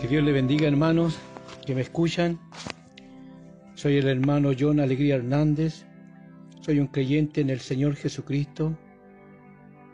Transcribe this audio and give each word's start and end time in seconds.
Que 0.00 0.06
Dios 0.06 0.22
le 0.22 0.30
bendiga 0.30 0.68
hermanos 0.68 1.18
que 1.66 1.74
me 1.74 1.80
escuchan. 1.80 2.38
Soy 3.74 3.96
el 3.96 4.06
hermano 4.06 4.52
John 4.56 4.78
Alegría 4.78 5.16
Hernández. 5.16 5.86
Soy 6.60 6.78
un 6.78 6.86
creyente 6.86 7.40
en 7.40 7.50
el 7.50 7.58
Señor 7.58 7.96
Jesucristo. 7.96 8.78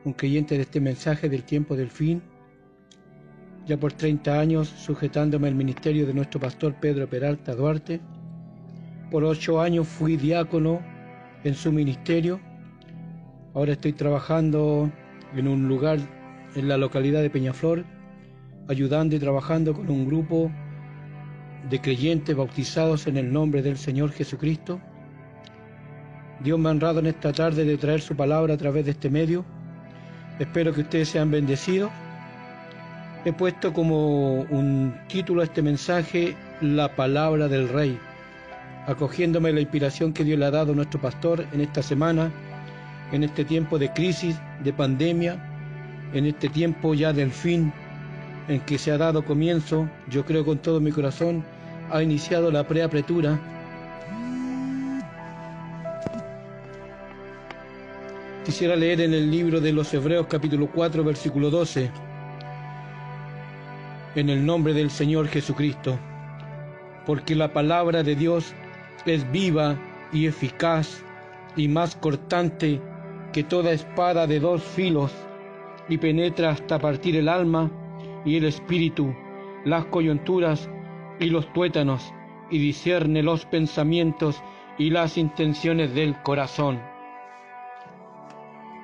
Un 0.05 0.13
creyente 0.13 0.57
de 0.57 0.63
este 0.63 0.79
mensaje 0.79 1.31
del 1.31 1.45
tiempo 1.45 1.75
del 1.75 1.89
fin. 1.89 2.23
Ya 3.65 3.79
por 3.79 3.95
30 3.95 4.39
años 4.39 4.69
sujetándome 4.69 5.49
al 5.49 5.55
ministerio 5.55 6.07
de 6.07 6.13
nuestro 6.13 6.39
pastor 6.39 6.75
Pedro 6.75 7.09
Peralta 7.09 7.55
Duarte. 7.55 8.03
Por 9.11 9.25
ocho 9.25 9.59
años 9.63 9.89
fui 9.89 10.19
diácono 10.19 10.83
en 11.45 11.55
su 11.55 11.73
ministerio. 11.73 12.41
Ahora 13.55 13.73
estoy 13.73 13.95
trabajando 13.95 14.93
en 15.35 15.49
un 15.49 15.67
lugar 15.67 15.99
en 16.57 16.69
la 16.69 16.77
localidad 16.77 17.23
de 17.23 17.31
Peñaflor 17.31 17.94
ayudando 18.69 19.17
y 19.17 19.19
trabajando 19.19 19.75
con 19.75 19.91
un 19.91 20.07
grupo 20.07 20.51
de 21.69 21.81
creyentes 21.81 22.37
bautizados 22.37 23.07
en 23.07 23.17
el 23.17 23.33
nombre 23.33 23.63
del 23.63 23.77
Señor 23.77 24.13
Jesucristo. 24.13 24.81
Dios 26.41 26.59
me 26.59 26.69
ha 26.69 26.73
honrado 26.73 26.99
en 27.01 27.07
esta 27.07 27.33
tarde 27.33 27.65
de 27.65 27.77
traer 27.79 28.01
su 28.01 28.17
palabra 28.17 28.55
a 28.55 28.57
través 28.57 28.85
de 28.85 28.93
este 28.93 29.11
medio. 29.11 29.45
Espero 30.39 30.73
que 30.73 30.83
ustedes 30.83 31.09
sean 31.09 31.31
bendecidos. 31.31 31.91
He 33.25 33.33
puesto 33.33 33.73
como 33.73 34.43
un 34.43 34.95
título 35.09 35.41
a 35.41 35.45
este 35.45 35.63
mensaje 35.63 36.37
La 36.61 36.95
palabra 36.95 37.49
del 37.49 37.69
Rey, 37.69 37.99
acogiéndome 38.87 39.53
la 39.53 39.61
inspiración 39.61 40.13
que 40.13 40.25
Dios 40.25 40.39
le 40.39 40.45
ha 40.45 40.51
dado 40.51 40.73
a 40.73 40.77
nuestro 40.77 41.01
pastor 41.01 41.47
en 41.53 41.63
esta 41.63 41.83
semana, 41.83 42.31
en 43.13 43.25
este 43.25 43.45
tiempo 43.45 43.79
de 43.79 43.91
crisis, 43.93 44.37
de 44.63 44.73
pandemia, 44.75 45.39
en 46.13 46.27
este 46.27 46.51
tiempo 46.51 46.93
ya 46.93 47.15
del 47.15 47.31
fin 47.31 47.73
en 48.49 48.61
que 48.61 48.79
se 48.79 48.91
ha 48.91 48.99
dado 48.99 49.25
comienzo, 49.25 49.89
yo 50.09 50.25
creo 50.25 50.45
con 50.45 50.59
todo 50.59 50.81
mi 50.81 50.93
corazón, 50.93 51.45
ha 51.91 52.03
iniciado 52.03 52.51
la 52.51 52.67
preapretura. 52.67 53.39
Quisiera 58.45 58.77
leer 58.77 59.01
en 59.01 59.15
el 59.15 59.31
libro 59.31 59.61
de 59.61 59.73
los 59.73 59.93
Hebreos 59.95 60.27
capítulo 60.29 60.69
4 60.71 61.03
versículo 61.03 61.51
12, 61.51 61.91
en 64.17 64.29
el 64.29 64.45
nombre 64.45 64.75
del 64.75 64.91
Señor 64.91 65.29
Jesucristo, 65.29 65.99
porque 67.07 67.35
la 67.35 67.53
palabra 67.53 68.03
de 68.03 68.15
Dios 68.15 68.53
es 69.07 69.31
viva 69.33 69.79
y 70.13 70.27
eficaz 70.27 71.03
y 71.57 71.69
más 71.69 71.97
cortante 71.97 72.81
que 73.33 73.43
toda 73.43 73.73
espada 73.73 74.27
de 74.27 74.41
dos 74.41 74.63
filos 74.63 75.11
y 75.89 75.99
penetra 75.99 76.51
hasta 76.51 76.79
partir 76.79 77.17
el 77.17 77.29
alma 77.29 77.71
y 78.25 78.37
el 78.37 78.45
espíritu, 78.45 79.15
las 79.65 79.85
coyunturas 79.87 80.69
y 81.21 81.27
los 81.27 81.53
tuétanos, 81.53 82.13
y 82.51 82.59
discierne 82.59 83.23
los 83.23 83.47
pensamientos 83.47 84.43
y 84.79 84.91
las 84.91 85.17
intenciones 85.19 85.95
del 85.95 86.21
corazón. 86.23 86.81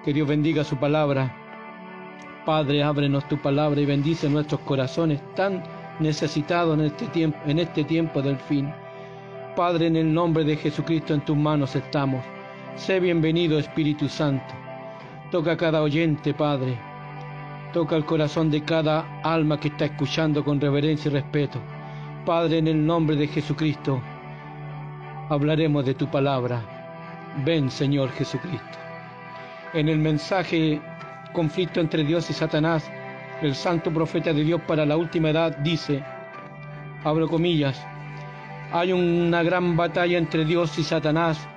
Que 0.04 0.12
Dios 0.12 0.28
bendiga 0.28 0.64
su 0.64 0.76
palabra. 0.76 1.36
Padre, 2.46 2.82
ábrenos 2.82 3.28
tu 3.28 3.36
palabra 3.38 3.80
y 3.80 3.86
bendice 3.86 4.28
nuestros 4.28 4.60
corazones 4.62 5.20
tan 5.34 5.62
necesitados 6.00 6.78
en 6.78 6.86
este 6.86 7.06
tiempo, 7.08 7.38
en 7.46 7.58
este 7.58 7.84
tiempo 7.84 8.22
del 8.22 8.36
fin. 8.36 8.72
Padre, 9.54 9.88
en 9.88 9.96
el 9.96 10.12
nombre 10.12 10.44
de 10.44 10.56
Jesucristo 10.56 11.12
en 11.12 11.24
tus 11.24 11.36
manos 11.36 11.76
estamos. 11.76 12.24
Sé 12.76 12.98
bienvenido, 12.98 13.58
Espíritu 13.58 14.08
Santo. 14.08 14.54
Toca 15.30 15.52
a 15.52 15.56
cada 15.56 15.82
oyente, 15.82 16.32
Padre 16.32 16.89
Toca 17.72 17.94
el 17.94 18.04
corazón 18.04 18.50
de 18.50 18.62
cada 18.64 19.20
alma 19.22 19.60
que 19.60 19.68
está 19.68 19.84
escuchando 19.84 20.44
con 20.44 20.60
reverencia 20.60 21.08
y 21.08 21.14
respeto. 21.14 21.60
Padre, 22.26 22.58
en 22.58 22.66
el 22.66 22.84
nombre 22.84 23.14
de 23.14 23.28
Jesucristo, 23.28 24.02
hablaremos 25.28 25.84
de 25.84 25.94
tu 25.94 26.10
palabra. 26.10 26.62
Ven, 27.44 27.70
Señor 27.70 28.10
Jesucristo. 28.10 28.78
En 29.72 29.88
el 29.88 29.98
mensaje 29.98 30.80
conflicto 31.32 31.80
entre 31.80 32.02
Dios 32.02 32.28
y 32.28 32.32
Satanás, 32.32 32.90
el 33.40 33.54
santo 33.54 33.92
profeta 33.92 34.32
de 34.32 34.42
Dios 34.42 34.60
para 34.66 34.84
la 34.84 34.96
última 34.96 35.30
edad 35.30 35.56
dice, 35.58 36.02
abro 37.04 37.28
comillas, 37.28 37.86
hay 38.72 38.92
una 38.92 39.44
gran 39.44 39.76
batalla 39.76 40.18
entre 40.18 40.44
Dios 40.44 40.76
y 40.76 40.82
Satanás. 40.82 41.48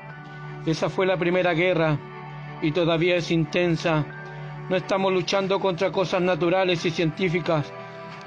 Esa 0.68 0.90
fue 0.90 1.08
la 1.08 1.18
primera 1.18 1.54
guerra 1.54 1.98
y 2.62 2.72
todavía 2.72 3.16
es 3.16 3.32
intensa 3.32 4.06
no 4.70 4.76
estamos 4.76 5.12
luchando 5.12 5.60
contra 5.60 5.92
cosas 5.92 6.22
naturales 6.22 6.86
y 6.86 6.92
científicas, 6.92 7.72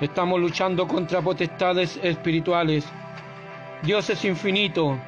estamos 0.01 0.41
luchando 0.41 0.87
contra 0.87 1.23
potestades 1.23 1.99
espirituales. 2.03 2.87
Dios 3.83 4.11
es 4.11 4.25
infinito. 4.25 4.99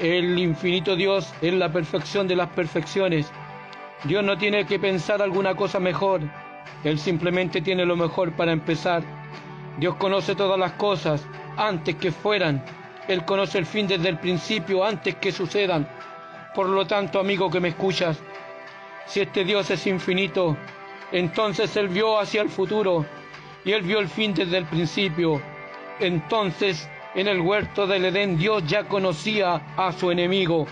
El 0.00 0.38
infinito 0.38 0.96
Dios 0.96 1.32
es 1.40 1.54
la 1.54 1.70
perfección 1.70 2.26
de 2.26 2.36
las 2.36 2.48
perfecciones. 2.50 3.30
Dios 4.04 4.24
no 4.24 4.36
tiene 4.36 4.66
que 4.66 4.78
pensar 4.78 5.22
alguna 5.22 5.54
cosa 5.54 5.78
mejor. 5.78 6.22
Él 6.82 6.98
simplemente 6.98 7.60
tiene 7.60 7.84
lo 7.84 7.96
mejor 7.96 8.32
para 8.32 8.52
empezar. 8.52 9.02
Dios 9.78 9.96
conoce 9.96 10.34
todas 10.34 10.58
las 10.58 10.72
cosas 10.72 11.26
antes 11.56 11.96
que 11.96 12.10
fueran. 12.10 12.64
Él 13.08 13.24
conoce 13.24 13.58
el 13.58 13.66
fin 13.66 13.86
desde 13.86 14.08
el 14.08 14.18
principio, 14.18 14.84
antes 14.84 15.16
que 15.16 15.30
sucedan. 15.30 15.88
Por 16.54 16.68
lo 16.68 16.86
tanto, 16.86 17.20
amigo 17.20 17.50
que 17.50 17.60
me 17.60 17.68
escuchas, 17.68 18.18
si 19.06 19.20
este 19.20 19.44
Dios 19.44 19.70
es 19.70 19.86
infinito, 19.86 20.56
entonces 21.12 21.76
Él 21.76 21.88
vio 21.88 22.18
hacia 22.18 22.42
el 22.42 22.48
futuro 22.48 23.06
y 23.64 23.72
Él 23.72 23.82
vio 23.82 23.98
el 24.00 24.08
fin 24.08 24.34
desde 24.34 24.58
el 24.58 24.66
principio. 24.66 25.40
Entonces 26.00 26.88
en 27.16 27.28
el 27.28 27.40
huerto 27.40 27.86
del 27.86 28.04
Edén 28.04 28.36
Dios 28.36 28.62
ya 28.66 28.84
conocía 28.84 29.74
a 29.76 29.90
su 29.92 30.10
enemigo 30.10 30.66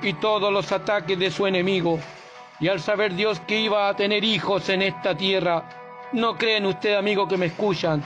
y 0.00 0.14
todos 0.14 0.50
los 0.50 0.72
ataques 0.72 1.18
de 1.18 1.30
su 1.30 1.46
enemigo. 1.46 1.98
Y 2.58 2.68
al 2.68 2.80
saber 2.80 3.14
Dios 3.14 3.40
que 3.40 3.60
iba 3.60 3.88
a 3.88 3.94
tener 3.94 4.24
hijos 4.24 4.68
en 4.70 4.80
esta 4.80 5.14
tierra, 5.14 6.08
¿no 6.12 6.38
creen 6.38 6.66
ustedes, 6.66 6.96
amigos 6.96 7.28
que 7.28 7.36
me 7.36 7.46
escuchan, 7.46 8.02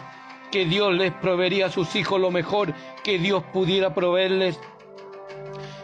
que 0.51 0.65
Dios 0.65 0.93
les 0.95 1.12
proveería 1.12 1.67
a 1.67 1.71
sus 1.71 1.95
hijos 1.95 2.21
lo 2.21 2.31
mejor 2.31 2.75
que 3.05 3.19
Dios 3.19 3.45
pudiera 3.53 3.95
proveerles? 3.95 4.59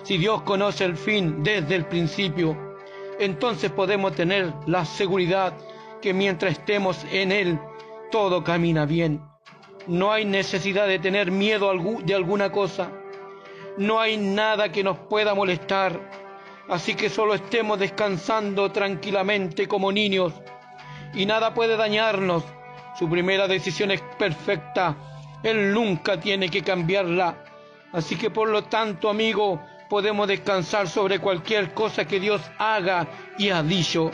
Si 0.03 0.19
Dios 0.19 0.43
conoce 0.43 0.84
el 0.84 0.97
fin 0.97 1.44
desde 1.44 1.77
el 1.77 1.87
principio, 1.87 2.74
entonces 3.19 3.70
podemos 3.70 4.14
tener 4.14 4.52
la 4.66 4.84
seguridad 4.84 5.54
que 6.00 6.12
mientras 6.12 6.52
estemos 6.52 7.04
en 7.10 7.32
Él, 7.32 7.58
todo 8.10 8.44
camina 8.44 8.86
bien. 8.86 9.22
No 9.86 10.12
hay 10.12 10.25
necesidad 10.25 10.86
de 10.86 10.98
tener 10.98 11.30
miedo 11.30 11.72
de 12.02 12.14
alguna 12.14 12.50
cosa. 12.50 12.91
No 13.76 14.00
hay 14.00 14.16
nada 14.16 14.70
que 14.70 14.84
nos 14.84 14.98
pueda 14.98 15.34
molestar. 15.34 15.98
Así 16.69 16.94
que 16.94 17.10
solo 17.10 17.34
estemos 17.34 17.78
descansando 17.78 18.70
tranquilamente 18.72 19.69
como 19.69 19.92
niños. 19.92 20.32
Y 21.12 21.26
nada 21.26 21.52
puede 21.52 21.76
dañarnos. 21.76 22.44
Su 22.98 23.08
primera 23.10 23.46
decisión 23.46 23.91
es 23.91 24.00
perfecta. 24.19 24.96
Él 25.42 25.75
nunca 25.75 26.19
tiene 26.19 26.48
que 26.48 26.62
cambiarla. 26.62 27.44
Así 27.92 28.16
que 28.16 28.31
por 28.31 28.48
lo 28.48 28.64
tanto, 28.64 29.10
amigo, 29.10 29.60
podemos 29.94 30.27
descansar 30.27 30.88
sobre 30.88 31.21
cualquier 31.21 31.72
cosa 31.72 32.05
que 32.05 32.19
Dios 32.19 32.43
haga 32.59 33.06
y 33.38 33.50
ha 33.50 33.62
dicho. 33.62 34.10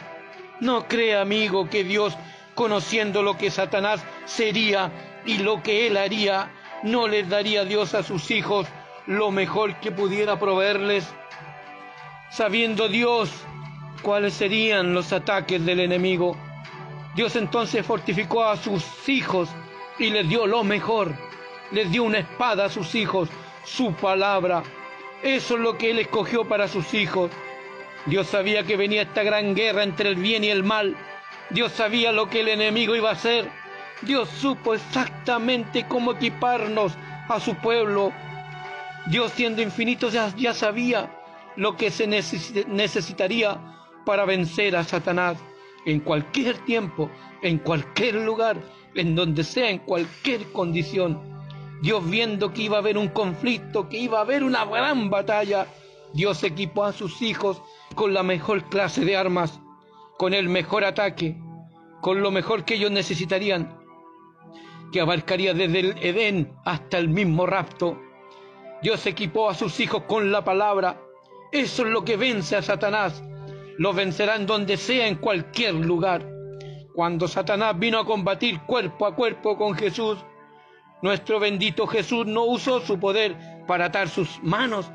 No 0.60 0.86
crea, 0.86 1.22
amigo, 1.22 1.70
que 1.70 1.84
Dios, 1.84 2.14
conociendo 2.54 3.22
lo 3.22 3.38
que 3.38 3.50
Satanás 3.50 4.04
sería 4.26 4.92
y 5.24 5.38
lo 5.38 5.62
que 5.62 5.86
él 5.86 5.96
haría, 5.96 6.52
no 6.82 7.08
les 7.08 7.30
daría 7.30 7.64
Dios 7.64 7.94
a 7.94 8.02
sus 8.02 8.30
hijos 8.30 8.66
lo 9.06 9.30
mejor 9.30 9.80
que 9.80 9.90
pudiera 9.90 10.38
proveerles. 10.38 11.10
Sabiendo 12.28 12.90
Dios 12.90 13.30
cuáles 14.02 14.34
serían 14.34 14.92
los 14.92 15.14
ataques 15.14 15.64
del 15.64 15.80
enemigo, 15.80 16.36
Dios 17.14 17.36
entonces 17.36 17.86
fortificó 17.86 18.44
a 18.44 18.58
sus 18.58 18.84
hijos 19.08 19.48
y 19.98 20.10
les 20.10 20.28
dio 20.28 20.46
lo 20.46 20.62
mejor. 20.62 21.14
Les 21.72 21.90
dio 21.90 22.02
una 22.02 22.18
espada 22.18 22.66
a 22.66 22.68
sus 22.68 22.94
hijos, 22.94 23.30
su 23.64 23.94
palabra 23.94 24.62
eso 25.22 25.54
es 25.54 25.60
lo 25.60 25.76
que 25.76 25.90
Él 25.90 25.98
escogió 25.98 26.44
para 26.44 26.68
sus 26.68 26.94
hijos. 26.94 27.30
Dios 28.06 28.26
sabía 28.26 28.64
que 28.64 28.76
venía 28.76 29.02
esta 29.02 29.22
gran 29.22 29.54
guerra 29.54 29.82
entre 29.82 30.08
el 30.08 30.16
bien 30.16 30.44
y 30.44 30.48
el 30.48 30.62
mal. 30.62 30.96
Dios 31.50 31.72
sabía 31.72 32.12
lo 32.12 32.30
que 32.30 32.40
el 32.40 32.48
enemigo 32.48 32.96
iba 32.96 33.10
a 33.10 33.14
hacer. 33.14 33.50
Dios 34.02 34.28
supo 34.30 34.74
exactamente 34.74 35.86
cómo 35.86 36.12
equiparnos 36.12 36.94
a 37.28 37.38
su 37.38 37.54
pueblo. 37.56 38.12
Dios 39.06 39.32
siendo 39.32 39.60
infinito 39.60 40.08
ya, 40.08 40.34
ya 40.36 40.54
sabía 40.54 41.10
lo 41.56 41.76
que 41.76 41.90
se 41.90 42.06
necesitaría 42.06 43.60
para 44.06 44.24
vencer 44.24 44.76
a 44.76 44.84
Satanás 44.84 45.36
en 45.84 46.00
cualquier 46.00 46.56
tiempo, 46.58 47.10
en 47.42 47.58
cualquier 47.58 48.14
lugar, 48.14 48.56
en 48.94 49.14
donde 49.14 49.44
sea, 49.44 49.68
en 49.68 49.78
cualquier 49.78 50.50
condición. 50.52 51.39
Dios 51.82 52.08
viendo 52.08 52.52
que 52.52 52.62
iba 52.62 52.76
a 52.76 52.80
haber 52.80 52.98
un 52.98 53.08
conflicto, 53.08 53.88
que 53.88 53.98
iba 53.98 54.18
a 54.18 54.22
haber 54.22 54.44
una 54.44 54.64
gran 54.66 55.08
batalla, 55.08 55.66
Dios 56.12 56.42
equipó 56.44 56.84
a 56.84 56.92
sus 56.92 57.22
hijos 57.22 57.62
con 57.94 58.12
la 58.12 58.22
mejor 58.22 58.68
clase 58.68 59.04
de 59.04 59.16
armas, 59.16 59.60
con 60.18 60.34
el 60.34 60.48
mejor 60.48 60.84
ataque, 60.84 61.38
con 62.00 62.20
lo 62.20 62.30
mejor 62.30 62.64
que 62.64 62.74
ellos 62.74 62.90
necesitarían. 62.90 63.78
que 64.92 65.00
abarcaría 65.00 65.54
desde 65.54 65.78
el 65.78 65.98
Edén 65.98 66.52
hasta 66.64 66.98
el 66.98 67.08
mismo 67.08 67.46
rapto. 67.46 67.96
Dios 68.82 69.06
equipó 69.06 69.48
a 69.48 69.54
sus 69.54 69.78
hijos 69.78 70.02
con 70.08 70.32
la 70.32 70.42
palabra. 70.42 71.00
Eso 71.52 71.84
es 71.84 71.92
lo 71.92 72.04
que 72.04 72.16
vence 72.16 72.56
a 72.56 72.62
Satanás. 72.62 73.22
Lo 73.78 73.92
vencerá 73.92 74.34
en 74.34 74.46
donde 74.46 74.76
sea, 74.76 75.06
en 75.06 75.14
cualquier 75.14 75.74
lugar. 75.74 76.28
Cuando 76.92 77.28
Satanás 77.28 77.78
vino 77.78 78.00
a 78.00 78.04
combatir 78.04 78.60
cuerpo 78.62 79.06
a 79.06 79.14
cuerpo 79.14 79.56
con 79.56 79.74
Jesús, 79.74 80.18
nuestro 81.02 81.40
bendito 81.40 81.86
Jesús 81.86 82.26
no 82.26 82.44
usó 82.44 82.80
su 82.80 82.98
poder 82.98 83.36
para 83.66 83.86
atar 83.86 84.08
sus 84.08 84.42
manos. 84.42 84.90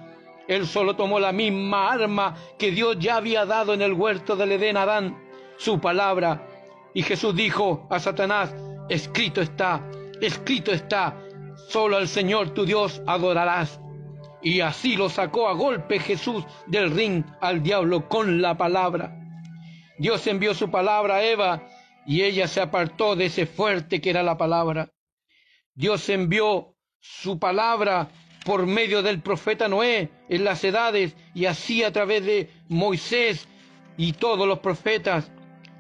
Él 0.48 0.68
solo 0.68 0.96
tomó 0.96 1.19
la 1.19 1.31
misma 1.31 1.92
arma 1.92 2.36
que 2.60 2.72
Dios 2.72 2.98
ya 3.00 3.18
había 3.18 3.46
dado 3.46 3.74
en 3.74 3.81
el 3.81 3.94
huerto 3.94 4.36
del 4.36 4.52
Edén 4.52 4.78
a 4.78 4.84
Adán, 4.84 5.18
su 5.57 5.80
palabra. 5.80 6.48
Y 6.94 7.02
Jesús 7.02 7.36
dijo 7.36 7.88
a 7.90 8.00
Satanás, 8.00 8.56
escrito 8.90 9.42
está, 9.42 9.81
escrito 10.22 10.72
está, 10.72 11.18
solo 11.69 11.98
al 11.98 12.08
Señor 12.08 12.51
tu 12.51 12.66
Dios 12.66 13.01
adorarás. 13.08 13.80
Y 14.44 14.62
así 14.62 14.96
lo 14.96 15.10
sacó 15.10 15.48
a 15.48 15.54
golpe 15.54 15.98
Jesús 15.98 16.46
del 16.68 16.92
ring 16.92 17.25
al 17.42 17.63
diablo 17.63 18.08
con 18.08 18.44
la 18.44 18.56
palabra. 18.56 19.12
Dios 19.98 20.28
envió 20.28 20.54
su 20.54 20.69
palabra 20.69 21.16
a 21.16 21.24
Eva 21.24 21.63
y 22.06 22.22
ella 22.22 22.48
se 22.48 22.62
apartó 22.62 23.16
de 23.16 23.25
ese 23.25 23.48
fuerte 23.48 24.00
que 24.01 24.12
era 24.12 24.22
la 24.22 24.38
palabra. 24.38 24.90
Dios 25.75 26.07
envió 26.07 26.74
su 27.01 27.38
palabra 27.38 28.07
por 28.45 28.66
medio 28.66 29.04
del 29.04 29.22
profeta 29.22 29.68
Noé 29.68 30.10
en 30.30 30.44
las 30.45 30.63
edades 30.63 31.16
y 31.33 31.45
así 31.45 31.83
a 31.83 31.92
través 31.92 32.25
de 32.25 32.50
Moisés 32.69 33.48
y 33.98 34.13
todos 34.13 34.48
los 34.48 34.60
profetas. 34.60 35.30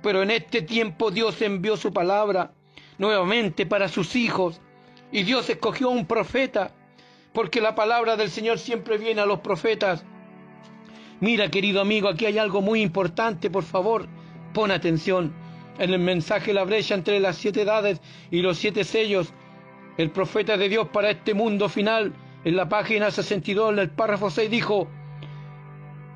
Pero 0.03 0.21
en 0.21 0.31
este 0.31 0.61
tiempo 0.61 1.11
Dios 1.11 1.41
envió 1.41 1.77
su 1.77 1.93
palabra 1.93 2.53
nuevamente 2.97 3.65
para 3.65 3.87
sus 3.87 4.17
hijos 4.17 4.59
y 5.13 5.23
Dios 5.23 5.49
escogió 5.49 5.89
un 5.89 6.05
profeta 6.05 6.73
porque 7.31 7.61
la 7.61 7.73
palabra 7.73 8.17
del 8.17 8.29
Señor 8.29 8.59
siempre 8.59 8.97
viene 8.97 9.21
a 9.21 9.25
los 9.25 9.39
profetas. 9.39 10.03
Mira, 11.21 11.49
querido 11.49 11.79
amigo, 11.79 12.09
aquí 12.09 12.25
hay 12.25 12.37
algo 12.37 12.61
muy 12.61 12.81
importante, 12.81 13.49
por 13.49 13.63
favor, 13.63 14.09
pon 14.53 14.71
atención. 14.71 15.33
En 15.77 15.93
el 15.93 15.99
mensaje 15.99 16.53
La 16.53 16.63
brecha 16.63 16.95
entre 16.95 17.19
las 17.19 17.37
siete 17.37 17.61
edades 17.61 18.01
y 18.31 18.41
los 18.41 18.57
siete 18.57 18.83
sellos, 18.83 19.33
el 19.97 20.11
profeta 20.11 20.57
de 20.57 20.69
Dios 20.69 20.87
para 20.89 21.09
este 21.09 21.33
mundo 21.33 21.69
final, 21.69 22.13
en 22.43 22.55
la 22.55 22.67
página 22.67 23.11
62, 23.11 23.73
en 23.73 23.79
el 23.79 23.89
párrafo 23.89 24.29
6, 24.29 24.49
dijo, 24.49 24.87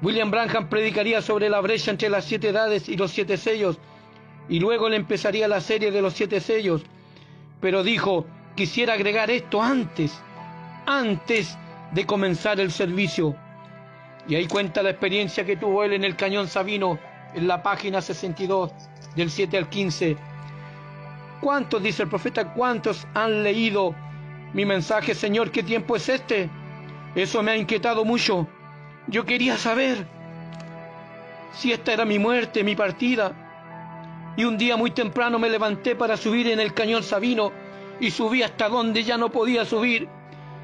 William 0.01 0.31
Branham 0.31 0.69
predicaría 0.69 1.21
sobre 1.21 1.49
la 1.49 1.59
brecha 1.61 1.91
entre 1.91 2.09
las 2.09 2.25
siete 2.25 2.49
edades 2.49 2.87
y 2.89 2.97
los 2.97 3.11
siete 3.11 3.37
sellos, 3.37 3.79
y 4.47 4.59
luego 4.59 4.89
le 4.89 4.95
empezaría 4.95 5.47
la 5.47 5.61
serie 5.61 5.91
de 5.91 6.01
los 6.01 6.13
siete 6.13 6.39
sellos, 6.39 6.83
pero 7.61 7.83
dijo, 7.83 8.25
quisiera 8.55 8.93
agregar 8.93 9.29
esto 9.29 9.61
antes, 9.61 10.21
antes 10.85 11.57
de 11.91 12.05
comenzar 12.05 12.59
el 12.59 12.71
servicio. 12.71 13.35
Y 14.27 14.35
ahí 14.35 14.47
cuenta 14.47 14.83
la 14.83 14.91
experiencia 14.91 15.45
que 15.45 15.57
tuvo 15.57 15.83
él 15.83 15.93
en 15.93 16.03
el 16.03 16.15
Cañón 16.15 16.47
Sabino, 16.47 16.99
en 17.33 17.47
la 17.47 17.63
página 17.63 18.01
62, 18.01 18.71
del 19.15 19.29
7 19.29 19.57
al 19.57 19.69
15. 19.69 20.17
¿Cuántos, 21.41 21.81
dice 21.81 22.03
el 22.03 22.09
profeta, 22.09 22.53
cuántos 22.53 23.07
han 23.13 23.44
leído 23.44 23.95
mi 24.53 24.65
mensaje, 24.65 25.13
Señor, 25.13 25.51
¿qué 25.51 25.63
tiempo 25.63 25.95
es 25.95 26.09
este? 26.09 26.50
Eso 27.15 27.44
me 27.44 27.51
ha 27.51 27.57
inquietado 27.57 28.03
mucho. 28.03 28.47
Yo 29.07 29.25
quería 29.25 29.57
saber 29.57 30.06
si 31.51 31.71
esta 31.71 31.94
era 31.94 32.06
mi 32.06 32.19
muerte, 32.19 32.63
mi 32.63 32.75
partida. 32.75 34.33
Y 34.38 34.44
un 34.45 34.57
día 34.57 34.75
muy 34.75 34.91
temprano 34.91 35.38
me 35.39 35.50
levanté 35.50 35.95
para 35.95 36.18
subir 36.18 36.47
en 36.47 36.59
el 36.59 36.74
cañón 36.74 37.03
Sabino 37.03 37.51
y 38.00 38.12
subí 38.12 38.44
hasta 38.44 38.69
donde 38.69 39.03
ya 39.03 39.18
no 39.18 39.30
podía 39.30 39.65
subir. 39.65 40.07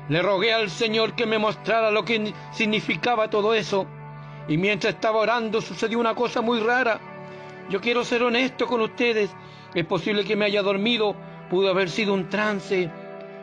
Le 0.09 0.21
rogué 0.21 0.53
al 0.53 0.69
Señor 0.69 1.13
que 1.15 1.25
me 1.25 1.39
mostrara 1.39 1.91
lo 1.91 2.05
que 2.05 2.33
significaba 2.51 3.29
todo 3.29 3.53
eso. 3.53 3.85
Y 4.47 4.57
mientras 4.57 4.93
estaba 4.93 5.19
orando 5.19 5.61
sucedió 5.61 5.99
una 5.99 6.15
cosa 6.15 6.41
muy 6.41 6.59
rara. 6.59 6.99
Yo 7.69 7.81
quiero 7.81 8.03
ser 8.03 8.23
honesto 8.23 8.67
con 8.67 8.81
ustedes. 8.81 9.31
Es 9.75 9.85
posible 9.85 10.23
que 10.23 10.37
me 10.37 10.45
haya 10.45 10.61
dormido, 10.61 11.17
pudo 11.49 11.69
haber 11.69 11.89
sido 11.89 12.13
un 12.13 12.29
trance 12.29 12.89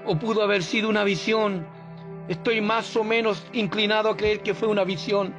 o 0.07 0.19
pudo 0.19 0.43
haber 0.43 0.63
sido 0.63 0.89
una 0.89 1.05
visión. 1.05 1.67
Estoy 2.27 2.63
más 2.63 2.97
o 2.97 3.05
menos 3.05 3.45
inclinado 3.53 4.09
a 4.09 4.17
creer 4.17 4.41
que 4.41 4.55
fue 4.55 4.69
una 4.69 4.83
visión. 4.83 5.35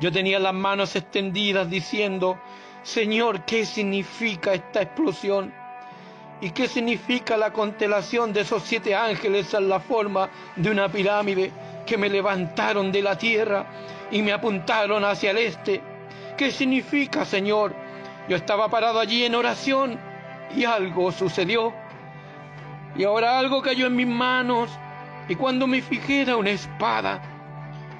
Yo 0.00 0.10
tenía 0.10 0.38
las 0.38 0.54
manos 0.54 0.96
extendidas 0.96 1.68
diciendo, 1.68 2.40
Señor, 2.82 3.44
¿qué 3.44 3.66
significa 3.66 4.54
esta 4.54 4.80
explosión? 4.80 5.52
¿Y 6.40 6.50
qué 6.50 6.68
significa 6.68 7.36
la 7.36 7.52
constelación 7.52 8.32
de 8.32 8.40
esos 8.40 8.62
siete 8.62 8.94
ángeles 8.94 9.52
en 9.52 9.68
la 9.68 9.78
forma 9.78 10.30
de 10.56 10.70
una 10.70 10.88
pirámide 10.88 11.52
que 11.86 11.98
me 11.98 12.08
levantaron 12.08 12.90
de 12.90 13.02
la 13.02 13.18
tierra 13.18 13.66
y 14.10 14.22
me 14.22 14.32
apuntaron 14.32 15.04
hacia 15.04 15.32
el 15.32 15.38
este? 15.38 15.82
¿Qué 16.38 16.50
significa, 16.50 17.26
Señor? 17.26 17.81
Yo 18.32 18.38
estaba 18.38 18.70
parado 18.70 18.98
allí 18.98 19.26
en 19.26 19.34
oración 19.34 20.00
y 20.56 20.64
algo 20.64 21.12
sucedió. 21.12 21.70
Y 22.96 23.04
ahora 23.04 23.38
algo 23.38 23.60
cayó 23.60 23.88
en 23.88 23.94
mis 23.94 24.06
manos 24.06 24.70
y 25.28 25.34
cuando 25.34 25.66
me 25.66 25.82
fijé 25.82 26.22
era 26.22 26.38
una 26.38 26.48
espada. 26.48 27.20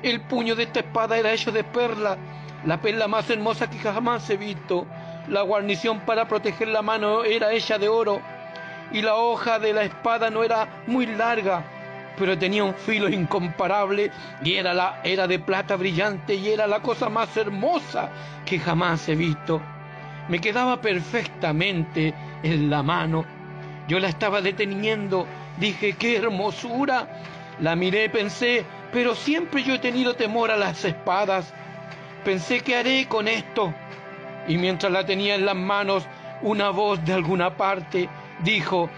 El 0.02 0.23
puño 0.23 0.56
de 0.56 0.62
esta 0.62 0.81
espada 0.81 1.19
era 1.19 1.34
hecho 1.34 1.52
de 1.52 1.64
perla, 1.64 2.17
la 2.64 2.81
perla 2.81 3.08
más 3.08 3.29
hermosa 3.29 3.69
que 3.69 3.79
jamás 3.79 4.31
he 4.31 4.38
visto. 4.38 4.87
La 5.29 5.43
guarnición 5.43 6.00
para 6.06 6.26
proteger 6.26 6.69
la 6.69 6.81
mano 6.81 7.25
era 7.25 7.52
hecha 7.52 7.76
de 7.76 7.90
oro 7.90 8.23
y 8.90 9.02
la 9.02 9.17
hoja 9.17 9.58
de 9.58 9.75
la 9.75 9.82
espada 9.82 10.31
no 10.31 10.43
era 10.43 10.67
muy 10.87 11.05
larga, 11.05 11.62
pero 12.17 12.38
tenía 12.38 12.64
un 12.64 12.73
filo 12.73 13.11
incomparable 13.11 14.11
y 14.43 14.55
era, 14.55 14.73
la, 14.73 15.02
era 15.05 15.26
de 15.26 15.38
plata 15.38 15.76
brillante 15.76 16.37
y 16.37 16.49
era 16.49 16.67
la 16.67 16.81
cosa 16.81 17.11
más 17.11 17.37
hermosa 17.37 18.08
que 18.46 18.58
jamás 18.58 19.06
he 19.11 19.14
visto. 19.14 19.61
Me 20.29 20.41
quedaba 20.41 20.81
perfectamente 20.81 22.15
en 22.43 22.71
la 22.71 22.83
mano 22.83 23.25
yo 23.89 23.99
la 23.99 24.09
estaba 24.09 24.41
deteniendo, 24.41 25.27
dije, 25.59 25.95
qué 25.95 26.17
hermosura. 26.17 27.09
La 27.61 27.77
miré, 27.77 28.09
pensé, 28.09 28.65
pero 28.93 29.15
siempre 29.15 29.63
yo 29.63 29.75
he 29.75 29.79
tenido 29.79 30.15
temor 30.15 30.51
a 30.51 30.57
las 30.57 30.85
espadas. 30.85 31.53
Pensé, 32.25 32.61
¿qué 32.61 32.77
haré 32.77 33.07
con 33.09 33.29
esto? 33.29 33.75
Y 34.49 34.57
mientras 34.57 34.93
la 34.93 35.05
tenía 35.05 35.35
en 35.35 35.46
las 35.46 35.56
manos, 35.56 36.06
una 36.43 36.70
voz 36.70 37.05
de 37.05 37.13
alguna 37.13 37.56
parte 37.56 38.08
dijo, 38.43 38.89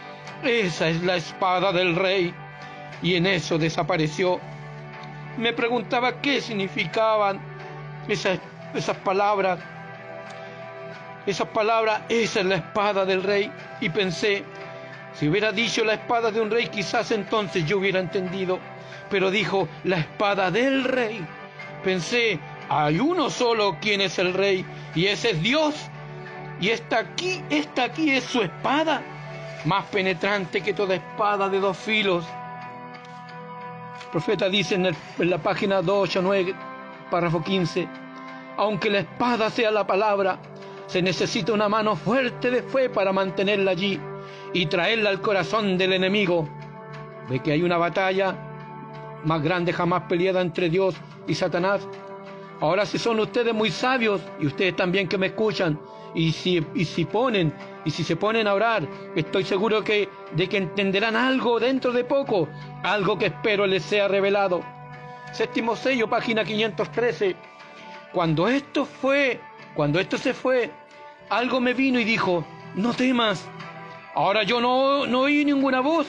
esa 0.42 0.88
es 0.88 1.02
la 1.02 1.16
espada 1.16 1.72
del 1.72 1.96
rey. 1.96 2.34
Y 3.02 3.16
en 3.16 3.26
eso 3.26 3.58
desapareció. 3.58 4.40
Me 5.36 5.52
preguntaba 5.52 6.20
qué 6.20 6.40
significaban 6.40 7.40
esas, 8.08 8.38
esas 8.74 8.96
palabras. 8.98 9.58
Esas 11.26 11.48
palabras, 11.48 12.02
esa 12.08 12.40
es 12.40 12.46
la 12.46 12.56
espada 12.56 13.04
del 13.04 13.22
rey. 13.22 13.50
Y 13.80 13.88
pensé, 13.88 14.44
si 15.14 15.28
hubiera 15.28 15.52
dicho 15.52 15.84
la 15.84 15.94
espada 15.94 16.30
de 16.30 16.40
un 16.40 16.50
rey, 16.50 16.66
quizás 16.68 17.10
entonces 17.10 17.64
yo 17.66 17.78
hubiera 17.78 18.00
entendido. 18.00 18.58
Pero 19.10 19.30
dijo 19.30 19.68
la 19.84 19.98
espada 19.98 20.50
del 20.50 20.84
rey. 20.84 21.24
Pensé, 21.82 22.40
hay 22.68 22.98
uno 22.98 23.30
solo 23.30 23.78
quien 23.80 24.00
es 24.00 24.18
el 24.18 24.32
rey, 24.32 24.64
y 24.94 25.06
ese 25.06 25.30
es 25.30 25.42
Dios. 25.42 25.74
Y 26.60 26.70
esta 26.70 27.00
aquí, 27.00 27.42
esta 27.50 27.84
aquí 27.84 28.10
es 28.10 28.24
su 28.24 28.42
espada, 28.42 29.02
más 29.64 29.84
penetrante 29.86 30.62
que 30.62 30.72
toda 30.72 30.94
espada 30.94 31.48
de 31.48 31.60
dos 31.60 31.76
filos. 31.76 32.24
El 34.04 34.10
profeta 34.10 34.48
dice 34.48 34.76
en, 34.76 34.86
en 34.86 35.30
la 35.30 35.38
página 35.38 35.82
289, 35.82 36.54
párrafo 37.10 37.42
15, 37.42 37.86
aunque 38.56 38.88
la 38.88 39.00
espada 39.00 39.50
sea 39.50 39.70
la 39.70 39.86
palabra, 39.86 40.38
se 40.94 41.02
necesita 41.02 41.52
una 41.52 41.68
mano 41.68 41.96
fuerte 41.96 42.52
de 42.52 42.62
fe 42.62 42.88
para 42.88 43.12
mantenerla 43.12 43.72
allí 43.72 43.98
y 44.52 44.66
traerla 44.66 45.10
al 45.10 45.20
corazón 45.20 45.76
del 45.76 45.92
enemigo. 45.92 46.48
De 47.28 47.40
que 47.40 47.50
hay 47.50 47.64
una 47.64 47.78
batalla 47.78 49.20
más 49.24 49.42
grande 49.42 49.72
jamás 49.72 50.02
peleada 50.02 50.40
entre 50.40 50.70
Dios 50.70 50.94
y 51.26 51.34
Satanás. 51.34 51.84
Ahora 52.60 52.86
si 52.86 52.98
son 52.98 53.18
ustedes 53.18 53.52
muy 53.52 53.72
sabios 53.72 54.20
y 54.38 54.46
ustedes 54.46 54.76
también 54.76 55.08
que 55.08 55.18
me 55.18 55.26
escuchan 55.26 55.80
y 56.14 56.30
si, 56.30 56.64
y 56.76 56.84
si 56.84 57.04
ponen 57.06 57.52
y 57.84 57.90
si 57.90 58.04
se 58.04 58.14
ponen 58.14 58.46
a 58.46 58.54
orar, 58.54 58.86
estoy 59.16 59.42
seguro 59.42 59.82
que 59.82 60.08
de 60.30 60.48
que 60.48 60.58
entenderán 60.58 61.16
algo 61.16 61.58
dentro 61.58 61.90
de 61.90 62.04
poco, 62.04 62.48
algo 62.84 63.18
que 63.18 63.26
espero 63.26 63.66
les 63.66 63.82
sea 63.82 64.06
revelado. 64.06 64.60
Séptimo 65.32 65.74
sello, 65.74 66.08
página 66.08 66.44
513. 66.44 67.34
Cuando 68.12 68.46
esto 68.46 68.84
fue, 68.84 69.40
cuando 69.74 69.98
esto 69.98 70.16
se 70.16 70.32
fue, 70.32 70.70
algo 71.36 71.60
me 71.60 71.74
vino 71.74 71.98
y 71.98 72.04
dijo, 72.04 72.44
no 72.74 72.92
temas, 72.92 73.48
Ahora 74.14 74.44
yo 74.44 74.60
no, 74.60 75.06
no 75.06 75.22
oí 75.22 75.44
ninguna 75.44 75.80
voz, 75.80 76.06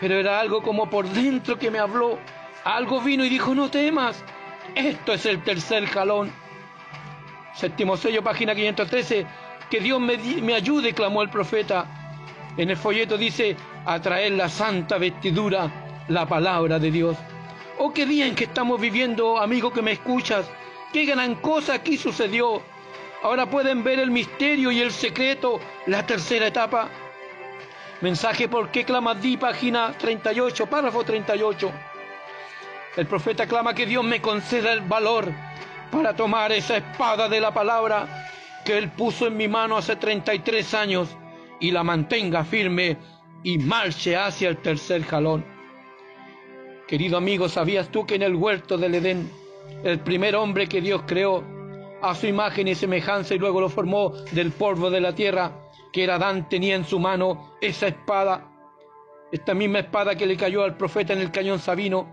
pero 0.00 0.16
era 0.16 0.38
algo 0.38 0.62
como 0.62 0.90
por 0.90 1.08
dentro 1.08 1.58
que 1.58 1.70
me 1.70 1.78
habló. 1.78 2.18
Algo 2.62 3.00
vino 3.00 3.24
y 3.24 3.30
dijo, 3.30 3.54
no 3.54 3.70
temas, 3.70 4.22
esto 4.74 5.14
es 5.14 5.24
el 5.24 5.42
tercer 5.42 5.86
jalón. 5.86 6.30
Séptimo 7.54 7.96
sello, 7.96 8.22
página 8.22 8.54
513, 8.54 9.26
que 9.70 9.80
Dios 9.80 9.98
me, 9.98 10.18
me 10.18 10.54
ayude, 10.54 10.92
clamó 10.92 11.22
el 11.22 11.30
profeta. 11.30 11.86
En 12.58 12.68
el 12.68 12.76
folleto 12.76 13.16
dice, 13.16 13.56
a 13.86 13.98
traer 13.98 14.32
la 14.32 14.50
santa 14.50 14.98
vestidura, 14.98 16.04
la 16.08 16.26
palabra 16.26 16.78
de 16.78 16.90
Dios. 16.90 17.16
Oh, 17.78 17.94
qué 17.94 18.04
día 18.04 18.26
en 18.26 18.34
que 18.34 18.44
estamos 18.44 18.78
viviendo, 18.78 19.38
amigo 19.38 19.72
que 19.72 19.80
me 19.80 19.92
escuchas. 19.92 20.50
Qué 20.92 21.06
gran 21.06 21.36
cosa 21.36 21.74
aquí 21.74 21.96
sucedió. 21.96 22.60
Ahora 23.22 23.50
pueden 23.50 23.82
ver 23.82 23.98
el 23.98 24.10
misterio 24.10 24.70
y 24.70 24.80
el 24.80 24.92
secreto, 24.92 25.58
la 25.86 26.06
tercera 26.06 26.46
etapa. 26.46 26.88
Mensaje 28.00 28.48
por 28.48 28.70
qué 28.70 28.84
clamas 28.84 29.20
di, 29.20 29.36
página 29.36 29.92
38, 29.98 30.66
párrafo 30.66 31.02
38. 31.02 31.72
El 32.96 33.06
profeta 33.06 33.46
clama 33.46 33.74
que 33.74 33.86
Dios 33.86 34.04
me 34.04 34.22
conceda 34.22 34.72
el 34.72 34.82
valor 34.82 35.32
para 35.90 36.14
tomar 36.14 36.52
esa 36.52 36.76
espada 36.76 37.28
de 37.28 37.40
la 37.40 37.52
palabra 37.52 38.28
que 38.64 38.78
Él 38.78 38.90
puso 38.90 39.26
en 39.26 39.36
mi 39.36 39.48
mano 39.48 39.76
hace 39.76 39.96
33 39.96 40.74
años 40.74 41.08
y 41.58 41.72
la 41.72 41.82
mantenga 41.82 42.44
firme 42.44 42.98
y 43.42 43.58
marche 43.58 44.16
hacia 44.16 44.48
el 44.48 44.58
tercer 44.58 45.02
jalón. 45.04 45.44
Querido 46.86 47.16
amigo, 47.16 47.48
¿sabías 47.48 47.88
tú 47.88 48.06
que 48.06 48.14
en 48.14 48.22
el 48.22 48.36
huerto 48.36 48.78
del 48.78 48.94
Edén, 48.94 49.30
el 49.82 49.98
primer 49.98 50.36
hombre 50.36 50.68
que 50.68 50.80
Dios 50.80 51.02
creó 51.06 51.57
a 52.00 52.14
su 52.14 52.26
imagen 52.26 52.68
y 52.68 52.74
semejanza 52.74 53.34
y 53.34 53.38
luego 53.38 53.60
lo 53.60 53.68
formó 53.68 54.10
del 54.32 54.52
polvo 54.52 54.90
de 54.90 55.00
la 55.00 55.14
tierra, 55.14 55.52
que 55.92 56.04
era 56.04 56.16
Adán, 56.16 56.48
tenía 56.48 56.76
en 56.76 56.84
su 56.84 56.98
mano 56.98 57.54
esa 57.60 57.88
espada, 57.88 58.50
esta 59.32 59.54
misma 59.54 59.80
espada 59.80 60.14
que 60.14 60.26
le 60.26 60.36
cayó 60.36 60.62
al 60.62 60.76
profeta 60.76 61.12
en 61.12 61.20
el 61.20 61.30
cañón 61.30 61.58
Sabino, 61.58 62.08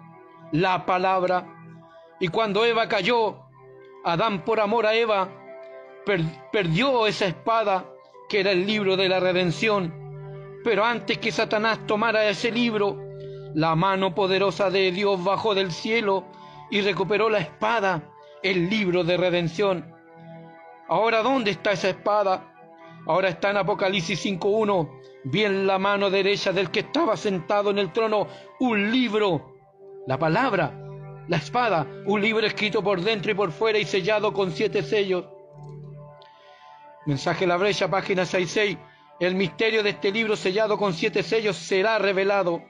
la 0.51 0.85
palabra. 0.85 1.45
Y 2.19 2.29
cuando 2.29 2.65
Eva 2.65 2.87
cayó, 2.87 3.37
Adán 4.03 4.43
por 4.45 4.59
amor 4.59 4.85
a 4.85 4.95
Eva 4.95 5.29
perdió 6.51 7.07
esa 7.07 7.25
espada 7.25 7.85
que 8.29 8.39
era 8.39 8.51
el 8.51 8.65
libro 8.65 8.95
de 8.95 9.09
la 9.09 9.19
redención. 9.19 9.93
Pero 10.63 10.83
antes 10.83 11.17
que 11.17 11.31
Satanás 11.31 11.79
tomara 11.85 12.27
ese 12.27 12.51
libro, 12.51 12.97
la 13.53 13.75
mano 13.75 14.13
poderosa 14.13 14.69
de 14.69 14.91
Dios 14.91 15.23
bajó 15.23 15.55
del 15.55 15.71
cielo 15.71 16.25
y 16.69 16.81
recuperó 16.81 17.29
la 17.29 17.39
espada, 17.39 18.14
el 18.45 18.69
libro 18.69 19.03
de 19.03 19.17
redención. 19.17 19.91
Ahora, 20.87 21.23
¿dónde 21.23 21.49
está 21.49 21.71
esa 21.71 21.89
espada? 21.89 22.53
Ahora 23.07 23.29
está 23.29 23.49
en 23.49 23.57
Apocalipsis 23.57 24.23
5.1, 24.23 24.87
bien 25.23 25.65
la 25.65 25.79
mano 25.79 26.11
derecha 26.11 26.51
del 26.53 26.69
que 26.69 26.81
estaba 26.81 27.17
sentado 27.17 27.71
en 27.71 27.79
el 27.79 27.91
trono, 27.91 28.27
un 28.59 28.91
libro, 28.91 29.55
la 30.05 30.19
palabra, 30.19 30.71
la 31.27 31.37
espada, 31.37 31.87
un 32.05 32.21
libro 32.21 32.45
escrito 32.45 32.83
por 32.83 33.01
dentro 33.01 33.31
y 33.31 33.35
por 33.35 33.51
fuera 33.51 33.79
y 33.79 33.85
sellado 33.85 34.31
con 34.31 34.51
siete 34.51 34.83
sellos. 34.83 35.25
Mensaje 37.07 37.47
La 37.47 37.57
Brecha, 37.57 37.89
página 37.89 38.25
66. 38.25 38.77
El 39.19 39.33
misterio 39.33 39.81
de 39.81 39.91
este 39.91 40.11
libro 40.11 40.35
sellado 40.35 40.77
con 40.77 40.93
siete 40.93 41.23
sellos 41.23 41.55
será 41.55 41.97
revelado 41.97 42.61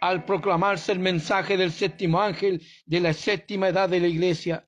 al 0.00 0.24
proclamarse 0.24 0.92
el 0.92 1.00
mensaje 1.00 1.56
del 1.56 1.72
séptimo 1.72 2.20
ángel 2.20 2.62
de 2.84 3.00
la 3.00 3.12
séptima 3.12 3.68
edad 3.68 3.88
de 3.88 3.98
la 3.98 4.06
iglesia. 4.06 4.65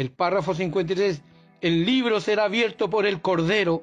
El 0.00 0.10
párrafo 0.10 0.54
53. 0.54 1.20
El 1.60 1.84
libro 1.84 2.22
será 2.22 2.44
abierto 2.44 2.88
por 2.88 3.04
el 3.04 3.20
Cordero. 3.20 3.82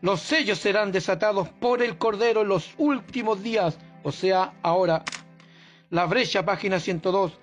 Los 0.00 0.22
sellos 0.22 0.58
serán 0.58 0.90
desatados 0.90 1.48
por 1.48 1.84
el 1.84 1.98
Cordero 1.98 2.40
en 2.40 2.48
los 2.48 2.74
últimos 2.78 3.40
días, 3.40 3.78
o 4.02 4.10
sea, 4.10 4.54
ahora. 4.64 5.04
La 5.88 6.06
brecha, 6.06 6.44
página 6.44 6.80
102. 6.80 7.38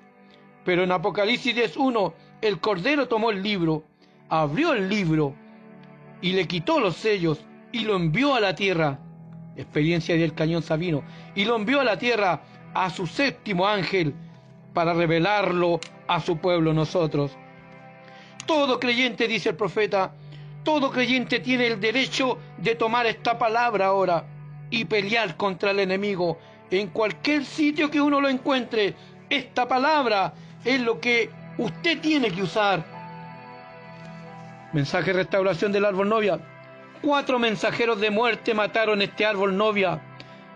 Pero 0.66 0.84
en 0.84 0.92
Apocalipsis 0.92 1.56
10.1, 1.56 2.14
el 2.42 2.60
Cordero 2.60 3.08
tomó 3.08 3.32
el 3.32 3.42
libro, 3.42 3.86
abrió 4.28 4.74
el 4.74 4.90
libro, 4.90 5.34
y 6.22 6.34
le 6.34 6.46
quitó 6.46 6.82
los 6.82 6.98
sellos 6.98 7.40
y 7.72 7.86
lo 7.86 7.96
envió 7.96 8.36
a 8.36 8.42
la 8.42 8.54
tierra, 8.54 9.00
experiencia 9.56 10.18
del 10.18 10.34
cañón 10.34 10.62
Sabino, 10.62 11.06
y 11.36 11.46
lo 11.46 11.56
envió 11.56 11.80
a 11.80 11.86
la 11.86 11.98
tierra 11.98 12.42
a 12.74 12.90
su 12.90 13.08
séptimo 13.08 13.66
ángel 13.66 14.14
para 14.74 14.94
revelarlo 14.94 15.80
a 16.10 16.20
su 16.20 16.38
pueblo 16.40 16.74
nosotros. 16.74 17.38
Todo 18.48 18.80
creyente, 18.80 19.28
dice 19.28 19.50
el 19.50 19.56
profeta, 19.56 20.12
todo 20.64 20.92
creyente 20.92 21.40
tiene 21.40 21.68
el 21.68 21.80
derecho 21.80 22.40
de 22.58 22.74
tomar 22.74 23.06
esta 23.06 23.38
palabra 23.38 23.88
ahora 23.88 24.26
y 24.72 24.86
pelear 24.86 25.38
contra 25.38 25.72
el 25.72 25.80
enemigo 25.80 26.40
en 26.72 26.88
cualquier 26.88 27.46
sitio 27.46 27.92
que 27.92 28.02
uno 28.02 28.20
lo 28.20 28.30
encuentre. 28.30 28.96
Esta 29.30 29.68
palabra 29.68 30.34
es 30.66 30.82
lo 30.82 31.00
que 31.00 31.30
usted 31.58 32.00
tiene 32.00 32.32
que 32.32 32.42
usar 32.42 32.98
Mensaje 34.74 35.14
de 35.14 35.20
restauración 35.20 35.72
del 35.72 35.86
árbol 35.86 36.10
novia. 36.10 36.40
Cuatro 37.02 37.40
mensajeros 37.40 38.02
de 38.02 38.12
muerte 38.12 38.54
mataron 38.54 39.02
este 39.02 39.26
árbol 39.26 39.56
novia. 39.56 40.02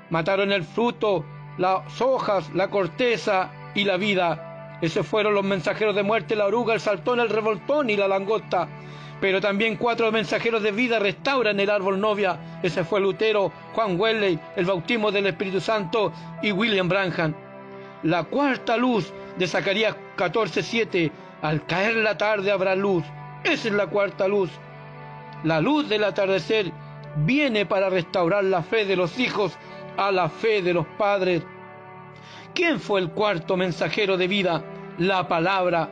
Mataron 0.10 0.52
el 0.52 0.66
fruto, 0.66 1.26
las 1.58 2.02
hojas, 2.02 2.54
la 2.54 2.70
corteza 2.70 3.50
y 3.74 3.86
la 3.86 3.96
vida. 3.96 4.51
Esos 4.82 5.06
fueron 5.06 5.34
los 5.34 5.44
mensajeros 5.44 5.96
de 5.96 6.04
muerte, 6.04 6.36
la 6.36 6.46
oruga, 6.46 6.74
el 6.74 6.80
saltón, 6.80 7.20
el 7.20 7.30
revoltón 7.30 7.90
y 7.90 7.96
la 7.96 8.08
langosta. 8.08 8.68
Pero 9.20 9.40
también 9.40 9.76
cuatro 9.76 10.12
mensajeros 10.12 10.64
de 10.64 10.72
vida 10.72 10.98
restauran 10.98 11.60
el 11.60 11.70
árbol 11.70 12.00
novia. 12.00 12.60
Ese 12.64 12.84
fue 12.84 13.00
Lutero, 13.00 13.52
Juan 13.74 14.00
Wesley, 14.00 14.40
el 14.56 14.66
bautismo 14.66 15.12
del 15.12 15.28
Espíritu 15.28 15.62
Santo 15.62 16.12
y 16.42 16.52
William 16.52 16.90
Branham. 16.90 17.36
La 18.04 18.24
cuarta 18.24 18.78
luz 18.78 19.14
de 19.38 19.48
Zacarías 19.48 19.96
14:7. 20.18 21.12
Al 21.44 21.66
caer 21.66 21.96
la 21.96 22.18
tarde 22.18 22.52
habrá 22.52 22.76
luz 22.76 23.04
esa 23.44 23.70
es 23.70 23.74
la 23.74 23.88
cuarta 23.88 24.28
luz. 24.28 24.52
La 25.44 25.60
luz 25.60 25.90
del 25.90 26.04
atardecer 26.04 26.72
viene 27.18 27.66
para 27.66 27.90
restaurar 27.90 28.44
la 28.44 28.62
fe 28.62 28.86
de 28.86 28.96
los 28.96 29.18
hijos 29.20 29.58
a 29.98 30.12
la 30.12 30.30
fe 30.30 30.62
de 30.62 30.74
los 30.74 30.86
padres. 30.86 31.42
¿Quién 32.54 32.80
fue 32.80 33.00
el 33.00 33.10
cuarto 33.10 33.58
mensajero 33.58 34.18
de 34.18 34.28
vida? 34.28 34.64
La 34.98 35.28
palabra. 35.28 35.90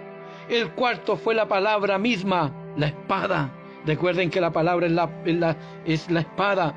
El 0.50 0.72
cuarto 0.72 1.16
fue 1.16 1.36
la 1.36 1.48
palabra 1.48 1.98
misma, 1.98 2.52
la 2.76 2.88
espada. 2.88 3.52
Recuerden 3.86 4.30
que 4.30 4.42
la 4.42 4.52
palabra 4.52 4.88
es 4.88 4.92
la, 4.92 5.10
es 5.86 6.10
la, 6.10 6.20
espada. 6.20 6.74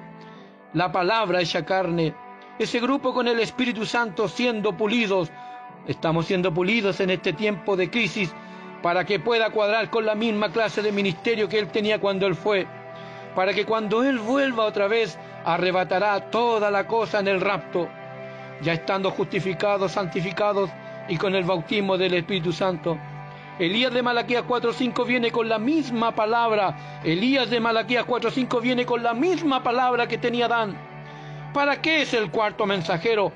La 0.74 0.92
palabra 0.92 1.40
hecha 1.40 1.64
carne. 1.64 2.14
Ese 2.58 2.80
grupo 2.80 3.12
con 3.12 3.28
el 3.28 3.40
Espíritu 3.40 3.84
Santo 3.84 4.28
siendo 4.28 4.76
pulidos. 4.76 5.30
Estamos 5.86 6.26
siendo 6.26 6.54
pulidos 6.54 7.00
en 7.00 7.10
este 7.10 7.32
tiempo 7.32 7.76
de 7.76 7.90
crisis 7.90 8.32
para 8.82 9.04
que 9.04 9.20
pueda 9.20 9.50
cuadrar 9.50 9.90
con 9.90 10.04
la 10.04 10.14
misma 10.14 10.50
clase 10.50 10.82
de 10.82 10.92
ministerio 10.92 11.48
que 11.48 11.58
él 11.58 11.68
tenía 11.68 12.00
cuando 12.00 12.26
él 12.26 12.34
fue, 12.34 12.66
para 13.34 13.54
que 13.54 13.64
cuando 13.64 14.02
él 14.02 14.18
vuelva 14.18 14.64
otra 14.64 14.88
vez 14.88 15.18
arrebatará 15.44 16.30
toda 16.30 16.70
la 16.70 16.86
cosa 16.86 17.20
en 17.20 17.28
el 17.28 17.40
rapto, 17.40 17.88
ya 18.60 18.74
estando 18.74 19.10
justificados, 19.10 19.92
santificados 19.92 20.70
y 21.08 21.16
con 21.16 21.34
el 21.34 21.44
bautismo 21.44 21.98
del 21.98 22.14
Espíritu 22.14 22.52
Santo. 22.52 22.98
Elías 23.58 23.92
de 23.92 24.02
Malaquías 24.02 24.44
4.5 24.44 25.06
viene 25.06 25.30
con 25.30 25.48
la 25.48 25.58
misma 25.58 26.14
palabra. 26.14 27.00
Elías 27.04 27.50
de 27.50 27.60
Malaquías 27.60 28.06
4.5 28.06 28.60
viene 28.60 28.86
con 28.86 29.02
la 29.02 29.14
misma 29.14 29.62
palabra 29.62 30.06
que 30.06 30.18
tenía 30.18 30.48
Dan. 30.48 30.76
¿Para 31.52 31.82
qué 31.82 32.02
es 32.02 32.14
el 32.14 32.30
cuarto 32.30 32.66
mensajero? 32.66 33.30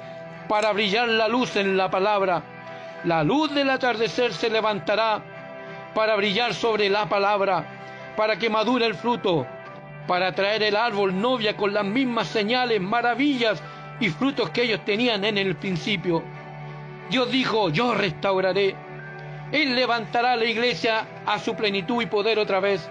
Para 0.48 0.72
brillar 0.72 1.08
la 1.08 1.28
luz 1.28 1.56
en 1.56 1.76
la 1.76 1.90
palabra. 1.90 2.42
La 3.04 3.22
luz 3.22 3.54
del 3.54 3.68
atardecer 3.70 4.32
se 4.32 4.48
levantará 4.48 5.22
para 5.94 6.16
brillar 6.16 6.54
sobre 6.54 6.88
la 6.88 7.08
palabra, 7.08 8.14
para 8.16 8.36
que 8.36 8.50
madure 8.50 8.86
el 8.86 8.94
fruto, 8.94 9.46
para 10.06 10.32
traer 10.32 10.62
el 10.62 10.76
árbol 10.76 11.20
novia 11.20 11.56
con 11.56 11.72
las 11.72 11.84
mismas 11.84 12.28
señales, 12.28 12.80
maravillas 12.80 13.62
y 14.00 14.08
frutos 14.08 14.50
que 14.50 14.62
ellos 14.62 14.84
tenían 14.84 15.24
en 15.24 15.38
el 15.38 15.56
principio. 15.56 16.22
Dios 17.10 17.30
dijo, 17.30 17.70
yo 17.70 17.94
restauraré. 17.94 18.74
Él 19.52 19.76
levantará 19.76 20.34
la 20.36 20.44
iglesia 20.44 21.06
a 21.24 21.38
su 21.38 21.54
plenitud 21.54 22.02
y 22.02 22.06
poder 22.06 22.38
otra 22.38 22.60
vez. 22.60 22.88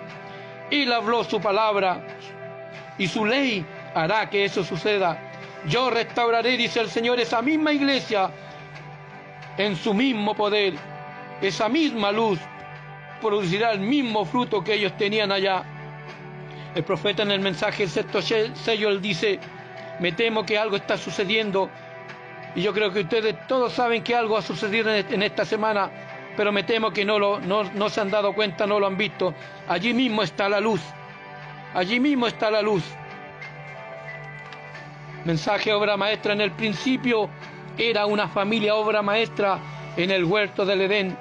Él 0.72 0.92
habló 0.94 1.24
su 1.24 1.42
palabra 1.42 2.06
y 2.98 3.08
su 3.08 3.26
ley 3.26 3.66
hará 3.94 4.30
que 4.30 4.46
eso 4.46 4.64
suceda. 4.64 5.20
Yo 5.68 5.90
restauraré, 5.90 6.58
dice 6.58 6.80
el 6.80 6.90
Señor, 6.90 7.20
esa 7.20 7.42
misma 7.42 7.74
iglesia 7.74 8.30
en 9.58 9.76
su 9.76 9.94
mismo 9.94 10.34
poder, 10.36 10.76
esa 11.42 11.68
misma 11.68 12.12
luz 12.12 12.40
producirá 13.22 13.72
el 13.72 13.80
mismo 13.80 14.26
fruto 14.26 14.64
que 14.64 14.76
ellos 14.76 14.96
tenían 14.98 15.32
allá. 15.32 15.64
El 16.74 16.84
profeta 16.84 17.24
en 17.24 17.32
el 17.32 17.40
mensaje 17.40 17.84
el 17.84 17.90
sexto 17.90 18.22
sello 18.22 18.90
él 18.90 19.02
dice, 19.02 19.40
me 20.00 20.12
temo 20.12 20.46
que 20.46 20.58
algo 20.58 20.76
está 20.76 20.98
sucediendo 20.98 21.70
y 22.56 22.62
yo 22.62 22.74
creo 22.74 22.92
que 22.92 23.02
ustedes 23.02 23.36
todos 23.48 23.74
saben 23.74 24.04
que 24.04 24.16
algo 24.16 24.38
ha 24.38 24.42
sucedido 24.42 24.94
en 24.94 25.22
esta 25.22 25.44
semana, 25.46 25.92
pero 26.38 26.52
me 26.52 26.64
temo 26.64 26.92
que 26.92 27.04
no, 27.04 27.20
lo, 27.20 27.40
no, 27.40 27.64
no 27.64 27.90
se 27.90 28.02
han 28.02 28.10
dado 28.10 28.34
cuenta, 28.34 28.66
no 28.66 28.80
lo 28.80 28.88
han 28.88 28.98
visto. 28.98 29.34
Allí 29.68 29.94
mismo 29.94 30.24
está 30.24 30.48
la 30.48 30.60
luz, 30.60 30.82
allí 31.74 32.00
mismo 32.00 32.28
está 32.28 32.50
la 32.50 32.62
luz. 32.62 32.84
Mensaje 35.26 35.74
obra 35.74 35.98
maestra 35.98 36.34
en 36.34 36.42
el 36.42 36.52
principio 36.52 37.30
era 37.78 38.06
una 38.06 38.28
familia 38.30 38.76
obra 38.76 39.02
maestra 39.02 39.60
en 39.98 40.12
el 40.12 40.24
huerto 40.24 40.66
del 40.66 40.82
Edén 40.82 41.18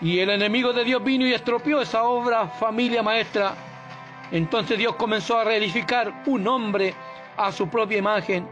y 0.00 0.18
el 0.18 0.30
enemigo 0.30 0.72
de 0.72 0.84
Dios 0.84 1.02
vino 1.02 1.26
y 1.26 1.32
estropeó 1.32 1.80
esa 1.80 2.02
obra 2.02 2.48
familia 2.48 3.02
maestra. 3.02 3.54
Entonces 4.30 4.76
Dios 4.76 4.96
comenzó 4.96 5.38
a 5.38 5.44
reedificar 5.44 6.22
un 6.26 6.46
hombre 6.46 6.94
a 7.36 7.52
su 7.52 7.68
propia 7.68 7.98
imagen. 7.98 8.48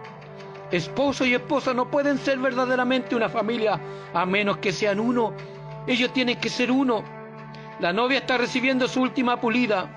Esposo 0.75 1.25
y 1.25 1.35
esposa 1.35 1.73
no 1.73 1.89
pueden 1.89 2.19
ser 2.19 2.41
verdaderamente 2.41 3.15
una 3.15 3.29
familia 3.29 3.81
a 4.13 4.27
menos 4.27 4.57
que 4.57 4.73
sean 4.73 4.99
uno. 4.99 5.33
Ellos 5.87 6.13
tienen 6.13 6.41
que 6.41 6.49
ser 6.49 6.73
uno. 6.73 7.05
La 7.79 7.93
novia 7.93 8.19
está 8.19 8.39
recibiendo 8.39 8.89
su 8.89 9.01
última 9.01 9.41
pulida, 9.41 9.95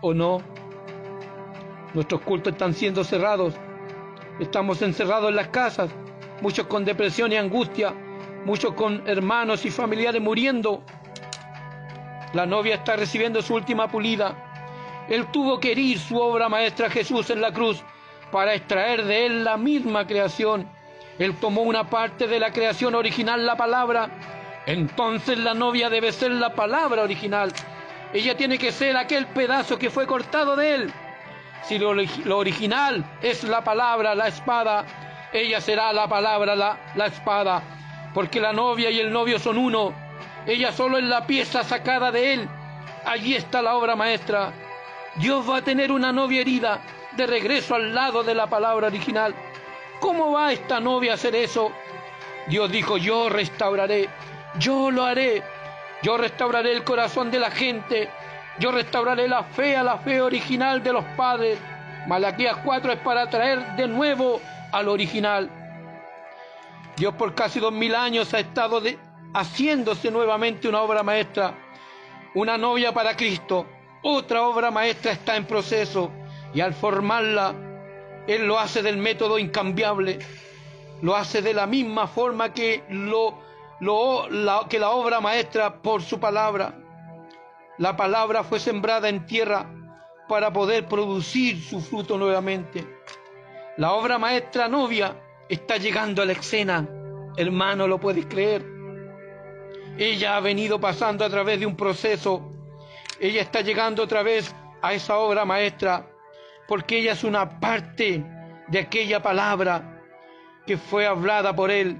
¿o 0.00 0.14
no? 0.14 0.38
Nuestros 1.92 2.22
cultos 2.22 2.54
están 2.54 2.72
siendo 2.72 3.04
cerrados. 3.04 3.52
Estamos 4.40 4.80
encerrados 4.80 5.28
en 5.28 5.36
las 5.36 5.48
casas, 5.48 5.90
muchos 6.40 6.68
con 6.68 6.86
depresión 6.86 7.30
y 7.30 7.36
angustia, 7.36 7.92
muchos 8.46 8.72
con 8.72 9.06
hermanos 9.06 9.66
y 9.66 9.70
familiares 9.70 10.22
muriendo. 10.22 10.82
La 12.32 12.46
novia 12.46 12.76
está 12.76 12.96
recibiendo 12.96 13.42
su 13.42 13.52
última 13.52 13.88
pulida. 13.88 15.04
Él 15.10 15.26
tuvo 15.30 15.60
que 15.60 15.72
herir 15.72 15.98
su 15.98 16.16
obra 16.16 16.48
maestra 16.48 16.88
Jesús 16.88 17.28
en 17.28 17.42
la 17.42 17.52
cruz 17.52 17.84
para 18.34 18.54
extraer 18.54 19.04
de 19.04 19.26
él 19.26 19.44
la 19.44 19.56
misma 19.56 20.08
creación. 20.08 20.68
Él 21.20 21.36
tomó 21.36 21.62
una 21.62 21.88
parte 21.88 22.26
de 22.26 22.40
la 22.40 22.50
creación 22.50 22.96
original, 22.96 23.46
la 23.46 23.56
palabra. 23.56 24.10
Entonces 24.66 25.38
la 25.38 25.54
novia 25.54 25.88
debe 25.88 26.10
ser 26.10 26.32
la 26.32 26.52
palabra 26.52 27.04
original. 27.04 27.52
Ella 28.12 28.36
tiene 28.36 28.58
que 28.58 28.72
ser 28.72 28.96
aquel 28.96 29.28
pedazo 29.28 29.78
que 29.78 29.88
fue 29.88 30.08
cortado 30.08 30.56
de 30.56 30.74
él. 30.74 30.92
Si 31.62 31.78
lo, 31.78 31.90
original 32.36 33.04
es 33.22 33.44
la 33.44 33.62
palabra, 33.62 34.16
la 34.16 34.26
espada, 34.26 34.84
ella 35.32 35.60
será 35.60 35.92
la 35.92 36.08
palabra, 36.08 36.56
la, 36.56 36.92
la 36.96 37.06
espada. 37.06 37.62
Porque 38.14 38.40
la 38.40 38.52
novia 38.52 38.90
y 38.90 38.98
el 38.98 39.12
novio 39.12 39.38
son 39.38 39.58
uno. 39.58 39.94
Ella 40.44 40.72
solo 40.72 40.98
es 40.98 41.04
la 41.04 41.24
pieza 41.24 41.62
sacada 41.62 42.10
de 42.10 42.34
él. 42.34 42.48
Allí 43.04 43.36
está 43.36 43.62
la 43.62 43.76
obra 43.76 43.94
maestra. 43.94 44.52
Dios 45.18 45.48
va 45.48 45.58
a 45.58 45.62
tener 45.62 45.92
una 45.92 46.12
novia 46.12 46.40
herida 46.40 46.82
de 47.16 47.26
regreso 47.26 47.74
al 47.74 47.94
lado 47.94 48.22
de 48.22 48.34
la 48.34 48.46
palabra 48.46 48.88
original. 48.88 49.34
¿Cómo 50.00 50.32
va 50.32 50.52
esta 50.52 50.80
novia 50.80 51.12
a 51.12 51.14
hacer 51.14 51.34
eso? 51.34 51.72
Dios 52.46 52.70
dijo, 52.70 52.96
yo 52.96 53.28
restauraré, 53.28 54.08
yo 54.58 54.90
lo 54.90 55.04
haré, 55.04 55.42
yo 56.02 56.16
restauraré 56.16 56.72
el 56.72 56.84
corazón 56.84 57.30
de 57.30 57.38
la 57.38 57.50
gente, 57.50 58.10
yo 58.58 58.70
restauraré 58.70 59.28
la 59.28 59.44
fe 59.44 59.76
a 59.76 59.82
la 59.82 59.98
fe 59.98 60.20
original 60.20 60.82
de 60.82 60.92
los 60.92 61.04
padres. 61.16 61.58
Malaquías 62.06 62.58
4 62.64 62.92
es 62.92 62.98
para 63.00 63.30
traer 63.30 63.76
de 63.76 63.88
nuevo 63.88 64.40
al 64.72 64.88
original. 64.88 65.48
Dios 66.96 67.14
por 67.14 67.34
casi 67.34 67.60
dos 67.60 67.72
mil 67.72 67.94
años 67.94 68.34
ha 68.34 68.40
estado 68.40 68.82
haciéndose 69.32 70.10
nuevamente 70.10 70.68
una 70.68 70.82
obra 70.82 71.02
maestra, 71.02 71.54
una 72.34 72.58
novia 72.58 72.92
para 72.92 73.16
Cristo. 73.16 73.66
Otra 74.02 74.42
obra 74.42 74.70
maestra 74.70 75.12
está 75.12 75.36
en 75.36 75.46
proceso 75.46 76.10
y 76.54 76.60
al 76.60 76.74
formarla, 76.74 77.54
Él 78.26 78.46
lo 78.46 78.58
hace 78.58 78.82
del 78.82 78.96
método 78.96 79.38
incambiable, 79.38 80.18
lo 81.02 81.16
hace 81.16 81.42
de 81.42 81.52
la 81.52 81.66
misma 81.66 82.06
forma 82.06 82.52
que, 82.52 82.84
lo, 82.88 83.38
la, 83.80 84.66
que 84.68 84.78
la 84.78 84.90
obra 84.90 85.20
maestra 85.20 85.82
por 85.82 86.02
su 86.02 86.18
palabra. 86.18 86.74
La 87.78 87.96
palabra 87.96 88.44
fue 88.44 88.60
sembrada 88.60 89.08
en 89.08 89.26
tierra 89.26 89.66
para 90.28 90.52
poder 90.52 90.86
producir 90.86 91.60
su 91.60 91.80
fruto 91.80 92.16
nuevamente. 92.16 92.86
La 93.76 93.92
obra 93.92 94.18
maestra 94.18 94.68
novia 94.68 95.16
está 95.48 95.76
llegando 95.76 96.22
a 96.22 96.24
la 96.24 96.32
escena. 96.32 96.88
Hermano, 97.36 97.88
¿lo 97.88 97.98
puedes 97.98 98.26
creer? 98.26 98.64
Ella 99.98 100.36
ha 100.36 100.40
venido 100.40 100.80
pasando 100.80 101.24
a 101.24 101.28
través 101.28 101.58
de 101.58 101.66
un 101.66 101.76
proceso 101.76 102.54
ella 103.20 103.42
está 103.42 103.60
llegando 103.60 104.02
otra 104.02 104.22
vez 104.22 104.54
a 104.82 104.92
esa 104.92 105.18
obra 105.18 105.44
maestra 105.44 106.06
porque 106.66 106.98
ella 106.98 107.12
es 107.12 107.24
una 107.24 107.60
parte 107.60 108.24
de 108.68 108.78
aquella 108.78 109.22
palabra 109.22 110.02
que 110.66 110.76
fue 110.76 111.06
hablada 111.06 111.54
por 111.54 111.70
él. 111.70 111.98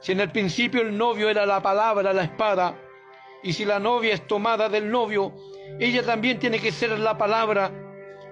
Si 0.00 0.12
en 0.12 0.20
el 0.20 0.30
principio 0.30 0.80
el 0.80 0.96
novio 0.96 1.28
era 1.28 1.46
la 1.46 1.62
palabra, 1.62 2.12
la 2.12 2.24
espada, 2.24 2.76
y 3.42 3.52
si 3.52 3.64
la 3.64 3.78
novia 3.78 4.14
es 4.14 4.26
tomada 4.26 4.68
del 4.68 4.90
novio, 4.90 5.34
ella 5.78 6.04
también 6.04 6.38
tiene 6.38 6.58
que 6.58 6.72
ser 6.72 6.98
la 6.98 7.16
palabra, 7.16 7.70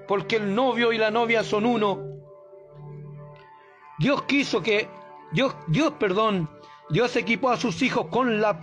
porque 0.07 0.37
el 0.37 0.55
novio 0.55 0.93
y 0.93 0.99
la 0.99 1.11
novia 1.11 1.43
son 1.43 1.67
uno. 1.67 2.01
Dios 3.99 4.23
quiso 4.23 4.63
que, 4.63 4.89
Dios, 5.33 5.55
Dios, 5.69 5.93
perdón, 5.99 6.49
Dios 6.91 7.15
equipó 7.17 7.51
a 7.51 7.57
sus 7.57 7.83
hijos 7.83 8.07
con 8.07 8.41
la 8.41 8.61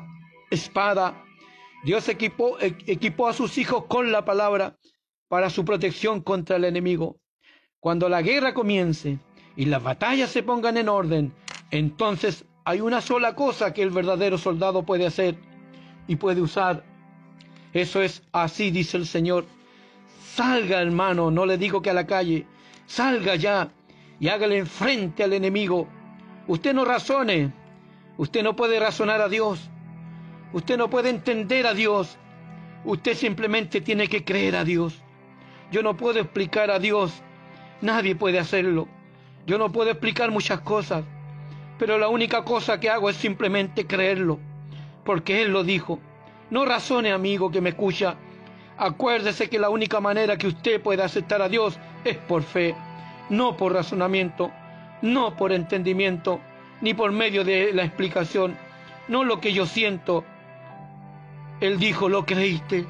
espada 0.50 1.26
Dios 1.86 2.10
equipó, 2.10 2.60
e, 2.60 2.76
equipó 2.88 3.28
a 3.28 3.34
sus 3.34 3.60
hijos 3.60 3.86
con 3.86 4.12
la 4.12 4.26
palabra 4.26 4.76
para 5.28 5.50
su 5.50 5.66
protección 5.66 6.22
contra 6.22 6.58
el 6.58 6.66
enemigo. 6.66 7.18
Cuando 7.80 8.10
la 8.10 8.22
guerra 8.22 8.54
comience 8.54 9.20
y 9.56 9.66
las 9.66 9.84
batallas 9.84 10.32
se 10.32 10.44
pongan 10.44 10.78
en 10.78 10.90
orden, 10.90 11.34
entonces 11.72 12.46
hay 12.64 12.82
una 12.82 13.02
sola 13.02 13.36
cosa 13.36 13.74
que 13.74 13.84
el 13.84 13.92
verdadero 13.92 14.38
soldado 14.38 14.84
puede 14.84 15.06
hacer 15.06 15.38
y 16.08 16.16
puede 16.16 16.42
usar. 16.42 16.84
Eso 17.74 18.02
es 18.02 18.24
así, 18.32 18.72
dice 18.72 18.98
el 18.98 19.06
Señor. 19.06 19.46
Salga, 20.34 20.82
hermano, 20.82 21.32
no 21.32 21.46
le 21.46 21.58
digo 21.58 21.82
que 21.82 21.90
a 21.90 21.94
la 21.94 22.08
calle, 22.08 22.46
salga 22.86 23.36
ya 23.36 23.70
y 24.20 24.30
hágale 24.30 24.66
frente 24.66 25.24
al 25.24 25.34
enemigo. 25.34 25.88
Usted 26.48 26.74
no 26.74 26.86
razone, 26.86 27.54
usted 28.18 28.44
no 28.44 28.56
puede 28.56 28.80
razonar 28.80 29.22
a 29.22 29.30
Dios. 29.30 29.70
Usted 30.54 30.78
no 30.78 30.90
puede 30.90 31.10
entender 31.10 31.68
a 31.68 31.74
Dios. 31.74 32.18
Usted 32.86 33.16
simplemente 33.16 33.82
tiene 33.82 34.08
que 34.08 34.24
creer 34.24 34.56
a 34.56 34.64
Dios. 34.64 35.02
Yo 35.72 35.84
no 35.84 35.96
puedo 35.98 36.20
explicar 36.20 36.72
a 36.72 36.80
Dios. 36.80 37.22
Nadie 37.82 38.16
puede 38.16 38.40
hacerlo. 38.40 38.88
Yo 39.46 39.58
no 39.58 39.72
puedo 39.72 39.92
explicar 39.92 40.32
muchas 40.32 40.62
cosas. 40.62 41.04
Pero 41.78 41.98
la 41.98 42.08
única 42.08 42.44
cosa 42.44 42.80
que 42.80 42.90
hago 42.90 43.10
es 43.10 43.18
simplemente 43.18 43.86
creerlo. 43.86 44.40
Porque 45.04 45.42
Él 45.42 45.52
lo 45.52 45.64
dijo. 45.64 46.00
No 46.50 46.66
razone, 46.66 47.12
amigo, 47.12 47.52
que 47.52 47.62
me 47.62 47.70
escucha. 47.70 48.16
Acuérdese 48.78 49.50
que 49.50 49.60
la 49.60 49.70
única 49.70 50.00
manera 50.00 50.38
que 50.38 50.48
usted 50.48 50.82
puede 50.82 51.04
aceptar 51.04 51.42
a 51.42 51.50
Dios 51.50 51.80
es 52.04 52.18
por 52.18 52.44
fe, 52.44 52.76
no 53.30 53.56
por 53.56 53.74
razonamiento, 53.74 54.52
no 55.02 55.36
por 55.38 55.54
entendimiento, 55.54 56.42
ni 56.82 56.94
por 56.94 57.12
medio 57.14 57.46
de 57.46 57.72
la 57.74 57.86
explicación, 57.86 58.58
no 59.08 59.24
lo 59.24 59.40
que 59.40 59.54
yo 59.54 59.66
siento, 59.66 60.26
él 61.62 61.80
dijo, 61.80 62.10
¿lo 62.10 62.26
creíste? 62.26 62.86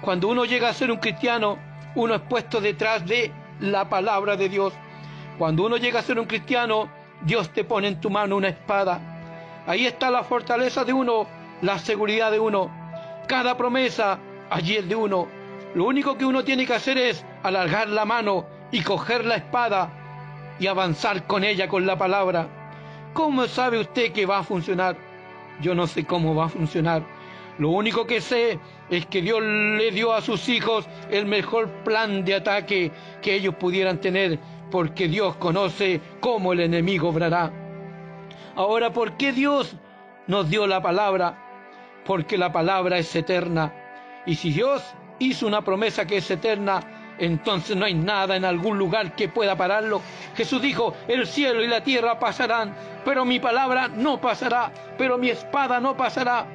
Cuando 0.00 0.28
uno 0.28 0.44
llega 0.44 0.68
a 0.68 0.74
ser 0.74 0.90
un 0.90 0.98
cristiano, 0.98 1.58
uno 2.02 2.14
es 2.14 2.20
puesto 2.22 2.60
detrás 2.60 3.04
de 3.06 3.32
la 3.60 3.88
palabra 3.88 4.36
de 4.36 4.48
Dios. 4.48 4.72
Cuando 5.38 5.66
uno 5.66 5.76
llega 5.76 6.00
a 6.00 6.02
ser 6.02 6.18
un 6.18 6.26
cristiano, 6.26 6.88
Dios 7.22 7.50
te 7.50 7.64
pone 7.64 7.88
en 7.88 8.00
tu 8.00 8.10
mano 8.10 8.36
una 8.36 8.48
espada. 8.48 9.64
Ahí 9.66 9.86
está 9.86 10.10
la 10.10 10.22
fortaleza 10.22 10.84
de 10.84 10.92
uno, 10.92 11.26
la 11.60 11.78
seguridad 11.78 12.30
de 12.30 12.40
uno. 12.40 12.70
Cada 13.26 13.56
promesa, 13.56 14.18
allí 14.50 14.76
es 14.76 14.88
de 14.88 14.94
uno. 14.94 15.28
Lo 15.74 15.84
único 15.84 16.16
que 16.16 16.24
uno 16.24 16.44
tiene 16.44 16.66
que 16.66 16.74
hacer 16.74 16.98
es 16.98 17.24
alargar 17.42 17.88
la 17.88 18.04
mano 18.04 18.46
y 18.70 18.82
coger 18.82 19.24
la 19.24 19.36
espada 19.36 19.90
y 20.58 20.66
avanzar 20.66 21.26
con 21.26 21.44
ella, 21.44 21.68
con 21.68 21.86
la 21.86 21.98
palabra. 21.98 22.48
¿Cómo 23.12 23.46
sabe 23.46 23.80
usted 23.80 24.12
que 24.12 24.26
va 24.26 24.38
a 24.38 24.44
funcionar? 24.44 24.96
Yo 25.60 25.74
no 25.74 25.86
sé 25.86 26.04
cómo 26.04 26.34
va 26.34 26.46
a 26.46 26.48
funcionar 26.48 27.02
lo 27.58 27.70
único 27.70 28.06
que 28.06 28.20
sé 28.20 28.58
es 28.90 29.06
que 29.06 29.22
Dios 29.22 29.42
le 29.42 29.90
dio 29.90 30.12
a 30.12 30.20
sus 30.20 30.48
hijos 30.48 30.86
el 31.10 31.26
mejor 31.26 31.68
plan 31.84 32.24
de 32.24 32.34
ataque 32.34 32.92
que 33.22 33.34
ellos 33.34 33.54
pudieran 33.54 34.00
tener, 34.00 34.38
porque 34.70 35.08
Dios 35.08 35.36
conoce 35.36 36.00
cómo 36.20 36.52
el 36.52 36.60
enemigo 36.60 37.08
obrará. 37.08 37.52
Ahora, 38.56 38.92
¿por 38.92 39.16
qué 39.16 39.32
Dios 39.32 39.76
nos 40.26 40.48
dio 40.48 40.66
la 40.66 40.82
palabra? 40.82 41.38
Porque 42.04 42.38
la 42.38 42.52
palabra 42.52 42.98
es 42.98 43.14
eterna. 43.14 43.72
Y 44.26 44.34
si 44.34 44.50
Dios 44.50 44.82
hizo 45.18 45.46
una 45.46 45.62
promesa 45.62 46.06
que 46.06 46.18
es 46.18 46.30
eterna, 46.30 46.80
entonces 47.18 47.76
no 47.76 47.84
hay 47.84 47.94
nada 47.94 48.36
en 48.36 48.44
algún 48.44 48.78
lugar 48.78 49.14
que 49.14 49.28
pueda 49.28 49.56
pararlo. 49.56 50.00
Jesús 50.36 50.62
dijo, 50.62 50.94
el 51.08 51.26
cielo 51.26 51.62
y 51.62 51.66
la 51.66 51.82
tierra 51.82 52.18
pasarán, 52.18 52.74
pero 53.04 53.24
mi 53.24 53.40
palabra 53.40 53.88
no 53.88 54.20
pasará, 54.20 54.72
pero 54.96 55.18
mi 55.18 55.30
espada 55.30 55.80
no 55.80 55.96
pasará. 55.96 56.46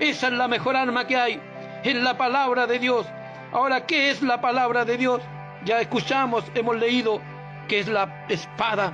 Esa 0.00 0.28
es 0.28 0.32
la 0.32 0.48
mejor 0.48 0.76
arma 0.76 1.06
que 1.06 1.16
hay, 1.16 1.40
es 1.84 1.94
la 1.96 2.16
palabra 2.16 2.66
de 2.66 2.78
Dios. 2.78 3.06
Ahora, 3.52 3.86
¿qué 3.86 4.10
es 4.10 4.22
la 4.22 4.40
palabra 4.40 4.84
de 4.84 4.96
Dios? 4.96 5.20
Ya 5.64 5.80
escuchamos, 5.80 6.44
hemos 6.54 6.76
leído 6.76 7.20
que 7.68 7.78
es 7.78 7.88
la 7.88 8.26
espada. 8.28 8.92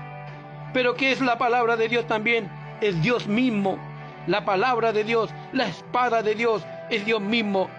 Pero 0.73 0.95
¿qué 0.95 1.13
es 1.13 1.21
la 1.21 1.39
palabra 1.39 1.77
de 1.77 1.89
Dios 1.89 2.07
también? 2.07 2.51
Es 2.81 3.01
Dios 3.01 3.27
mismo. 3.27 3.79
La 4.27 4.45
palabra 4.45 4.93
de 4.93 5.05
Dios, 5.05 5.31
la 5.53 5.67
espada 5.67 6.23
de 6.23 6.35
Dios, 6.35 6.63
es 6.91 7.05
Dios 7.05 7.21
mismo. 7.21 7.71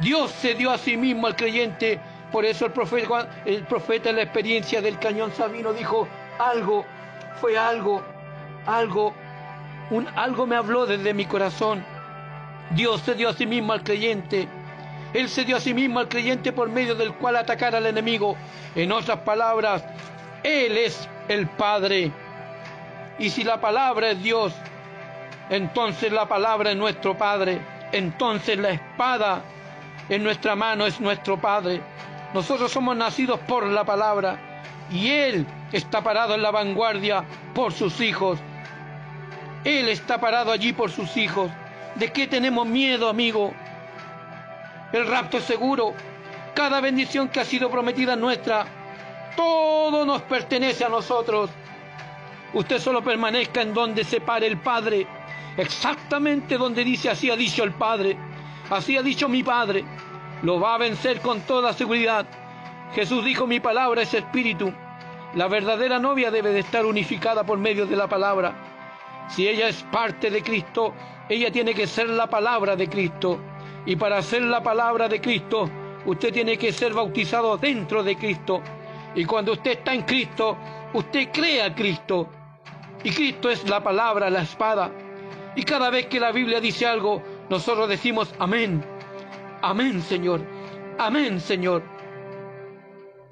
Dios 0.00 0.30
se 0.30 0.54
dio 0.54 0.70
a 0.70 0.78
sí 0.78 0.96
mismo 0.96 1.26
al 1.26 1.36
creyente. 1.36 1.98
Por 2.30 2.44
eso 2.44 2.66
el 2.66 2.72
profeta, 2.72 3.28
el 3.44 3.64
profeta 3.64 4.10
en 4.10 4.16
la 4.16 4.22
experiencia 4.22 4.80
del 4.80 4.98
cañón 4.98 5.32
Sabino 5.32 5.72
dijo, 5.72 6.06
algo, 6.38 6.84
fue 7.40 7.58
algo, 7.58 8.02
algo, 8.66 9.12
un, 9.90 10.06
algo 10.14 10.46
me 10.46 10.56
habló 10.56 10.86
desde 10.86 11.12
mi 11.12 11.24
corazón. 11.24 11.84
Dios 12.70 13.00
se 13.02 13.14
dio 13.14 13.28
a 13.28 13.34
sí 13.34 13.46
mismo 13.46 13.72
al 13.72 13.82
creyente. 13.82 14.48
Él 15.12 15.28
se 15.28 15.44
dio 15.44 15.56
a 15.56 15.60
sí 15.60 15.74
mismo 15.74 15.98
al 15.98 16.08
creyente 16.08 16.52
por 16.52 16.68
medio 16.68 16.94
del 16.94 17.12
cual 17.14 17.36
atacar 17.36 17.74
al 17.74 17.86
enemigo. 17.86 18.36
En 18.74 18.92
otras 18.92 19.18
palabras, 19.20 19.84
Él 20.42 20.76
es 20.78 21.08
el 21.28 21.48
Padre. 21.48 22.12
Y 23.18 23.30
si 23.30 23.42
la 23.42 23.60
palabra 23.60 24.10
es 24.10 24.22
Dios, 24.22 24.54
entonces 25.50 26.12
la 26.12 26.26
palabra 26.26 26.70
es 26.70 26.76
nuestro 26.76 27.18
Padre. 27.18 27.60
Entonces 27.92 28.56
la 28.56 28.70
espada 28.70 29.42
en 30.08 30.22
nuestra 30.22 30.54
mano 30.54 30.86
es 30.86 31.00
nuestro 31.00 31.40
Padre. 31.40 31.80
Nosotros 32.32 32.70
somos 32.70 32.96
nacidos 32.96 33.40
por 33.40 33.66
la 33.66 33.84
palabra 33.84 34.38
y 34.90 35.10
Él 35.10 35.46
está 35.72 36.02
parado 36.02 36.34
en 36.34 36.42
la 36.42 36.52
vanguardia 36.52 37.24
por 37.52 37.72
sus 37.72 38.00
hijos. 38.00 38.38
Él 39.64 39.88
está 39.88 40.20
parado 40.20 40.52
allí 40.52 40.72
por 40.72 40.90
sus 40.90 41.16
hijos. 41.16 41.50
¿De 42.00 42.10
qué 42.10 42.26
tenemos 42.26 42.66
miedo, 42.66 43.10
amigo? 43.10 43.52
El 44.90 45.06
rapto 45.06 45.36
es 45.36 45.44
seguro. 45.44 45.92
Cada 46.54 46.80
bendición 46.80 47.28
que 47.28 47.40
ha 47.40 47.44
sido 47.44 47.70
prometida 47.70 48.16
nuestra, 48.16 48.64
todo 49.36 50.06
nos 50.06 50.22
pertenece 50.22 50.82
a 50.82 50.88
nosotros. 50.88 51.50
Usted 52.54 52.78
solo 52.78 53.04
permanezca 53.04 53.60
en 53.60 53.74
donde 53.74 54.04
se 54.04 54.22
pare 54.22 54.46
el 54.46 54.56
Padre, 54.56 55.06
exactamente 55.58 56.56
donde 56.56 56.84
dice 56.84 57.10
así 57.10 57.30
ha 57.30 57.36
dicho 57.36 57.64
el 57.64 57.72
Padre, 57.72 58.16
así 58.70 58.96
ha 58.96 59.02
dicho 59.02 59.28
mi 59.28 59.42
Padre. 59.42 59.84
Lo 60.42 60.58
va 60.58 60.76
a 60.76 60.78
vencer 60.78 61.20
con 61.20 61.42
toda 61.42 61.74
seguridad. 61.74 62.24
Jesús 62.94 63.22
dijo, 63.26 63.46
mi 63.46 63.60
palabra 63.60 64.00
es 64.00 64.14
espíritu. 64.14 64.72
La 65.34 65.48
verdadera 65.48 65.98
novia 65.98 66.30
debe 66.30 66.50
de 66.50 66.60
estar 66.60 66.86
unificada 66.86 67.44
por 67.44 67.58
medio 67.58 67.84
de 67.84 67.96
la 67.96 68.08
palabra. 68.08 68.54
Si 69.28 69.46
ella 69.46 69.68
es 69.68 69.82
parte 69.82 70.30
de 70.30 70.42
Cristo, 70.42 70.94
ella 71.30 71.52
tiene 71.52 71.74
que 71.74 71.86
ser 71.86 72.08
la 72.08 72.28
palabra 72.28 72.74
de 72.74 72.88
Cristo. 72.88 73.38
Y 73.86 73.94
para 73.94 74.20
ser 74.20 74.42
la 74.42 74.60
palabra 74.64 75.08
de 75.08 75.20
Cristo, 75.20 75.70
usted 76.04 76.32
tiene 76.32 76.58
que 76.58 76.72
ser 76.72 76.92
bautizado 76.92 77.56
dentro 77.56 78.02
de 78.02 78.16
Cristo. 78.16 78.60
Y 79.14 79.24
cuando 79.24 79.52
usted 79.52 79.78
está 79.78 79.94
en 79.94 80.02
Cristo, 80.02 80.56
usted 80.92 81.28
crea 81.32 81.66
a 81.66 81.74
Cristo. 81.74 82.28
Y 83.04 83.12
Cristo 83.12 83.48
es 83.48 83.68
la 83.70 83.80
palabra, 83.80 84.28
la 84.28 84.42
espada. 84.42 84.90
Y 85.54 85.62
cada 85.62 85.88
vez 85.88 86.06
que 86.06 86.18
la 86.18 86.32
Biblia 86.32 86.60
dice 86.60 86.84
algo, 86.84 87.22
nosotros 87.48 87.88
decimos 87.88 88.34
amén. 88.40 88.84
Amén, 89.62 90.02
Señor. 90.02 90.40
Amén, 90.98 91.40
Señor. 91.40 91.84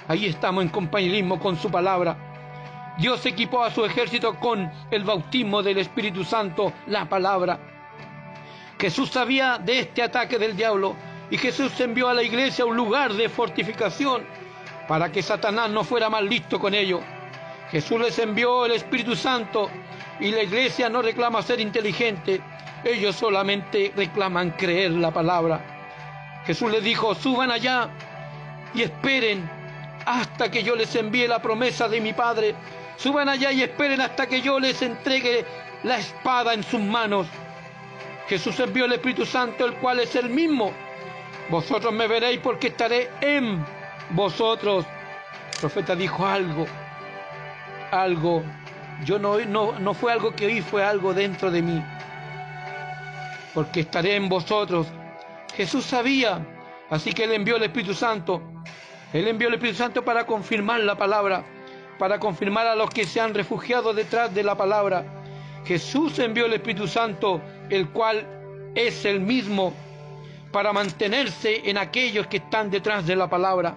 Ahí 0.06 0.26
estamos 0.26 0.62
en 0.62 0.70
compañerismo 0.70 1.40
con 1.40 1.56
su 1.56 1.68
palabra. 1.68 2.94
Dios 2.96 3.26
equipó 3.26 3.64
a 3.64 3.72
su 3.72 3.84
ejército 3.84 4.37
con 4.37 4.70
el 4.92 5.02
bautismo 5.02 5.64
del 5.64 5.78
Espíritu 5.78 6.22
Santo, 6.22 6.72
la 6.87 7.08
palabra. 7.08 7.78
Jesús 8.79 9.11
sabía 9.11 9.59
de 9.59 9.81
este 9.81 10.03
ataque 10.03 10.38
del 10.38 10.57
diablo 10.57 10.95
y 11.31 11.37
Jesús 11.37 11.79
envió 11.81 12.09
a 12.09 12.14
la 12.14 12.23
iglesia 12.23 12.64
un 12.64 12.77
lugar 12.77 13.12
de 13.12 13.29
fortificación 13.29 14.25
para 14.87 15.11
que 15.11 15.23
Satanás 15.23 15.69
no 15.71 15.85
fuera 15.85 16.09
más 16.09 16.23
listo 16.23 16.59
con 16.59 16.75
ello. 16.75 17.01
Jesús 17.71 18.01
les 18.01 18.19
envió 18.19 18.64
el 18.67 18.73
Espíritu 18.73 19.14
Santo 19.14 19.69
y 20.21 20.31
la 20.31 20.43
iglesia 20.43 20.88
no 20.88 21.03
reclama 21.03 21.43
ser 21.43 21.61
inteligente, 21.61 22.41
ellos 22.85 23.17
solamente 23.17 23.93
reclaman 23.97 24.53
creer 24.53 24.93
la 24.93 25.11
palabra. 25.11 25.61
Jesús 26.47 26.71
les 26.71 26.83
dijo, 26.83 27.14
suban 27.14 27.51
allá 27.51 27.91
y 28.75 28.83
esperen 28.83 29.51
hasta 30.07 30.51
que 30.51 30.62
yo 30.62 30.75
les 30.77 30.95
envíe 30.95 31.27
la 31.27 31.43
promesa 31.43 31.88
de 31.88 32.01
mi 32.01 32.12
Padre. 32.12 32.55
Suban 32.97 33.29
allá 33.29 33.53
y 33.53 33.62
esperen 33.62 34.01
hasta 34.01 34.27
que 34.27 34.41
yo 34.41 34.59
les 34.59 34.81
entregue 34.81 35.45
la 35.83 35.99
espada 35.99 36.55
en 36.55 36.62
sus 36.62 36.81
manos. 36.81 37.27
Jesús 38.29 38.59
envió 38.61 38.85
el 38.85 38.93
Espíritu 38.93 39.25
Santo, 39.25 39.64
el 39.64 39.75
cual 39.75 40.01
es 40.01 40.14
el 40.17 40.31
mismo. 40.31 40.73
Vosotros 41.49 41.93
me 41.93 42.07
veréis 42.07 42.41
porque 42.41 42.69
estaré 42.69 43.09
en 43.21 43.64
vosotros. 44.11 44.85
El 45.55 45.61
profeta 45.61 45.97
dijo 45.97 46.27
algo, 46.27 46.67
algo. 47.91 48.43
Yo 49.05 49.19
no, 49.19 49.38
no, 49.38 49.79
no 49.79 49.95
fue 49.95 50.12
algo 50.12 50.35
que 50.35 50.47
oí, 50.47 50.61
fue 50.61 50.85
algo 50.85 51.14
dentro 51.14 51.51
de 51.51 51.62
mí. 51.62 51.83
Porque 53.55 53.81
estaré 53.81 54.17
en 54.17 54.29
vosotros. 54.29 54.87
Jesús 55.57 55.85
sabía, 55.85 56.47
así 56.91 57.12
que 57.12 57.25
él 57.25 57.33
envió 57.33 57.57
el 57.57 57.62
Espíritu 57.62 57.95
Santo 57.95 58.43
él 59.12 59.27
envió 59.27 59.49
el 59.49 59.55
Espíritu 59.55 59.79
Santo 59.79 60.05
para 60.05 60.27
confirmar 60.27 60.81
la 60.81 60.97
palabra, 60.97 61.43
para 61.99 62.21
confirmar 62.21 62.67
a 62.67 62.77
los 62.77 62.91
que 62.91 63.05
se 63.05 63.21
han 63.21 63.33
refugiado 63.33 63.95
detrás 63.95 64.35
de 64.35 64.43
la 64.43 64.55
palabra. 64.55 65.05
Jesús 65.64 66.19
envió 66.19 66.45
el 66.45 66.53
Espíritu 66.53 66.87
Santo, 66.87 67.41
el 67.70 67.90
cual 67.90 68.26
es 68.74 69.04
el 69.04 69.20
mismo, 69.20 69.72
para 70.52 70.72
mantenerse 70.72 71.68
en 71.68 71.78
aquellos 71.78 72.26
que 72.26 72.38
están 72.38 72.70
detrás 72.70 73.07
de 73.07 73.16
la 73.16 73.28
palabra, 73.28 73.76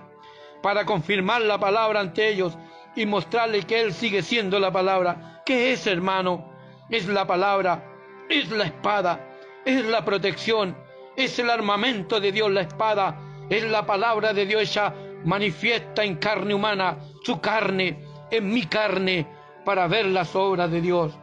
para 0.61 0.85
confirmar 0.85 1.41
la 1.41 1.59
palabra 1.59 1.99
ante 1.99 2.29
ellos 2.29 2.57
y 2.95 3.05
mostrarle 3.05 3.63
que 3.63 3.81
Él 3.81 3.93
sigue 3.93 4.21
siendo 4.21 4.59
la 4.59 4.71
palabra. 4.71 5.41
¿Qué 5.45 5.73
es, 5.73 5.87
hermano? 5.87 6.51
Es 6.89 7.07
la 7.07 7.25
palabra, 7.25 7.83
es 8.29 8.49
la 8.49 8.65
espada, 8.65 9.19
es 9.65 9.85
la 9.85 10.03
protección, 10.05 10.77
es 11.15 11.37
el 11.39 11.49
armamento 11.49 12.19
de 12.19 12.31
Dios, 12.31 12.51
la 12.51 12.61
espada, 12.61 13.19
es 13.49 13.63
la 13.63 13.85
palabra 13.85 14.33
de 14.33 14.45
Dios 14.45 14.61
ella 14.61 14.93
manifiesta 15.25 16.03
en 16.03 16.15
carne 16.15 16.53
humana 16.53 16.97
su 17.23 17.39
carne, 17.39 18.03
en 18.31 18.49
mi 18.49 18.65
carne, 18.65 19.27
para 19.65 19.87
ver 19.87 20.05
las 20.07 20.35
obras 20.35 20.71
de 20.71 20.81
Dios. 20.81 21.13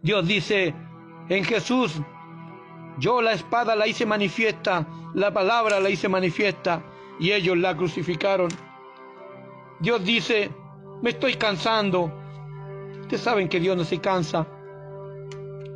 Dios 0.00 0.26
dice 0.26 0.74
en 1.36 1.44
Jesús, 1.44 2.00
yo 2.98 3.22
la 3.22 3.32
espada 3.32 3.74
la 3.74 3.86
hice 3.86 4.06
manifiesta, 4.06 4.86
la 5.14 5.32
palabra 5.32 5.80
la 5.80 5.90
hice 5.90 6.08
manifiesta, 6.08 6.82
y 7.18 7.32
ellos 7.32 7.56
la 7.56 7.76
crucificaron. 7.76 8.48
Dios 9.80 10.04
dice, 10.04 10.50
me 11.02 11.10
estoy 11.10 11.34
cansando. 11.34 12.12
Ustedes 13.00 13.22
saben 13.22 13.48
que 13.48 13.60
Dios 13.60 13.76
no 13.76 13.84
se 13.84 13.98
cansa. 13.98 14.46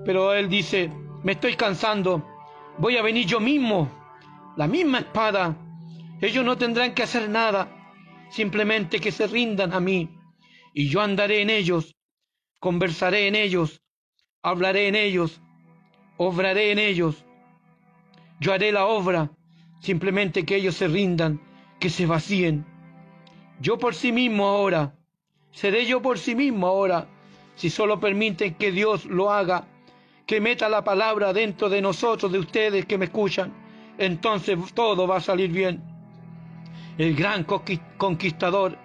Pero 0.04 0.32
Él 0.32 0.48
dice, 0.48 0.90
me 1.22 1.32
estoy 1.32 1.54
cansando. 1.54 2.24
Voy 2.78 2.96
a 2.96 3.02
venir 3.02 3.26
yo 3.26 3.40
mismo. 3.40 3.90
La 4.56 4.66
misma 4.66 4.98
espada 4.98 5.56
ellos 6.20 6.44
no 6.44 6.56
tendrán 6.56 6.94
que 6.94 7.02
hacer 7.02 7.28
nada, 7.28 7.68
simplemente 8.30 9.00
que 9.00 9.12
se 9.12 9.26
rindan 9.26 9.74
a 9.74 9.80
mí, 9.80 10.18
y 10.72 10.88
yo 10.88 11.02
andaré 11.02 11.42
en 11.42 11.50
ellos, 11.50 11.94
conversaré 12.58 13.26
en 13.28 13.34
ellos, 13.34 13.82
hablaré 14.42 14.88
en 14.88 14.94
ellos, 14.94 15.42
obraré 16.16 16.72
en 16.72 16.78
ellos. 16.78 17.24
Yo 18.40 18.52
haré 18.52 18.72
la 18.72 18.86
obra, 18.86 19.30
simplemente 19.80 20.44
que 20.44 20.56
ellos 20.56 20.76
se 20.76 20.88
rindan, 20.88 21.40
que 21.78 21.90
se 21.90 22.06
vacíen. 22.06 22.64
Yo 23.60 23.78
por 23.78 23.94
sí 23.94 24.12
mismo 24.12 24.46
ahora, 24.46 24.94
seré 25.50 25.86
yo 25.86 26.02
por 26.02 26.18
sí 26.18 26.34
mismo 26.34 26.66
ahora, 26.66 27.06
si 27.54 27.70
solo 27.70 27.98
permiten 28.00 28.54
que 28.54 28.72
Dios 28.72 29.06
lo 29.06 29.32
haga, 29.32 29.66
que 30.26 30.40
meta 30.40 30.68
la 30.68 30.84
palabra 30.84 31.32
dentro 31.32 31.68
de 31.68 31.80
nosotros, 31.80 32.30
de 32.32 32.38
ustedes 32.38 32.84
que 32.84 32.98
me 32.98 33.06
escuchan, 33.06 33.52
entonces 33.96 34.58
todo 34.74 35.06
va 35.06 35.16
a 35.16 35.20
salir 35.20 35.50
bien 35.50 35.96
el 36.98 37.14
gran 37.14 37.44
conquistador, 37.98 38.78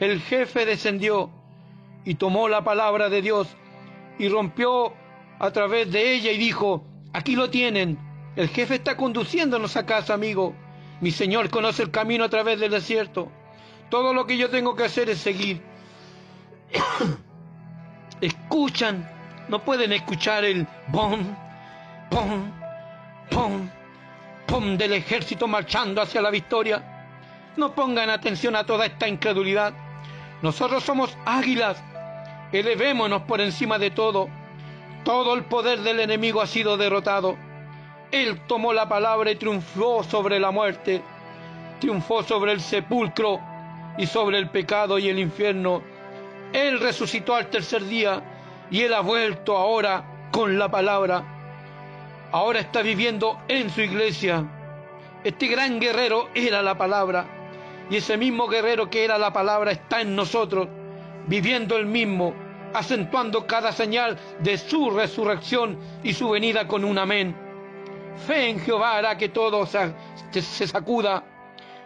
el 0.00 0.20
jefe 0.20 0.64
descendió 0.64 1.30
y 2.04 2.14
tomó 2.14 2.48
la 2.48 2.64
palabra 2.64 3.08
de 3.08 3.22
Dios 3.22 3.56
y 4.18 4.28
rompió 4.28 4.94
a 5.42 5.50
través 5.50 5.90
de 5.90 6.14
ella 6.14 6.30
y 6.30 6.38
dijo, 6.38 6.86
aquí 7.12 7.34
lo 7.34 7.50
tienen, 7.50 7.98
el 8.36 8.48
jefe 8.48 8.76
está 8.76 8.96
conduciéndonos 8.96 9.76
a 9.76 9.84
casa, 9.84 10.14
amigo. 10.14 10.54
Mi 11.00 11.10
Señor 11.10 11.50
conoce 11.50 11.82
el 11.82 11.90
camino 11.90 12.22
a 12.22 12.28
través 12.28 12.60
del 12.60 12.70
desierto. 12.70 13.28
Todo 13.90 14.14
lo 14.14 14.24
que 14.24 14.38
yo 14.38 14.50
tengo 14.50 14.76
que 14.76 14.84
hacer 14.84 15.10
es 15.10 15.18
seguir. 15.18 15.60
Escuchan, 18.20 19.10
no 19.48 19.64
pueden 19.64 19.92
escuchar 19.92 20.44
el 20.44 20.64
bom, 20.86 21.34
pom, 22.08 22.52
pom, 23.28 23.68
pom 24.46 24.78
del 24.78 24.92
ejército 24.92 25.48
marchando 25.48 26.00
hacia 26.00 26.22
la 26.22 26.30
victoria. 26.30 27.10
No 27.56 27.74
pongan 27.74 28.10
atención 28.10 28.54
a 28.54 28.64
toda 28.64 28.86
esta 28.86 29.08
incredulidad. 29.08 29.74
Nosotros 30.40 30.84
somos 30.84 31.18
águilas. 31.26 31.82
Elevémonos 32.52 33.22
por 33.22 33.40
encima 33.40 33.76
de 33.80 33.90
todo. 33.90 34.28
Todo 35.04 35.34
el 35.34 35.44
poder 35.44 35.80
del 35.80 35.98
enemigo 35.98 36.40
ha 36.40 36.46
sido 36.46 36.76
derrotado. 36.76 37.36
Él 38.12 38.40
tomó 38.46 38.72
la 38.72 38.88
palabra 38.88 39.32
y 39.32 39.36
triunfó 39.36 40.04
sobre 40.04 40.38
la 40.38 40.50
muerte. 40.52 41.02
Triunfó 41.80 42.22
sobre 42.22 42.52
el 42.52 42.60
sepulcro 42.60 43.40
y 43.98 44.06
sobre 44.06 44.38
el 44.38 44.48
pecado 44.50 44.98
y 44.98 45.08
el 45.08 45.18
infierno. 45.18 45.82
Él 46.52 46.78
resucitó 46.78 47.34
al 47.34 47.48
tercer 47.48 47.84
día 47.84 48.22
y 48.70 48.82
Él 48.82 48.94
ha 48.94 49.00
vuelto 49.00 49.56
ahora 49.56 50.28
con 50.30 50.58
la 50.58 50.70
palabra. 50.70 51.24
Ahora 52.30 52.60
está 52.60 52.82
viviendo 52.82 53.40
en 53.48 53.70
su 53.70 53.80
iglesia. 53.80 54.44
Este 55.24 55.48
gran 55.48 55.80
guerrero 55.80 56.28
era 56.34 56.62
la 56.62 56.78
palabra. 56.78 57.26
Y 57.90 57.96
ese 57.96 58.16
mismo 58.16 58.46
guerrero 58.46 58.88
que 58.88 59.04
era 59.04 59.18
la 59.18 59.32
palabra 59.32 59.72
está 59.72 60.00
en 60.00 60.14
nosotros, 60.14 60.68
viviendo 61.26 61.76
el 61.76 61.86
mismo, 61.86 62.34
acentuando 62.74 63.46
cada 63.46 63.72
señal 63.72 64.18
de 64.40 64.58
su 64.58 64.90
resurrección 64.90 65.78
y 66.02 66.12
su 66.12 66.30
venida 66.30 66.66
con 66.66 66.84
un 66.84 66.98
amén. 66.98 67.34
Fe 68.26 68.50
en 68.50 68.60
Jehová 68.60 68.98
hará 68.98 69.16
que 69.16 69.30
todo 69.30 69.66
se, 69.66 70.66
sacuda. 70.66 71.24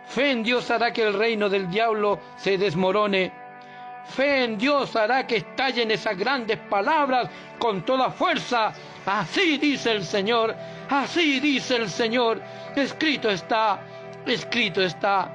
Fe 0.08 0.30
en 0.32 0.42
Dios 0.42 0.70
hará 0.70 0.92
que 0.92 1.02
el 1.02 1.14
reino 1.14 1.48
del 1.48 1.68
diablo 1.70 2.20
se 2.36 2.58
desmorone. 2.58 3.32
fe 4.14 4.44
en 4.44 4.56
Dios 4.56 4.94
hará 4.94 5.26
que 5.26 5.36
estallen 5.36 5.90
esas 5.90 6.16
grandes 6.16 6.58
palabras 6.58 7.28
con 7.58 7.82
toda 7.84 8.10
fuerza. 8.10 8.72
Así 9.04 9.58
dice 9.58 9.92
el 9.92 10.04
Señor, 10.04 10.54
así 10.90 11.40
dice 11.40 11.76
el 11.76 11.88
Señor. 11.88 12.40
Escrito 12.74 13.30
está, 13.30 13.80
escrito 14.26 14.82
está. 14.82 15.32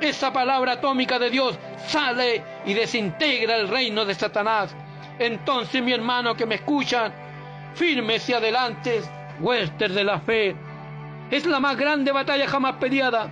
Esa 0.00 0.32
palabra 0.32 0.72
atómica 0.72 1.18
de 1.18 1.30
Dios 1.30 1.58
sale 1.86 2.42
y 2.66 2.74
desintegra 2.74 3.56
el 3.56 3.68
reino 3.68 4.04
de 4.04 4.14
Satanás. 4.14 4.74
Entonces, 5.18 5.82
mi 5.82 5.92
hermano 5.92 6.34
que 6.34 6.46
me 6.46 6.56
escuchan, 6.56 7.12
firmes 7.74 8.28
y 8.28 8.34
adelante, 8.34 9.02
huéster 9.40 9.92
de 9.92 10.04
la 10.04 10.20
fe. 10.20 10.56
Es 11.30 11.46
la 11.46 11.60
más 11.60 11.76
grande 11.76 12.12
batalla 12.12 12.46
jamás 12.48 12.76
peleada. 12.76 13.28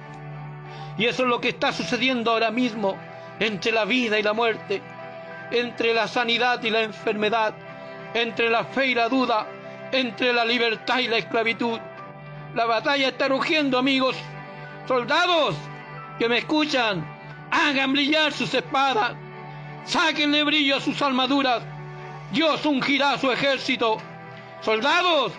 Y 0.99 1.07
eso 1.07 1.23
es 1.23 1.29
lo 1.29 1.41
que 1.41 1.51
está 1.51 1.73
sucediendo 1.73 2.31
ahora 2.31 2.51
mismo 2.51 2.97
entre 3.41 3.73
la 3.73 3.85
vida 3.85 4.19
y 4.19 4.23
la 4.23 4.33
muerte, 4.33 4.83
entre 5.51 5.95
la 5.95 6.07
sanidad 6.07 6.63
y 6.63 6.71
la 6.71 6.83
enfermedad, 6.83 7.55
entre 8.15 8.51
la 8.51 8.65
fe 8.65 8.89
y 8.89 8.95
la 8.95 9.09
duda, 9.09 9.47
entre 9.91 10.33
la 10.33 10.45
libertad 10.45 10.99
y 10.99 11.09
la 11.09 11.19
esclavitud. 11.19 11.79
La 12.55 12.67
batalla 12.67 13.09
está 13.09 13.29
rugiendo, 13.29 13.79
amigos. 13.79 14.17
Soldados 14.87 15.57
que 16.19 16.29
me 16.29 16.39
escuchan, 16.39 17.05
hagan 17.53 17.93
brillar 17.93 18.33
sus 18.33 18.53
espadas, 18.55 19.13
sáquenle 19.85 20.43
brillo 20.43 20.77
a 20.77 20.81
sus 20.81 21.01
armaduras. 21.03 21.63
Dios 22.33 22.65
ungirá 22.65 23.19
su 23.19 23.31
ejército. 23.31 23.99
Soldados, 24.63 25.33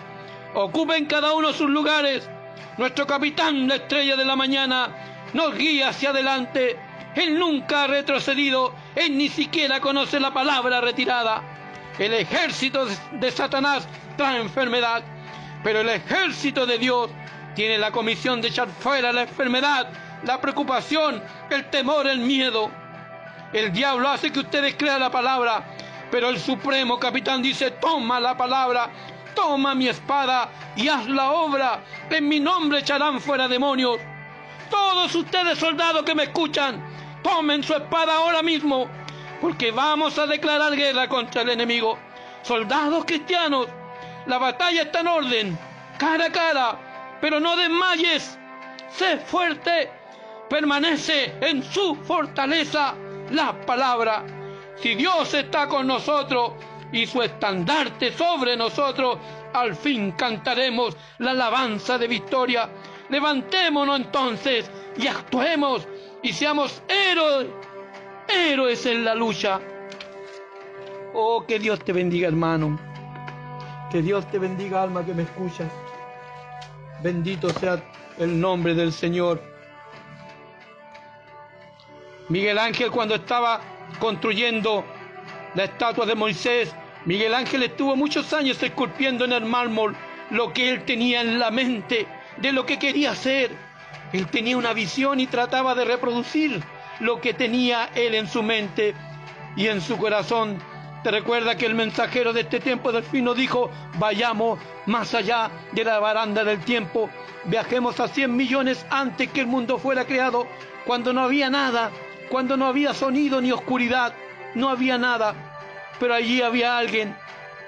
ocupen 0.54 1.06
cada 1.06 1.32
uno 1.34 1.52
sus 1.52 1.68
lugares. 1.68 2.28
Nuestro 2.78 3.06
capitán, 3.06 3.68
la 3.68 3.76
estrella 3.76 4.16
de 4.16 4.24
la 4.24 4.36
mañana, 4.36 4.88
nos 5.32 5.54
guía 5.56 5.88
hacia 5.88 6.10
adelante. 6.10 6.78
Él 7.16 7.38
nunca 7.38 7.84
ha 7.84 7.86
retrocedido, 7.88 8.74
él 8.94 9.16
ni 9.16 9.28
siquiera 9.28 9.80
conoce 9.80 10.18
la 10.20 10.32
palabra 10.32 10.80
retirada. 10.80 11.42
El 11.98 12.12
ejército 12.14 12.86
de 13.12 13.30
Satanás 13.30 13.86
trae 14.16 14.40
enfermedad, 14.40 15.02
pero 15.62 15.80
el 15.80 15.88
ejército 15.88 16.66
de 16.66 16.78
Dios 16.78 17.10
tiene 17.54 17.78
la 17.78 17.92
comisión 17.92 18.40
de 18.40 18.48
echar 18.48 18.68
fuera 18.68 19.12
la 19.12 19.22
enfermedad, 19.22 19.88
la 20.24 20.40
preocupación, 20.40 21.22
el 21.50 21.70
temor, 21.70 22.06
el 22.06 22.18
miedo. 22.18 22.70
El 23.52 23.72
diablo 23.72 24.08
hace 24.08 24.32
que 24.32 24.40
ustedes 24.40 24.74
crean 24.76 25.00
la 25.00 25.10
palabra, 25.10 25.64
pero 26.10 26.28
el 26.28 26.38
supremo 26.38 26.98
capitán 26.98 27.42
dice, 27.42 27.70
toma 27.72 28.18
la 28.18 28.36
palabra, 28.36 28.90
toma 29.34 29.74
mi 29.74 29.88
espada 29.88 30.48
y 30.76 30.88
haz 30.88 31.06
la 31.08 31.30
obra. 31.32 31.80
En 32.10 32.28
mi 32.28 32.40
nombre 32.40 32.80
echarán 32.80 33.20
fuera 33.20 33.46
demonios. 33.48 33.98
Todos 34.70 35.14
ustedes 35.14 35.58
soldados 35.58 36.02
que 36.02 36.14
me 36.14 36.24
escuchan, 36.24 36.82
tomen 37.22 37.62
su 37.62 37.74
espada 37.74 38.16
ahora 38.16 38.42
mismo, 38.42 38.88
porque 39.40 39.70
vamos 39.70 40.18
a 40.18 40.26
declarar 40.26 40.74
guerra 40.74 41.08
contra 41.08 41.42
el 41.42 41.50
enemigo. 41.50 41.98
Soldados 42.42 43.04
cristianos, 43.04 43.68
la 44.26 44.38
batalla 44.38 44.82
está 44.82 45.00
en 45.00 45.06
orden, 45.06 45.58
cara 45.98 46.26
a 46.26 46.32
cara, 46.32 47.18
pero 47.20 47.38
no 47.40 47.56
desmayes, 47.56 48.38
sé 48.90 49.18
fuerte, 49.18 49.90
permanece 50.48 51.34
en 51.40 51.62
su 51.62 51.94
fortaleza 51.96 52.94
la 53.30 53.60
palabra. 53.64 54.24
Si 54.76 54.94
Dios 54.94 55.32
está 55.34 55.68
con 55.68 55.86
nosotros 55.86 56.52
y 56.92 57.06
su 57.06 57.22
estandarte 57.22 58.12
sobre 58.12 58.56
nosotros, 58.56 59.18
al 59.52 59.74
fin 59.74 60.12
cantaremos 60.12 60.96
la 61.18 61.32
alabanza 61.32 61.98
de 61.98 62.08
victoria. 62.08 62.68
Levantémonos 63.08 64.00
entonces 64.00 64.70
y 64.96 65.06
actuemos 65.06 65.86
y 66.22 66.32
seamos 66.32 66.82
héroes, 66.88 67.48
héroes 68.28 68.86
en 68.86 69.04
la 69.04 69.14
lucha. 69.14 69.60
Oh, 71.12 71.44
que 71.46 71.58
Dios 71.58 71.78
te 71.84 71.92
bendiga, 71.92 72.28
hermano. 72.28 72.78
Que 73.90 74.02
Dios 74.02 74.28
te 74.30 74.38
bendiga, 74.38 74.82
alma 74.82 75.04
que 75.04 75.14
me 75.14 75.22
escuchas. 75.22 75.70
Bendito 77.02 77.50
sea 77.50 77.80
el 78.18 78.40
nombre 78.40 78.74
del 78.74 78.92
Señor. 78.92 79.53
Miguel 82.28 82.58
Ángel 82.58 82.90
cuando 82.90 83.16
estaba 83.16 83.60
construyendo 83.98 84.84
la 85.54 85.64
estatua 85.64 86.06
de 86.06 86.14
Moisés, 86.14 86.74
Miguel 87.04 87.34
Ángel 87.34 87.62
estuvo 87.62 87.96
muchos 87.96 88.32
años 88.32 88.62
esculpiendo 88.62 89.26
en 89.26 89.32
el 89.32 89.44
mármol 89.44 89.94
lo 90.30 90.52
que 90.52 90.70
él 90.70 90.84
tenía 90.84 91.20
en 91.20 91.38
la 91.38 91.50
mente 91.50 92.06
de 92.38 92.52
lo 92.52 92.64
que 92.64 92.78
quería 92.78 93.10
hacer. 93.10 93.50
Él 94.14 94.26
tenía 94.28 94.56
una 94.56 94.72
visión 94.72 95.20
y 95.20 95.26
trataba 95.26 95.74
de 95.74 95.84
reproducir 95.84 96.62
lo 97.00 97.20
que 97.20 97.34
tenía 97.34 97.90
él 97.94 98.14
en 98.14 98.26
su 98.26 98.42
mente 98.42 98.94
y 99.54 99.66
en 99.66 99.82
su 99.82 99.98
corazón. 99.98 100.58
Te 101.02 101.10
recuerda 101.10 101.58
que 101.58 101.66
el 101.66 101.74
mensajero 101.74 102.32
de 102.32 102.40
este 102.40 102.60
tiempo 102.60 102.90
del 102.90 103.04
fin 103.04 103.24
nos 103.24 103.36
dijo, 103.36 103.70
vayamos 103.98 104.58
más 104.86 105.14
allá 105.14 105.50
de 105.72 105.84
la 105.84 105.98
baranda 105.98 106.42
del 106.42 106.60
tiempo, 106.60 107.10
viajemos 107.44 108.00
a 108.00 108.08
100 108.08 108.34
millones 108.34 108.86
antes 108.88 109.30
que 109.30 109.40
el 109.40 109.46
mundo 109.46 109.76
fuera 109.76 110.06
creado, 110.06 110.46
cuando 110.86 111.12
no 111.12 111.20
había 111.20 111.50
nada, 111.50 111.90
cuando 112.30 112.56
no 112.56 112.66
había 112.66 112.94
sonido 112.94 113.40
ni 113.40 113.52
oscuridad, 113.52 114.14
no 114.54 114.68
había 114.68 114.98
nada, 114.98 115.34
pero 115.98 116.14
allí 116.14 116.42
había 116.42 116.78
alguien, 116.78 117.16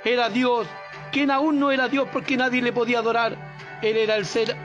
era 0.04 0.28
Dios, 0.28 0.66
quien 1.12 1.30
aún 1.30 1.58
no 1.58 1.70
era 1.70 1.88
Dios 1.88 2.08
porque 2.12 2.36
nadie 2.36 2.62
le 2.62 2.72
podía 2.72 2.98
adorar, 3.00 3.36
Él 3.82 3.96
era 3.96 4.16
el 4.16 4.26
ser 4.26 4.56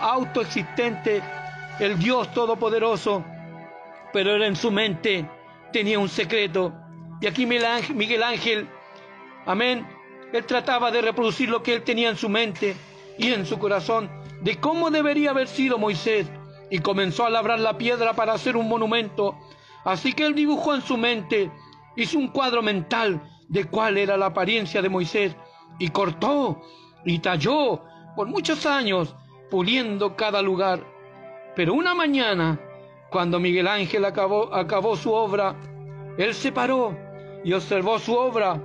autoexistente, 0.00 1.22
el 1.80 1.98
Dios 1.98 2.32
todopoderoso, 2.32 3.24
pero 4.12 4.34
él 4.34 4.42
en 4.42 4.56
su 4.56 4.70
mente 4.70 5.28
tenía 5.72 5.98
un 5.98 6.08
secreto. 6.08 6.72
Y 7.20 7.26
aquí 7.26 7.46
Miguel 7.46 8.22
Ángel, 8.22 8.68
amén, 9.44 9.86
él 10.32 10.44
trataba 10.44 10.90
de 10.90 11.02
reproducir 11.02 11.48
lo 11.48 11.62
que 11.62 11.74
él 11.74 11.82
tenía 11.82 12.08
en 12.08 12.16
su 12.16 12.28
mente 12.28 12.76
y 13.18 13.32
en 13.32 13.46
su 13.46 13.58
corazón, 13.58 14.10
de 14.42 14.58
cómo 14.58 14.90
debería 14.90 15.30
haber 15.30 15.48
sido 15.48 15.78
Moisés, 15.78 16.26
y 16.70 16.80
comenzó 16.80 17.24
a 17.24 17.30
labrar 17.30 17.60
la 17.60 17.78
piedra 17.78 18.12
para 18.14 18.34
hacer 18.34 18.56
un 18.56 18.68
monumento. 18.68 19.36
Así 19.84 20.12
que 20.12 20.26
él 20.26 20.34
dibujó 20.34 20.74
en 20.74 20.82
su 20.82 20.96
mente, 20.96 21.50
hizo 21.96 22.18
un 22.18 22.28
cuadro 22.28 22.62
mental 22.62 23.22
de 23.48 23.64
cuál 23.64 23.98
era 23.98 24.16
la 24.16 24.26
apariencia 24.26 24.82
de 24.82 24.88
Moisés, 24.88 25.36
y 25.78 25.88
cortó 25.88 26.62
y 27.04 27.18
talló 27.18 27.82
por 28.16 28.26
muchos 28.26 28.66
años 28.66 29.14
puliendo 29.50 30.16
cada 30.16 30.42
lugar. 30.42 30.84
Pero 31.54 31.74
una 31.74 31.94
mañana, 31.94 32.60
cuando 33.10 33.38
Miguel 33.38 33.68
Ángel 33.68 34.04
acabó, 34.04 34.52
acabó 34.54 34.96
su 34.96 35.12
obra, 35.12 35.54
él 36.18 36.34
se 36.34 36.50
paró 36.50 36.96
y 37.44 37.52
observó 37.52 37.98
su 37.98 38.14
obra, 38.14 38.60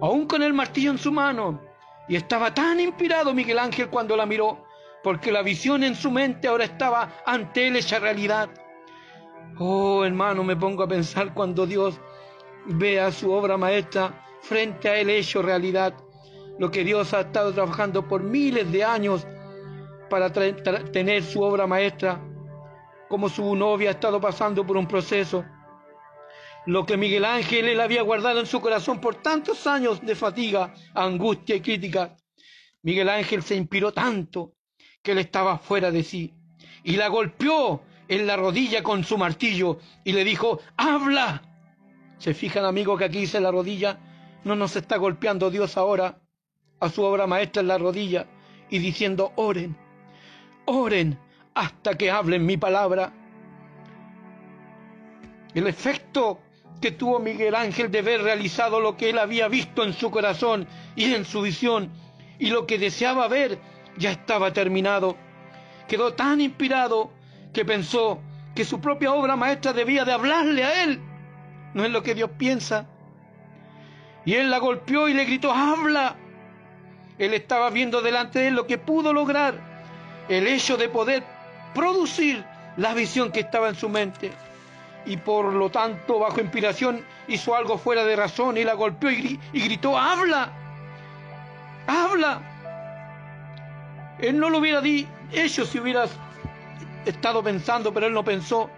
aún 0.00 0.26
con 0.26 0.42
el 0.42 0.54
martillo 0.54 0.90
en 0.90 0.98
su 0.98 1.12
mano. 1.12 1.60
Y 2.08 2.16
estaba 2.16 2.52
tan 2.54 2.80
inspirado 2.80 3.34
Miguel 3.34 3.58
Ángel 3.58 3.88
cuando 3.88 4.16
la 4.16 4.26
miró, 4.26 4.63
porque 5.04 5.30
la 5.30 5.42
visión 5.42 5.84
en 5.84 5.94
su 5.94 6.10
mente 6.10 6.48
ahora 6.48 6.64
estaba 6.64 7.22
ante 7.26 7.68
él 7.68 7.76
hecha 7.76 7.98
realidad. 7.98 8.48
Oh, 9.58 10.02
hermano, 10.02 10.42
me 10.42 10.56
pongo 10.56 10.82
a 10.82 10.88
pensar 10.88 11.34
cuando 11.34 11.66
Dios 11.66 12.00
vea 12.64 13.12
su 13.12 13.30
obra 13.30 13.58
maestra 13.58 14.24
frente 14.40 14.88
a 14.88 14.96
él 14.96 15.10
hecho 15.10 15.42
realidad. 15.42 15.94
Lo 16.58 16.70
que 16.70 16.84
Dios 16.84 17.12
ha 17.12 17.20
estado 17.20 17.52
trabajando 17.52 18.08
por 18.08 18.22
miles 18.22 18.72
de 18.72 18.82
años 18.82 19.26
para 20.08 20.32
tener 20.32 21.22
su 21.22 21.42
obra 21.42 21.66
maestra, 21.66 22.18
como 23.10 23.28
su 23.28 23.54
novia 23.54 23.90
ha 23.90 23.92
estado 23.92 24.18
pasando 24.18 24.66
por 24.66 24.78
un 24.78 24.88
proceso. 24.88 25.44
Lo 26.64 26.86
que 26.86 26.96
Miguel 26.96 27.26
Ángel 27.26 27.68
él 27.68 27.80
había 27.80 28.00
guardado 28.00 28.40
en 28.40 28.46
su 28.46 28.58
corazón 28.58 29.02
por 29.02 29.16
tantos 29.16 29.66
años 29.66 30.00
de 30.00 30.14
fatiga, 30.14 30.72
angustia 30.94 31.56
y 31.56 31.60
crítica. 31.60 32.16
Miguel 32.82 33.10
Ángel 33.10 33.42
se 33.42 33.54
inspiró 33.54 33.92
tanto 33.92 34.53
que 35.04 35.12
él 35.12 35.18
estaba 35.18 35.58
fuera 35.58 35.92
de 35.92 36.02
sí 36.02 36.32
y 36.82 36.96
la 36.96 37.08
golpeó 37.08 37.82
en 38.08 38.26
la 38.26 38.36
rodilla 38.36 38.82
con 38.82 39.04
su 39.04 39.16
martillo 39.18 39.78
y 40.02 40.12
le 40.12 40.24
dijo, 40.24 40.60
habla. 40.76 41.42
¿Se 42.18 42.32
fijan 42.32 42.64
amigos 42.64 42.98
que 42.98 43.04
aquí 43.04 43.20
dice 43.20 43.38
la 43.38 43.50
rodilla? 43.50 43.98
No 44.44 44.56
nos 44.56 44.76
está 44.76 44.96
golpeando 44.96 45.50
Dios 45.50 45.76
ahora 45.76 46.18
a 46.80 46.88
su 46.88 47.02
obra 47.02 47.26
maestra 47.26 47.60
en 47.60 47.68
la 47.68 47.78
rodilla 47.78 48.26
y 48.70 48.78
diciendo, 48.78 49.32
oren, 49.36 49.76
oren 50.64 51.18
hasta 51.54 51.96
que 51.98 52.10
hablen 52.10 52.46
mi 52.46 52.56
palabra. 52.56 53.12
El 55.54 55.66
efecto 55.66 56.40
que 56.80 56.92
tuvo 56.92 57.18
Miguel 57.18 57.54
Ángel 57.54 57.90
de 57.90 58.00
ver 58.00 58.22
realizado 58.22 58.80
lo 58.80 58.96
que 58.96 59.10
él 59.10 59.18
había 59.18 59.48
visto 59.48 59.84
en 59.84 59.92
su 59.92 60.10
corazón 60.10 60.66
y 60.96 61.12
en 61.12 61.26
su 61.26 61.42
visión 61.42 61.90
y 62.38 62.46
lo 62.48 62.66
que 62.66 62.78
deseaba 62.78 63.28
ver 63.28 63.58
ya 63.96 64.10
estaba 64.10 64.52
terminado. 64.52 65.16
Quedó 65.88 66.14
tan 66.14 66.40
inspirado 66.40 67.10
que 67.52 67.64
pensó 67.64 68.20
que 68.54 68.64
su 68.64 68.80
propia 68.80 69.12
obra 69.12 69.36
maestra 69.36 69.72
debía 69.72 70.04
de 70.04 70.12
hablarle 70.12 70.64
a 70.64 70.84
él. 70.84 71.00
No 71.74 71.84
es 71.84 71.90
lo 71.90 72.02
que 72.02 72.14
Dios 72.14 72.30
piensa. 72.38 72.86
Y 74.24 74.34
él 74.34 74.50
la 74.50 74.58
golpeó 74.58 75.08
y 75.08 75.14
le 75.14 75.24
gritó, 75.24 75.52
habla. 75.52 76.16
Él 77.18 77.34
estaba 77.34 77.70
viendo 77.70 78.00
delante 78.00 78.38
de 78.40 78.48
él 78.48 78.54
lo 78.54 78.66
que 78.66 78.78
pudo 78.78 79.12
lograr 79.12 79.54
el 80.28 80.46
hecho 80.46 80.76
de 80.76 80.88
poder 80.88 81.22
producir 81.74 82.44
la 82.76 82.94
visión 82.94 83.30
que 83.30 83.40
estaba 83.40 83.68
en 83.68 83.74
su 83.74 83.88
mente. 83.88 84.32
y 85.06 85.18
por 85.18 85.52
lo 85.52 85.68
tanto 85.68 86.18
bajo 86.18 86.40
inspiración 86.40 87.04
hizo 87.28 87.54
algo 87.54 87.76
fuera 87.76 88.04
de 88.04 88.16
razón 88.16 88.56
y 88.56 88.64
la 88.64 88.72
golpeó 88.72 89.10
y, 89.10 89.38
gritó, 89.52 89.98
habla, 89.98 90.50
habla. 91.86 92.53
Él 94.18 94.38
no 94.38 94.50
lo 94.50 94.58
hubiera 94.58 94.82
hecho 95.32 95.66
si 95.66 95.78
hubieras 95.78 96.10
estado 97.04 97.42
pensando, 97.42 97.92
pero 97.92 98.06
él 98.06 98.12
no 98.12 98.24
pensó. 98.24 98.70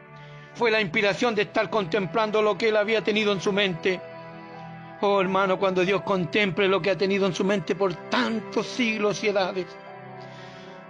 Fue 0.55 0.71
la 0.71 0.81
inspiración 0.81 1.35
de 1.35 1.43
estar 1.43 1.69
contemplando 1.69 2.41
lo 2.41 2.57
que 2.57 2.69
él 2.69 2.77
había 2.77 3.03
tenido 3.03 3.33
en 3.33 3.41
su 3.41 3.53
mente. 3.53 4.01
Oh 5.03 5.21
hermano, 5.21 5.59
cuando 5.59 5.85
Dios 5.85 6.03
contemple 6.03 6.69
lo 6.69 6.81
que 6.81 6.91
ha 6.91 6.97
tenido 6.97 7.27
en 7.27 7.35
su 7.35 7.45
mente 7.45 7.75
por 7.75 7.95
tantos 8.09 8.67
siglos 8.67 9.23
y 9.23 9.29
edades. 9.29 9.67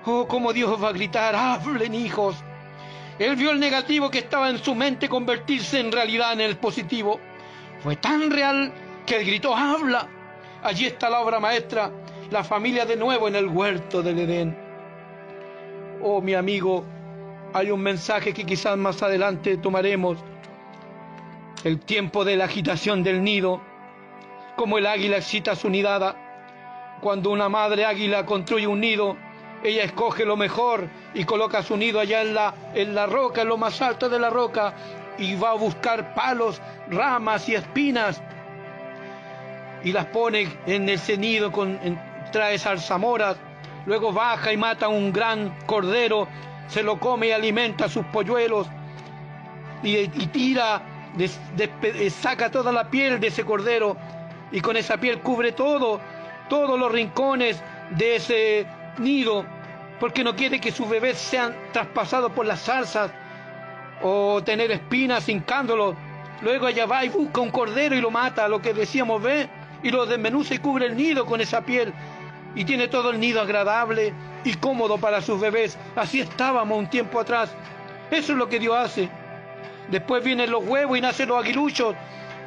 Oh, 0.04 0.28
como 0.28 0.52
Dios 0.52 0.80
va 0.80 0.90
a 0.90 0.92
gritar, 0.92 1.34
hablen 1.34 1.92
hijos, 1.92 2.36
él 3.18 3.34
vio 3.36 3.50
el 3.50 3.60
negativo 3.60 4.10
que 4.10 4.18
estaba 4.18 4.50
en 4.50 4.62
su 4.62 4.74
mente 4.74 5.08
convertirse 5.08 5.80
en 5.80 5.90
realidad 5.90 6.34
en 6.34 6.42
el 6.42 6.56
positivo. 6.58 7.18
Fue 7.82 7.96
tan 7.96 8.30
real 8.30 8.72
que 9.06 9.16
él 9.16 9.26
gritó, 9.26 9.56
habla. 9.56 10.06
Allí 10.62 10.86
está 10.86 11.08
la 11.08 11.20
obra 11.20 11.40
maestra, 11.40 11.90
la 12.30 12.42
familia 12.42 12.84
de 12.84 12.96
nuevo 12.96 13.28
en 13.28 13.36
el 13.36 13.46
huerto 13.48 14.02
del 14.02 14.18
Edén. 14.18 14.56
Oh, 16.02 16.20
mi 16.20 16.34
amigo, 16.34 16.84
hay 17.52 17.70
un 17.70 17.80
mensaje 17.80 18.32
que 18.32 18.44
quizás 18.44 18.76
más 18.76 19.02
adelante 19.02 19.56
tomaremos. 19.56 20.18
El 21.64 21.80
tiempo 21.80 22.24
de 22.24 22.36
la 22.36 22.44
agitación 22.44 23.02
del 23.02 23.22
nido, 23.22 23.60
como 24.56 24.78
el 24.78 24.86
águila 24.86 25.18
excita 25.18 25.56
su 25.56 25.68
nidada. 25.68 26.98
Cuando 27.00 27.30
una 27.30 27.48
madre 27.48 27.84
águila 27.84 28.26
construye 28.26 28.66
un 28.66 28.80
nido, 28.80 29.16
ella 29.62 29.84
escoge 29.84 30.24
lo 30.24 30.36
mejor 30.36 30.88
y 31.14 31.24
coloca 31.24 31.62
su 31.62 31.76
nido 31.76 32.00
allá 32.00 32.22
en 32.22 32.34
la, 32.34 32.54
en 32.74 32.94
la 32.94 33.06
roca, 33.06 33.42
en 33.42 33.48
lo 33.48 33.56
más 33.56 33.80
alto 33.82 34.08
de 34.08 34.18
la 34.18 34.30
roca, 34.30 34.74
y 35.18 35.34
va 35.34 35.50
a 35.50 35.54
buscar 35.54 36.14
palos, 36.14 36.60
ramas 36.90 37.48
y 37.48 37.54
espinas 37.54 38.22
y 39.86 39.92
las 39.92 40.06
pone 40.06 40.48
en 40.66 40.88
ese 40.88 41.16
nido, 41.16 41.52
con, 41.52 41.78
trae 42.36 42.58
zarzamoras, 42.58 43.38
luego 43.86 44.12
baja 44.12 44.52
y 44.52 44.58
mata 44.58 44.88
un 44.88 45.10
gran 45.10 45.56
cordero, 45.64 46.28
se 46.68 46.82
lo 46.82 47.00
come 47.00 47.28
y 47.28 47.32
alimenta 47.32 47.86
a 47.86 47.88
sus 47.88 48.04
polluelos 48.06 48.66
y, 49.82 50.06
tira, 50.26 50.82
saca 52.10 52.50
toda 52.50 52.72
la 52.72 52.90
piel 52.90 53.18
de 53.20 53.28
ese 53.28 53.42
cordero 53.42 53.96
y 54.52 54.60
con 54.60 54.76
esa 54.76 54.98
piel 54.98 55.20
cubre 55.20 55.52
todo, 55.52 55.98
todos 56.50 56.78
los 56.78 56.92
rincones 56.92 57.62
de 57.92 58.16
ese 58.16 58.66
nido, 58.98 59.46
porque 59.98 60.22
no 60.22 60.36
quiere 60.36 60.60
que 60.60 60.72
sus 60.72 60.90
bebés 60.90 61.16
sean 61.16 61.56
traspasados 61.72 62.32
por 62.32 62.44
las 62.44 62.60
zarzas 62.60 63.10
o 64.02 64.42
tener 64.44 64.70
espinas 64.72 65.26
hincándolos. 65.26 65.96
Luego 66.42 66.68
ella 66.68 66.84
va 66.84 67.02
y 67.02 67.08
busca 67.08 67.40
un 67.40 67.50
cordero 67.50 67.96
y 67.96 68.02
lo 68.02 68.10
mata, 68.10 68.46
lo 68.46 68.60
que 68.60 68.74
decíamos, 68.74 69.22
ve, 69.22 69.48
y 69.82 69.90
lo 69.90 70.04
desmenuza 70.04 70.54
y 70.54 70.58
cubre 70.58 70.86
el 70.86 70.96
nido 70.96 71.24
con 71.24 71.40
esa 71.40 71.62
piel. 71.62 71.94
Y 72.56 72.64
tiene 72.64 72.88
todo 72.88 73.10
el 73.10 73.20
nido 73.20 73.40
agradable 73.40 74.12
y 74.42 74.54
cómodo 74.54 74.98
para 74.98 75.20
sus 75.20 75.40
bebés. 75.40 75.78
Así 75.94 76.20
estábamos 76.20 76.76
un 76.76 76.90
tiempo 76.90 77.20
atrás. 77.20 77.54
Eso 78.10 78.32
es 78.32 78.38
lo 78.38 78.48
que 78.48 78.58
Dios 78.58 78.76
hace. 78.76 79.08
Después 79.88 80.24
vienen 80.24 80.50
los 80.50 80.64
huevos 80.64 80.98
y 80.98 81.00
nacen 81.00 81.28
los 81.28 81.44
aguiluchos. 81.44 81.94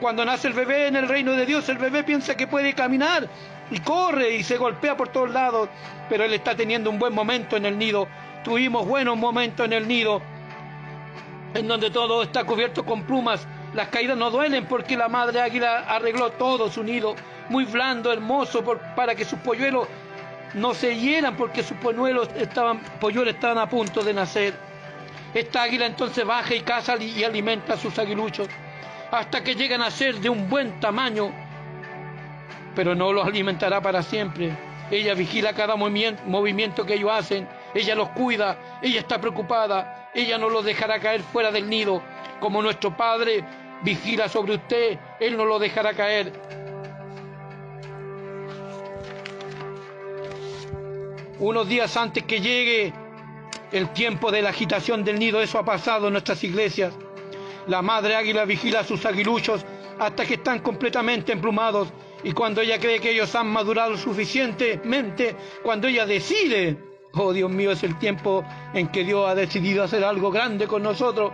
Cuando 0.02 0.26
nace 0.26 0.48
el 0.48 0.54
bebé 0.54 0.88
en 0.88 0.96
el 0.96 1.08
reino 1.08 1.34
de 1.34 1.46
Dios, 1.46 1.70
el 1.70 1.78
bebé 1.78 2.04
piensa 2.04 2.36
que 2.36 2.48
puede 2.48 2.74
caminar 2.74 3.30
y 3.72 3.80
corre 3.80 4.36
y 4.36 4.44
se 4.44 4.58
golpea 4.58 4.98
por 4.98 5.10
todos 5.10 5.30
lados, 5.30 5.70
pero 6.10 6.24
él 6.24 6.34
está 6.34 6.56
teniendo 6.56 6.90
un 6.90 7.00
buen 7.00 7.14
momento 7.14 7.58
en 7.58 7.66
el 7.66 7.78
nido. 7.78 8.08
Tuvimos 8.44 8.88
buenos 8.88 9.18
momentos 9.18 9.66
en 9.66 9.74
el 9.74 9.88
nido, 9.88 10.22
en 11.54 11.68
donde 11.68 11.92
todo 11.92 12.24
está 12.24 12.46
cubierto 12.46 12.86
con 12.86 13.04
plumas. 13.04 13.46
Las 13.74 13.90
caídas 13.90 14.18
no 14.18 14.32
duelen 14.32 14.66
porque 14.66 14.98
la 14.98 15.10
madre 15.10 15.42
águila 15.42 15.86
arregló 15.88 16.32
todo 16.32 16.72
su 16.72 16.84
nido, 16.84 17.16
muy 17.50 17.66
blando, 17.66 18.12
hermoso, 18.12 18.64
para 18.96 19.16
que 19.16 19.26
sus 19.26 19.40
polluelos 19.40 19.88
no 20.54 20.74
se 20.74 20.96
hieran 20.96 21.36
porque 21.36 21.64
sus 21.64 21.78
polluelos 21.78 22.30
estaban, 22.36 22.80
polluelos 23.00 23.36
estaban 23.36 23.58
a 23.58 23.70
punto 23.70 24.04
de 24.04 24.14
nacer. 24.14 24.54
Esta 25.34 25.64
águila 25.64 25.86
entonces 25.86 26.26
baja 26.26 26.56
y 26.56 26.62
caza 26.62 26.98
y 26.98 27.24
alimenta 27.24 27.74
a 27.74 27.78
sus 27.78 27.98
aguiluchos 28.00 28.48
hasta 29.12 29.44
que 29.44 29.56
llegan 29.56 29.82
a 29.82 29.92
ser 29.92 30.16
de 30.16 30.30
un 30.30 30.50
buen 30.50 30.80
tamaño 30.80 31.32
pero 32.76 32.96
no 32.96 33.12
los 33.12 33.28
alimentará 33.28 33.82
para 33.82 34.02
siempre. 34.02 34.52
Ella 34.92 35.14
vigila 35.14 35.54
cada 35.54 35.76
movimiento 35.76 36.86
que 36.86 36.94
ellos 36.94 37.12
hacen, 37.12 37.48
ella 37.76 37.94
los 37.94 38.10
cuida, 38.10 38.80
ella 38.82 39.02
está 39.02 39.20
preocupada, 39.20 40.10
ella 40.14 40.38
no 40.38 40.50
los 40.50 40.64
dejará 40.64 41.00
caer 41.00 41.22
fuera 41.22 41.52
del 41.52 41.70
nido. 41.70 42.02
Como 42.40 42.62
nuestro 42.62 42.96
Padre 42.96 43.44
vigila 43.84 44.30
sobre 44.30 44.56
usted, 44.56 44.98
Él 45.20 45.36
no 45.36 45.44
lo 45.46 45.60
dejará 45.60 45.94
caer. 45.94 46.32
Unos 51.40 51.70
días 51.70 51.96
antes 51.96 52.24
que 52.24 52.42
llegue 52.42 52.92
el 53.72 53.94
tiempo 53.94 54.30
de 54.30 54.42
la 54.42 54.50
agitación 54.50 55.06
del 55.06 55.18
nido, 55.18 55.42
eso 55.42 55.58
ha 55.58 55.64
pasado 55.64 56.08
en 56.08 56.14
nuestras 56.14 56.44
iglesias. 56.44 56.94
La 57.68 57.82
madre 57.82 58.16
águila 58.16 58.44
vigila 58.44 58.82
a 58.82 58.84
sus 58.84 59.06
aguiluchos 59.06 59.66
hasta 60.00 60.26
que 60.26 60.34
están 60.34 60.60
completamente 60.60 61.32
emplumados 61.32 61.88
y 62.24 62.34
cuando 62.34 62.60
ella 62.60 62.78
cree 62.78 63.00
que 63.00 63.12
ellos 63.12 63.34
han 63.36 63.48
madurado 63.48 63.96
suficientemente, 63.96 65.34
cuando 65.64 65.88
ella 65.88 66.06
decide, 66.06 66.78
oh 67.14 67.32
Dios 67.32 67.50
mío, 67.50 67.72
es 67.72 67.84
el 67.84 67.98
tiempo 68.00 68.44
en 68.74 68.90
que 68.90 69.06
Dios 69.06 69.30
ha 69.30 69.34
decidido 69.36 69.84
hacer 69.84 70.04
algo 70.04 70.32
grande 70.32 70.68
con 70.68 70.84
nosotros, 70.84 71.32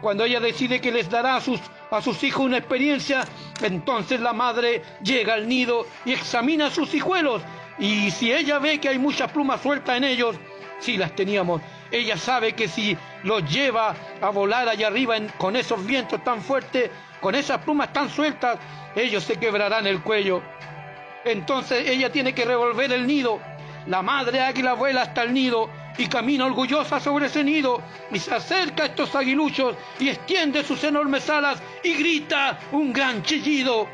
cuando 0.00 0.24
ella 0.24 0.38
decide 0.38 0.80
que 0.80 0.92
les 0.92 1.10
dará 1.10 1.36
a 1.36 1.40
sus, 1.40 1.60
a 1.90 2.00
sus 2.00 2.22
hijos 2.22 2.46
una 2.46 2.58
experiencia, 2.58 3.24
entonces 3.62 4.20
la 4.20 4.32
madre 4.32 4.82
llega 5.02 5.34
al 5.34 5.48
nido 5.48 5.86
y 6.04 6.12
examina 6.12 6.66
a 6.66 6.70
sus 6.70 6.94
hijuelos. 6.94 7.42
Y 7.80 8.10
si 8.10 8.32
ella 8.32 8.58
ve 8.58 8.78
que 8.78 8.90
hay 8.90 8.98
muchas 8.98 9.32
plumas 9.32 9.62
sueltas 9.62 9.96
en 9.96 10.04
ellos, 10.04 10.36
si 10.78 10.98
las 10.98 11.14
teníamos, 11.16 11.62
ella 11.90 12.16
sabe 12.16 12.52
que 12.52 12.68
si 12.68 12.96
los 13.22 13.44
lleva 13.50 13.94
a 14.20 14.30
volar 14.30 14.68
allá 14.68 14.88
arriba 14.88 15.16
con 15.38 15.56
esos 15.56 15.84
vientos 15.84 16.22
tan 16.22 16.42
fuertes, 16.42 16.90
con 17.20 17.34
esas 17.34 17.58
plumas 17.62 17.92
tan 17.92 18.10
sueltas, 18.10 18.58
ellos 18.94 19.24
se 19.24 19.36
quebrarán 19.36 19.86
el 19.86 20.02
cuello. 20.02 20.42
Entonces 21.24 21.88
ella 21.88 22.12
tiene 22.12 22.34
que 22.34 22.44
revolver 22.44 22.92
el 22.92 23.06
nido. 23.06 23.40
La 23.86 24.02
madre 24.02 24.40
águila 24.40 24.74
vuela 24.74 25.02
hasta 25.02 25.22
el 25.22 25.32
nido 25.32 25.70
y 25.96 26.06
camina 26.06 26.46
orgullosa 26.46 27.00
sobre 27.00 27.26
ese 27.26 27.42
nido 27.42 27.82
y 28.10 28.18
se 28.18 28.34
acerca 28.34 28.84
a 28.84 28.86
estos 28.86 29.14
aguiluchos 29.14 29.74
y 29.98 30.10
extiende 30.10 30.64
sus 30.64 30.82
enormes 30.84 31.28
alas 31.30 31.62
y 31.82 31.94
grita 31.94 32.58
un 32.72 32.92
gran 32.92 33.22
chillido. 33.22 33.88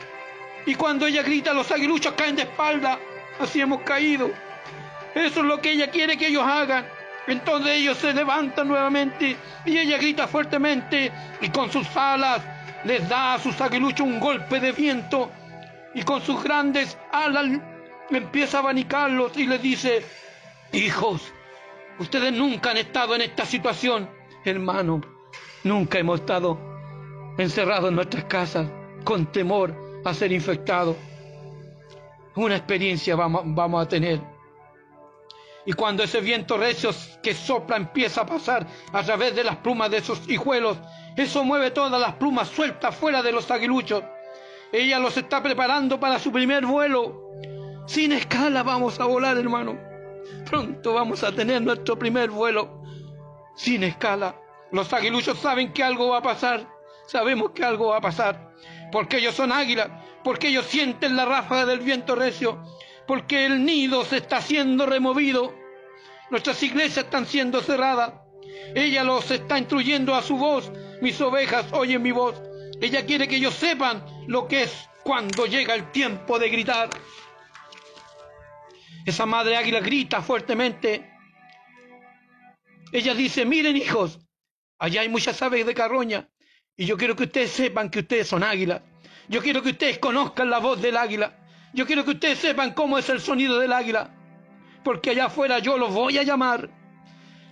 Y 0.66 0.74
cuando 0.74 1.06
ella 1.06 1.22
grita, 1.22 1.52
los 1.52 1.70
aguiluchos 1.70 2.14
caen 2.14 2.34
de 2.34 2.42
espalda. 2.42 2.98
Así 3.38 3.60
hemos 3.60 3.82
caído. 3.82 4.30
Eso 5.14 5.40
es 5.40 5.46
lo 5.46 5.60
que 5.60 5.72
ella 5.72 5.90
quiere 5.90 6.16
que 6.16 6.28
ellos 6.28 6.44
hagan. 6.44 6.86
Entonces 7.26 7.72
ellos 7.76 7.98
se 7.98 8.12
levantan 8.12 8.68
nuevamente 8.68 9.36
y 9.64 9.78
ella 9.78 9.98
grita 9.98 10.28
fuertemente 10.28 11.10
y 11.40 11.48
con 11.48 11.70
sus 11.72 11.96
alas 11.96 12.42
les 12.84 13.08
da 13.08 13.34
a 13.34 13.38
sus 13.38 13.60
aguiluchos 13.60 14.06
un 14.06 14.20
golpe 14.20 14.60
de 14.60 14.70
viento 14.72 15.30
y 15.94 16.02
con 16.02 16.22
sus 16.22 16.42
grandes 16.44 16.96
alas 17.10 17.46
empieza 18.10 18.58
a 18.58 18.60
abanicarlos 18.60 19.36
y 19.36 19.46
les 19.46 19.60
dice, 19.60 20.04
hijos, 20.72 21.32
ustedes 21.98 22.32
nunca 22.32 22.70
han 22.70 22.76
estado 22.76 23.16
en 23.16 23.22
esta 23.22 23.44
situación, 23.44 24.08
hermano, 24.44 25.00
nunca 25.64 25.98
hemos 25.98 26.20
estado 26.20 26.58
encerrados 27.38 27.88
en 27.88 27.96
nuestras 27.96 28.24
casas 28.24 28.68
con 29.04 29.26
temor 29.26 29.74
a 30.04 30.14
ser 30.14 30.32
infectados. 30.32 30.96
Una 32.36 32.56
experiencia 32.56 33.16
vamos, 33.16 33.42
vamos 33.44 33.84
a 33.84 33.88
tener. 33.88 34.20
Y 35.64 35.72
cuando 35.72 36.04
ese 36.04 36.20
viento 36.20 36.56
recio 36.56 36.90
que 37.22 37.34
sopla 37.34 37.76
empieza 37.76 38.20
a 38.20 38.26
pasar 38.26 38.66
a 38.92 39.02
través 39.02 39.34
de 39.34 39.42
las 39.42 39.56
plumas 39.56 39.90
de 39.90 39.96
esos 39.96 40.28
hijuelos, 40.28 40.78
eso 41.16 41.42
mueve 41.44 41.72
todas 41.72 42.00
las 42.00 42.14
plumas 42.14 42.48
sueltas 42.48 42.94
fuera 42.94 43.20
de 43.22 43.32
los 43.32 43.50
aguiluchos. 43.50 44.04
Ella 44.72 44.98
los 44.98 45.16
está 45.16 45.42
preparando 45.42 45.98
para 45.98 46.18
su 46.18 46.30
primer 46.30 46.64
vuelo. 46.66 47.32
Sin 47.86 48.12
escala 48.12 48.62
vamos 48.62 49.00
a 49.00 49.06
volar, 49.06 49.36
hermano. 49.36 49.78
Pronto 50.48 50.92
vamos 50.92 51.24
a 51.24 51.32
tener 51.32 51.62
nuestro 51.62 51.98
primer 51.98 52.30
vuelo. 52.30 52.82
Sin 53.56 53.82
escala. 53.82 54.36
Los 54.70 54.92
aguiluchos 54.92 55.38
saben 55.38 55.72
que 55.72 55.82
algo 55.82 56.10
va 56.10 56.18
a 56.18 56.22
pasar. 56.22 56.68
Sabemos 57.06 57.50
que 57.50 57.64
algo 57.64 57.88
va 57.88 57.96
a 57.96 58.00
pasar. 58.00 58.52
Porque 58.92 59.18
ellos 59.18 59.34
son 59.34 59.50
águilas. 59.50 59.88
Porque 60.26 60.48
ellos 60.48 60.66
sienten 60.66 61.14
la 61.14 61.24
ráfaga 61.24 61.66
del 61.66 61.78
viento 61.78 62.16
recio 62.16 62.60
porque 63.06 63.46
el 63.46 63.64
nido 63.64 64.04
se 64.04 64.16
está 64.16 64.42
siendo 64.42 64.84
removido. 64.84 65.54
Nuestras 66.32 66.60
iglesias 66.64 67.04
están 67.04 67.26
siendo 67.26 67.60
cerradas. 67.60 68.12
Ella 68.74 69.04
los 69.04 69.30
está 69.30 69.56
instruyendo 69.56 70.16
a 70.16 70.22
su 70.22 70.36
voz. 70.36 70.72
Mis 71.00 71.20
ovejas 71.20 71.66
oyen 71.70 72.02
mi 72.02 72.10
voz. 72.10 72.42
Ella 72.80 73.06
quiere 73.06 73.28
que 73.28 73.36
ellos 73.36 73.54
sepan 73.54 74.04
lo 74.26 74.48
que 74.48 74.64
es 74.64 74.88
cuando 75.04 75.46
llega 75.46 75.76
el 75.76 75.92
tiempo 75.92 76.40
de 76.40 76.50
gritar. 76.50 76.90
Esa 79.04 79.26
madre 79.26 79.56
águila 79.56 79.78
grita 79.78 80.22
fuertemente. 80.22 81.08
Ella 82.90 83.14
dice, 83.14 83.44
miren 83.44 83.76
hijos, 83.76 84.18
allá 84.80 85.02
hay 85.02 85.08
muchas 85.08 85.40
aves 85.40 85.64
de 85.64 85.72
carroña. 85.72 86.28
Y 86.76 86.84
yo 86.84 86.96
quiero 86.96 87.14
que 87.14 87.22
ustedes 87.22 87.52
sepan 87.52 87.90
que 87.90 88.00
ustedes 88.00 88.26
son 88.26 88.42
águilas. 88.42 88.82
Yo 89.28 89.42
quiero 89.42 89.62
que 89.62 89.70
ustedes 89.70 89.98
conozcan 89.98 90.50
la 90.50 90.58
voz 90.58 90.80
del 90.80 90.96
águila. 90.96 91.32
Yo 91.72 91.86
quiero 91.86 92.04
que 92.04 92.12
ustedes 92.12 92.38
sepan 92.38 92.72
cómo 92.72 92.98
es 92.98 93.08
el 93.08 93.20
sonido 93.20 93.58
del 93.58 93.72
águila. 93.72 94.10
Porque 94.84 95.10
allá 95.10 95.26
afuera 95.26 95.58
yo 95.58 95.76
los 95.76 95.92
voy 95.92 96.18
a 96.18 96.22
llamar. 96.22 96.70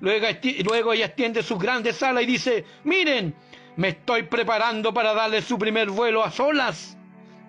Luego, 0.00 0.26
luego 0.64 0.92
ella 0.92 1.06
extiende 1.06 1.42
sus 1.42 1.58
grandes 1.58 2.02
alas 2.02 2.22
y 2.22 2.26
dice, 2.26 2.64
miren, 2.84 3.34
me 3.76 3.88
estoy 3.88 4.24
preparando 4.24 4.94
para 4.94 5.14
darle 5.14 5.42
su 5.42 5.58
primer 5.58 5.90
vuelo 5.90 6.24
a 6.24 6.30
solas. 6.30 6.96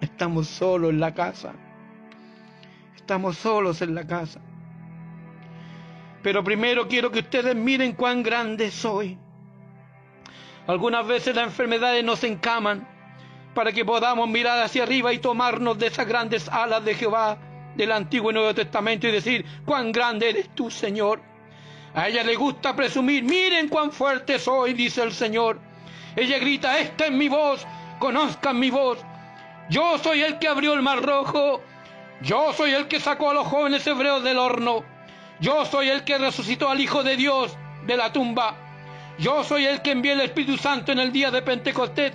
Estamos 0.02 0.48
solos 0.48 0.90
en 0.90 1.00
la 1.00 1.14
casa. 1.14 1.54
Estamos 2.96 3.38
solos 3.38 3.82
en 3.82 3.94
la 3.94 4.08
casa. 4.08 4.42
Pero 6.24 6.44
primero 6.44 6.88
quiero 6.88 7.12
que 7.12 7.20
ustedes 7.20 7.56
miren 7.56 7.94
cuán 7.94 8.24
grande 8.24 8.72
soy. 8.72 9.18
Algunas 10.66 11.06
veces 11.06 11.36
las 11.36 11.46
enfermedades 11.46 12.04
nos 12.04 12.24
encaman 12.24 12.88
para 13.56 13.72
que 13.72 13.86
podamos 13.86 14.30
mirar 14.30 14.62
hacia 14.62 14.84
arriba 14.84 15.14
y 15.14 15.18
tomarnos 15.18 15.80
de 15.80 15.88
esas 15.88 16.06
grandes 16.06 16.48
alas 16.50 16.86
de 16.86 16.94
Jehová 16.94 17.38
del 17.76 17.92
Antiguo 17.92 18.30
y 18.30 18.34
Nuevo 18.34 18.54
Testamento 18.54 19.08
y 19.08 19.12
decir, 19.12 19.46
cuán 19.66 19.92
grande 19.92 20.30
eres 20.30 20.50
tú, 20.50 20.70
Señor. 20.70 21.22
A 21.96 22.10
ella 22.10 22.24
le 22.24 22.36
gusta 22.36 22.76
presumir, 22.76 23.24
miren 23.24 23.70
cuán 23.70 23.92
fuerte 23.92 24.38
soy, 24.38 24.74
dice 24.74 25.02
el 25.02 25.14
Señor. 25.14 25.60
Ella 26.16 26.38
grita, 26.38 26.78
esta 26.78 27.06
es 27.06 27.12
mi 27.12 27.30
voz, 27.30 27.66
conozcan 28.00 28.60
mi 28.60 28.70
voz. 28.70 29.00
Yo 29.70 29.98
soy 29.98 30.22
el 30.22 30.38
que 30.38 30.50
abrió 30.50 30.74
el 30.74 30.82
mar 30.82 31.02
rojo, 31.02 31.62
yo 32.22 32.54
soy 32.54 32.72
el 32.72 32.88
que 32.88 33.00
sacó 33.00 33.32
a 33.32 33.34
los 33.34 33.48
jóvenes 33.48 33.88
hebreos 33.88 34.24
del 34.24 34.38
horno, 34.38 34.84
yo 35.40 35.66
soy 35.66 35.90
el 35.90 36.04
que 36.04 36.18
resucitó 36.18 36.70
al 36.70 36.80
Hijo 36.80 37.04
de 37.04 37.16
Dios 37.16 37.58
de 37.88 37.98
la 37.98 38.12
tumba. 38.12 38.56
Yo 39.18 39.44
soy 39.44 39.66
el 39.66 39.82
que 39.82 39.92
envió 39.92 40.14
el 40.14 40.22
Espíritu 40.22 40.58
Santo 40.58 40.92
en 40.92 41.00
el 41.00 41.12
día 41.12 41.32
de 41.32 41.42
Pentecostés. 41.42 42.12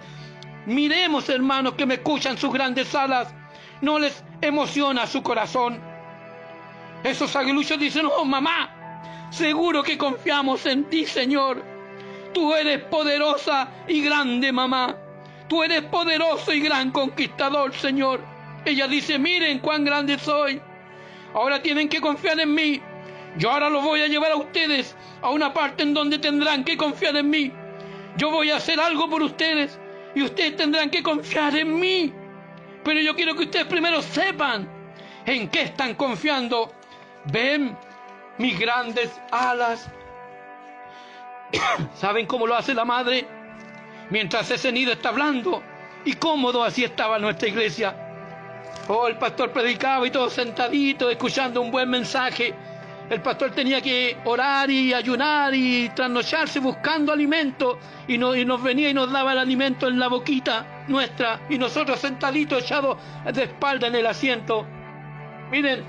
Miremos, 0.71 1.29
hermanos, 1.29 1.75
que 1.75 1.85
me 1.85 1.95
escuchan 1.95 2.39
sus 2.39 2.53
grandes 2.53 2.95
alas. 2.95 3.35
No 3.81 3.99
les 3.99 4.23
emociona 4.41 5.05
su 5.09 5.21
corazón. 5.21 5.81
Esos 7.03 7.35
aguiluchos 7.35 7.77
dicen, 7.77 8.07
oh 8.07 8.25
mamá, 8.25 9.29
seguro 9.33 9.83
que 9.83 9.99
confiamos 9.99 10.65
en 10.67 10.85
ti, 10.85 11.07
Señor. 11.07 11.61
Tú 12.33 12.55
eres 12.55 12.85
poderosa 12.85 13.69
y 13.89 14.01
grande, 14.01 14.53
mamá. 14.53 14.95
Tú 15.49 15.65
eres 15.65 15.83
poderoso 15.83 16.53
y 16.53 16.61
gran 16.61 16.93
conquistador, 16.93 17.75
Señor. 17.75 18.21
Ella 18.65 18.87
dice, 18.87 19.19
miren 19.19 19.59
cuán 19.59 19.85
grande 19.85 20.21
soy. 20.21 20.61
Ahora 21.35 21.61
tienen 21.61 21.89
que 21.89 22.01
confiar 22.01 22.39
en 22.39 22.55
mí. 22.55 22.81
Yo 23.39 23.51
ahora 23.51 23.69
los 23.71 23.83
voy 23.83 24.03
a 24.03 24.07
llevar 24.07 24.31
a 24.31 24.37
ustedes 24.37 24.95
a 25.21 25.31
una 25.31 25.53
parte 25.53 25.83
en 25.83 25.95
donde 25.95 26.21
tendrán 26.21 26.63
que 26.63 26.77
confiar 26.77 27.17
en 27.17 27.29
mí. 27.29 27.51
Yo 28.17 28.31
voy 28.31 28.53
a 28.53 28.57
hacer 28.59 28.79
algo 28.79 29.11
por 29.11 29.21
ustedes 29.25 29.77
y 30.15 30.23
ustedes 30.23 30.57
tendrán 30.57 30.91
que 30.91 31.03
confiar 31.03 31.57
en 31.57 31.79
mí. 31.79 32.13
Pero 32.85 33.01
yo 33.01 33.15
quiero 33.15 33.35
que 33.35 33.45
ustedes 33.45 33.67
primero 33.67 34.03
sepan 34.03 34.69
en 35.27 35.49
qué 35.49 35.63
están 35.63 35.95
confiando. 35.95 36.73
Ven 37.27 37.77
mis 38.39 38.59
grandes 38.59 39.11
alas. 39.31 39.89
¿Saben 41.95 42.27
cómo 42.27 42.47
lo 42.47 42.57
hace 42.57 42.75
la 42.75 42.85
madre? 42.85 43.27
Mientras 44.11 44.51
ese 44.51 44.73
nido 44.73 44.93
está 44.93 45.11
hablando. 45.11 45.63
Y 46.05 46.15
cómodo 46.15 46.65
así 46.65 46.85
estaba 46.85 47.19
nuestra 47.19 47.49
iglesia. 47.49 47.95
Oh, 48.89 49.07
el 49.07 49.17
pastor 49.19 49.53
predicaba 49.53 50.07
y 50.07 50.11
todo 50.11 50.31
sentadito, 50.31 51.11
escuchando 51.11 51.61
un 51.61 51.71
buen 51.71 51.89
mensaje 51.91 52.55
el 53.11 53.21
pastor 53.23 53.51
tenía 53.51 53.81
que 53.81 54.17
orar 54.25 54.71
y 54.71 54.95
ayunar 54.95 55.53
y 55.53 55.89
trasnocharse 55.89 56.61
buscando 56.61 57.13
alimento 57.13 57.81
y, 58.07 58.17
nos 58.17 58.63
venía 58.63 58.89
y 58.89 58.95
nos 58.95 59.11
daba 59.11 59.33
el 59.33 59.39
alimento 59.39 59.89
en 59.89 59.99
la 59.99 60.07
boquita 60.07 60.85
nuestra 60.87 61.41
y 61.51 61.59
nosotros 61.59 61.99
sentaditos 61.99 62.63
echados 62.63 62.99
de 63.33 63.43
espalda 63.43 63.89
en 63.89 63.97
el 63.97 64.07
asiento. 64.07 64.65
Miren, 65.51 65.85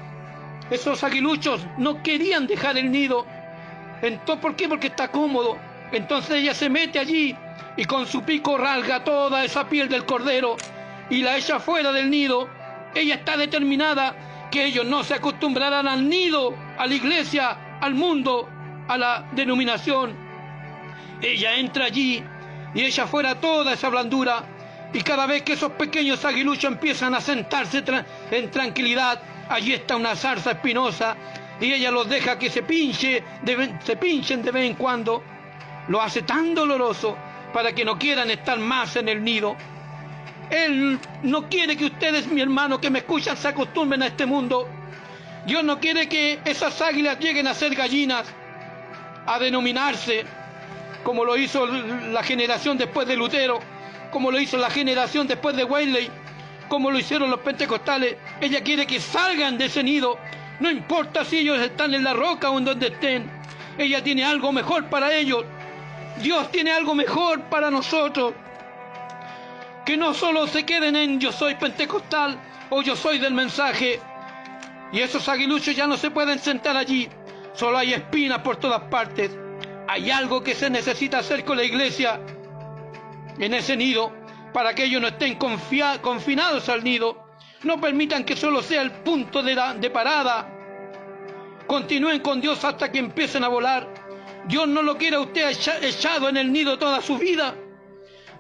esos 0.72 1.04
aguiluchos 1.04 1.62
no 1.78 2.02
querían 2.02 2.48
dejar 2.48 2.78
el 2.80 2.92
nido. 2.92 3.28
Entonces, 4.02 4.42
¿Por 4.42 4.56
qué? 4.56 4.68
Porque 4.68 4.88
está 4.88 5.10
cómodo. 5.10 5.60
Entonces 5.92 6.38
ella 6.38 6.56
se 6.56 6.72
mete 6.72 6.98
allí 6.98 7.36
y 7.78 7.86
con 7.86 8.08
su 8.08 8.24
pico 8.24 8.58
rasga 8.58 9.04
toda 9.04 9.46
esa 9.46 9.70
piel 9.70 9.90
del 9.90 10.06
cordero 10.06 10.58
y 11.12 11.22
la 11.22 11.38
echa 11.38 11.60
fuera 11.60 11.92
del 11.92 12.10
nido. 12.10 12.50
Ella 12.96 13.16
está 13.16 13.38
determinada 13.38 14.16
que 14.52 14.66
ellos 14.66 14.86
no 14.86 15.04
se 15.04 15.16
acostumbrarán 15.16 15.88
al 15.88 16.08
nido, 16.08 16.54
a 16.78 16.86
la 16.86 16.94
iglesia, 16.94 17.80
al 17.80 17.96
mundo, 17.96 18.48
a 18.88 18.98
la 18.98 19.30
denominación. 19.32 20.16
Ella 21.22 21.56
entra 21.56 21.86
allí 21.86 22.24
y 22.74 22.82
echa 22.82 23.08
fuera 23.08 23.40
toda 23.40 23.74
esa 23.74 23.90
blandura 23.90 24.44
y 24.94 25.02
cada 25.02 25.26
vez 25.26 25.44
que 25.44 25.54
esos 25.54 25.72
pequeños 25.72 26.24
aguiluchos 26.26 26.72
empiezan 26.72 27.16
a 27.16 27.22
sentarse 27.22 27.84
en 28.32 28.52
tranquilidad, 28.52 29.22
allí 29.50 29.74
está 29.74 29.96
una 29.96 30.16
zarza 30.16 30.52
espinosa 30.52 31.16
y 31.62 31.72
ella 31.72 31.92
los 31.92 32.10
deja 32.10 32.38
que 32.38 32.50
se 32.50 32.64
pinche, 32.64 33.24
se 33.84 33.96
pinchen 33.96 34.42
de 34.44 34.52
vez 34.52 34.70
en 34.70 34.76
cuando. 34.76 35.24
Lo 35.88 36.02
hace 36.02 36.24
tan 36.24 36.54
doloroso 36.54 37.18
para 37.54 37.74
que 37.74 37.86
no 37.86 37.98
quieran 37.98 38.30
estar 38.32 38.60
más 38.60 38.96
en 38.96 39.10
el 39.10 39.24
nido. 39.24 39.56
Él 40.52 41.00
no 41.24 41.48
quiere 41.48 41.78
que 41.78 41.86
ustedes, 41.86 42.28
mi 42.28 42.42
hermano, 42.42 42.80
que 42.82 42.90
me 42.90 43.00
escuchan, 43.00 43.38
se 43.38 43.48
acostumbren 43.48 44.04
a 44.04 44.08
este 44.08 44.26
mundo. 44.26 44.68
Dios 45.46 45.64
no 45.64 45.80
quiere 45.80 46.10
que 46.10 46.40
esas 46.44 46.82
águilas 46.82 47.20
lleguen 47.20 47.48
a 47.48 47.54
ser 47.54 47.74
gallinas, 47.74 48.28
a 49.26 49.40
denominarse, 49.40 50.26
como 51.04 51.24
lo 51.24 51.38
hizo 51.38 51.66
la 51.66 52.22
generación 52.22 52.78
después 52.78 53.08
de 53.08 53.16
Lutero, 53.16 53.60
como 54.12 54.30
lo 54.30 54.40
hizo 54.42 54.58
la 54.58 54.70
generación 54.70 55.26
después 55.26 55.56
de 55.56 55.64
Wesley, 55.64 56.10
como 56.68 56.92
lo 56.92 57.00
hicieron 57.00 57.32
los 57.32 57.40
pentecostales. 57.40 58.18
Ella 58.42 58.62
quiere 58.62 58.86
que 58.86 59.00
salgan 59.00 59.58
de 59.58 59.66
ese 59.66 59.82
nido, 59.82 60.20
no 60.60 60.70
importa 60.70 61.24
si 61.24 61.40
ellos 61.40 61.62
están 61.62 61.94
en 61.94 62.04
la 62.04 62.14
roca 62.14 62.50
o 62.50 62.58
en 62.58 62.66
donde 62.66 62.88
estén. 62.88 63.32
Ella 63.78 64.04
tiene 64.04 64.26
algo 64.26 64.52
mejor 64.52 64.90
para 64.90 65.14
ellos. 65.14 65.46
Dios 66.22 66.52
tiene 66.52 66.74
algo 66.74 66.94
mejor 66.94 67.42
para 67.44 67.72
nosotros 67.72 68.34
que 69.86 69.98
no 69.98 70.14
solo 70.14 70.48
se 70.48 70.66
queden 70.66 70.96
en 70.96 71.20
yo 71.20 71.32
soy 71.32 71.56
pentecostal 71.56 72.40
o 72.70 72.82
yo 72.82 72.96
soy 72.96 73.20
del 73.20 73.34
mensaje. 73.34 74.00
Y 74.92 75.00
esos 75.00 75.28
aguiluchos 75.30 75.76
ya 75.76 75.88
no 75.88 75.98
se 75.98 76.12
pueden 76.12 76.40
sentar 76.40 76.76
allí. 76.78 77.10
Solo 77.54 77.78
hay 77.78 77.94
espinas 77.94 78.40
por 78.40 78.58
todas 78.58 78.82
partes. 78.84 79.32
Hay 79.88 80.12
algo 80.12 80.44
que 80.44 80.56
se 80.56 80.70
necesita 80.70 81.20
hacer 81.20 81.44
con 81.44 81.58
la 81.58 81.64
iglesia 81.64 82.20
en 83.38 83.54
ese 83.54 83.76
nido 83.76 84.12
para 84.54 84.74
que 84.74 84.86
ellos 84.86 85.02
no 85.02 85.08
estén 85.08 85.36
confinados 85.36 86.70
al 86.70 86.84
nido. 86.84 87.26
No 87.64 87.80
permitan 87.80 88.24
que 88.24 88.36
solo 88.36 88.62
sea 88.62 88.82
el 88.82 88.92
punto 88.92 89.44
de, 89.44 89.56
de 89.80 89.90
parada. 89.90 90.48
Continúen 91.68 92.20
con 92.20 92.42
Dios 92.42 92.64
hasta 92.64 92.92
que 92.92 93.00
empiecen 93.00 93.44
a 93.44 93.48
volar. 93.48 93.88
Dios 94.48 94.68
no 94.68 94.82
lo 94.82 94.98
quiere 94.98 95.18
a 95.18 95.22
usted 95.22 95.52
echado 95.84 96.30
en 96.30 96.38
el 96.38 96.52
nido 96.52 96.78
toda 96.78 97.02
su 97.02 97.18
vida. 97.18 97.56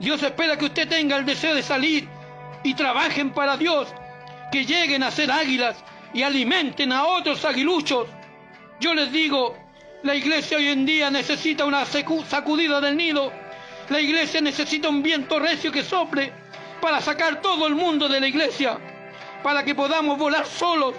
Dios 0.01 0.23
espera 0.23 0.57
que 0.57 0.65
usted 0.65 0.89
tenga 0.89 1.15
el 1.15 1.25
deseo 1.25 1.53
de 1.53 1.61
salir 1.61 2.07
y 2.63 2.73
trabajen 2.73 3.29
para 3.29 3.55
Dios, 3.55 3.87
que 4.51 4.65
lleguen 4.65 5.03
a 5.03 5.11
ser 5.11 5.31
águilas 5.31 5.77
y 6.11 6.23
alimenten 6.23 6.91
a 6.91 7.05
otros 7.05 7.45
aguiluchos. 7.45 8.07
Yo 8.79 8.95
les 8.95 9.11
digo, 9.11 9.55
la 10.01 10.15
iglesia 10.15 10.57
hoy 10.57 10.69
en 10.69 10.87
día 10.87 11.11
necesita 11.11 11.65
una 11.65 11.85
sacudida 11.85 12.81
del 12.81 12.97
nido. 12.97 13.31
La 13.89 14.01
iglesia 14.01 14.41
necesita 14.41 14.89
un 14.89 15.03
viento 15.03 15.37
recio 15.37 15.71
que 15.71 15.83
sople 15.83 16.33
para 16.81 16.99
sacar 16.99 17.39
todo 17.39 17.67
el 17.67 17.75
mundo 17.75 18.09
de 18.09 18.19
la 18.19 18.27
iglesia, 18.27 18.79
para 19.43 19.63
que 19.63 19.75
podamos 19.75 20.17
volar 20.17 20.47
solos. 20.47 20.95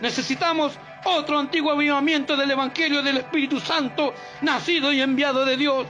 Necesitamos 0.00 0.76
otro 1.04 1.38
antiguo 1.38 1.70
avivamiento 1.70 2.36
del 2.36 2.50
Evangelio 2.50 3.00
del 3.00 3.18
Espíritu 3.18 3.60
Santo, 3.60 4.12
nacido 4.40 4.92
y 4.92 5.00
enviado 5.00 5.44
de 5.44 5.56
Dios. 5.56 5.86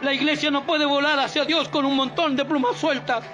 La 0.00 0.14
iglesia 0.14 0.50
no 0.50 0.64
puede 0.64 0.84
volar 0.84 1.18
hacia 1.18 1.44
Dios 1.44 1.68
con 1.68 1.84
un 1.84 1.96
montón 1.96 2.36
de 2.36 2.44
plumas 2.44 2.76
sueltas. 2.76 3.24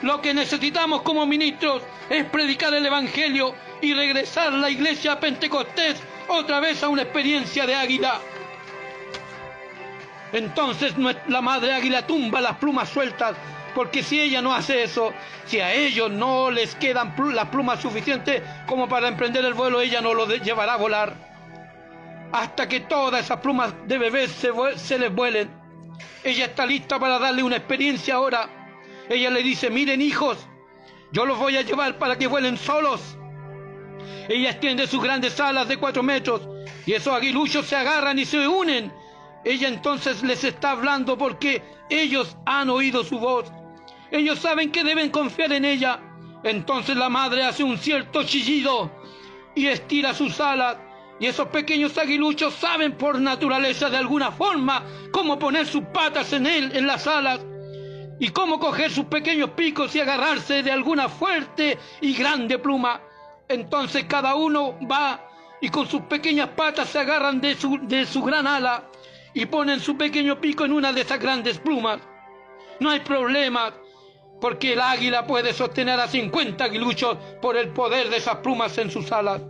Lo 0.00 0.22
que 0.22 0.32
necesitamos 0.32 1.02
como 1.02 1.26
ministros 1.26 1.82
es 2.08 2.24
predicar 2.26 2.72
el 2.72 2.86
Evangelio 2.86 3.54
y 3.82 3.92
regresar 3.94 4.52
la 4.52 4.70
iglesia 4.70 5.12
a 5.12 5.20
Pentecostés 5.20 6.00
otra 6.28 6.60
vez 6.60 6.82
a 6.82 6.88
una 6.88 7.02
experiencia 7.02 7.66
de 7.66 7.74
águila. 7.74 8.20
Entonces 10.32 10.94
la 11.26 11.40
madre 11.40 11.74
águila 11.74 12.06
tumba 12.06 12.40
las 12.40 12.56
plumas 12.56 12.88
sueltas, 12.88 13.34
porque 13.74 14.02
si 14.02 14.20
ella 14.20 14.40
no 14.40 14.54
hace 14.54 14.82
eso, 14.82 15.12
si 15.46 15.60
a 15.60 15.72
ellos 15.72 16.10
no 16.10 16.50
les 16.50 16.74
quedan 16.74 17.14
las 17.34 17.48
plumas 17.48 17.80
suficientes 17.80 18.42
como 18.66 18.88
para 18.88 19.08
emprender 19.08 19.44
el 19.44 19.54
vuelo, 19.54 19.80
ella 19.80 20.00
no 20.00 20.14
lo 20.14 20.26
llevará 20.26 20.74
a 20.74 20.76
volar. 20.76 21.12
Hasta 22.32 22.68
que 22.68 22.80
todas 22.80 23.24
esas 23.24 23.40
plumas 23.40 23.72
de 23.86 23.98
bebés 23.98 24.30
se 24.76 24.98
les 24.98 25.14
vuelen. 25.14 25.57
Ella 26.24 26.46
está 26.46 26.66
lista 26.66 26.98
para 26.98 27.18
darle 27.18 27.42
una 27.42 27.56
experiencia 27.56 28.14
ahora. 28.14 28.72
Ella 29.08 29.30
le 29.30 29.42
dice, 29.42 29.70
miren 29.70 30.02
hijos, 30.02 30.38
yo 31.12 31.24
los 31.24 31.38
voy 31.38 31.56
a 31.56 31.62
llevar 31.62 31.98
para 31.98 32.18
que 32.18 32.26
vuelen 32.26 32.56
solos. 32.56 33.16
Ella 34.28 34.50
extiende 34.50 34.86
sus 34.86 35.02
grandes 35.02 35.40
alas 35.40 35.68
de 35.68 35.78
cuatro 35.78 36.02
metros 36.02 36.46
y 36.86 36.92
esos 36.92 37.14
aguiluchos 37.14 37.66
se 37.66 37.76
agarran 37.76 38.18
y 38.18 38.24
se 38.24 38.46
unen. 38.46 38.92
Ella 39.44 39.68
entonces 39.68 40.22
les 40.22 40.44
está 40.44 40.72
hablando 40.72 41.16
porque 41.16 41.62
ellos 41.88 42.36
han 42.44 42.68
oído 42.68 43.04
su 43.04 43.18
voz. 43.18 43.50
Ellos 44.10 44.38
saben 44.38 44.70
que 44.70 44.84
deben 44.84 45.10
confiar 45.10 45.52
en 45.52 45.64
ella. 45.64 46.00
Entonces 46.44 46.96
la 46.96 47.08
madre 47.08 47.44
hace 47.44 47.62
un 47.62 47.78
cierto 47.78 48.22
chillido 48.24 48.90
y 49.54 49.66
estira 49.66 50.14
sus 50.14 50.40
alas. 50.40 50.76
Y 51.20 51.26
esos 51.26 51.48
pequeños 51.48 51.98
aguiluchos 51.98 52.54
saben 52.54 52.92
por 52.92 53.20
naturaleza 53.20 53.90
de 53.90 53.96
alguna 53.96 54.30
forma 54.30 54.84
cómo 55.10 55.38
poner 55.38 55.66
sus 55.66 55.84
patas 55.84 56.32
en 56.32 56.46
él, 56.46 56.70
en 56.74 56.86
las 56.86 57.06
alas, 57.06 57.40
y 58.20 58.28
cómo 58.28 58.58
coger 58.58 58.90
sus 58.90 59.06
pequeños 59.06 59.50
picos 59.50 59.94
y 59.94 60.00
agarrarse 60.00 60.62
de 60.62 60.70
alguna 60.70 61.08
fuerte 61.08 61.78
y 62.00 62.14
grande 62.14 62.58
pluma. 62.58 63.00
Entonces 63.48 64.04
cada 64.04 64.34
uno 64.34 64.78
va 64.90 65.24
y 65.60 65.68
con 65.70 65.88
sus 65.88 66.02
pequeñas 66.02 66.50
patas 66.50 66.88
se 66.88 67.00
agarran 67.00 67.40
de 67.40 67.56
su, 67.56 67.78
de 67.82 68.06
su 68.06 68.22
gran 68.22 68.46
ala 68.46 68.84
y 69.34 69.46
ponen 69.46 69.80
su 69.80 69.96
pequeño 69.96 70.40
pico 70.40 70.64
en 70.64 70.72
una 70.72 70.92
de 70.92 71.00
esas 71.00 71.18
grandes 71.18 71.58
plumas. 71.58 72.00
No 72.80 72.90
hay 72.90 73.00
problema, 73.00 73.72
porque 74.40 74.74
el 74.74 74.80
águila 74.80 75.26
puede 75.26 75.52
sostener 75.52 75.98
a 75.98 76.06
50 76.06 76.62
aguiluchos 76.62 77.16
por 77.40 77.56
el 77.56 77.70
poder 77.70 78.08
de 78.08 78.18
esas 78.18 78.36
plumas 78.36 78.76
en 78.78 78.90
sus 78.90 79.10
alas. 79.10 79.42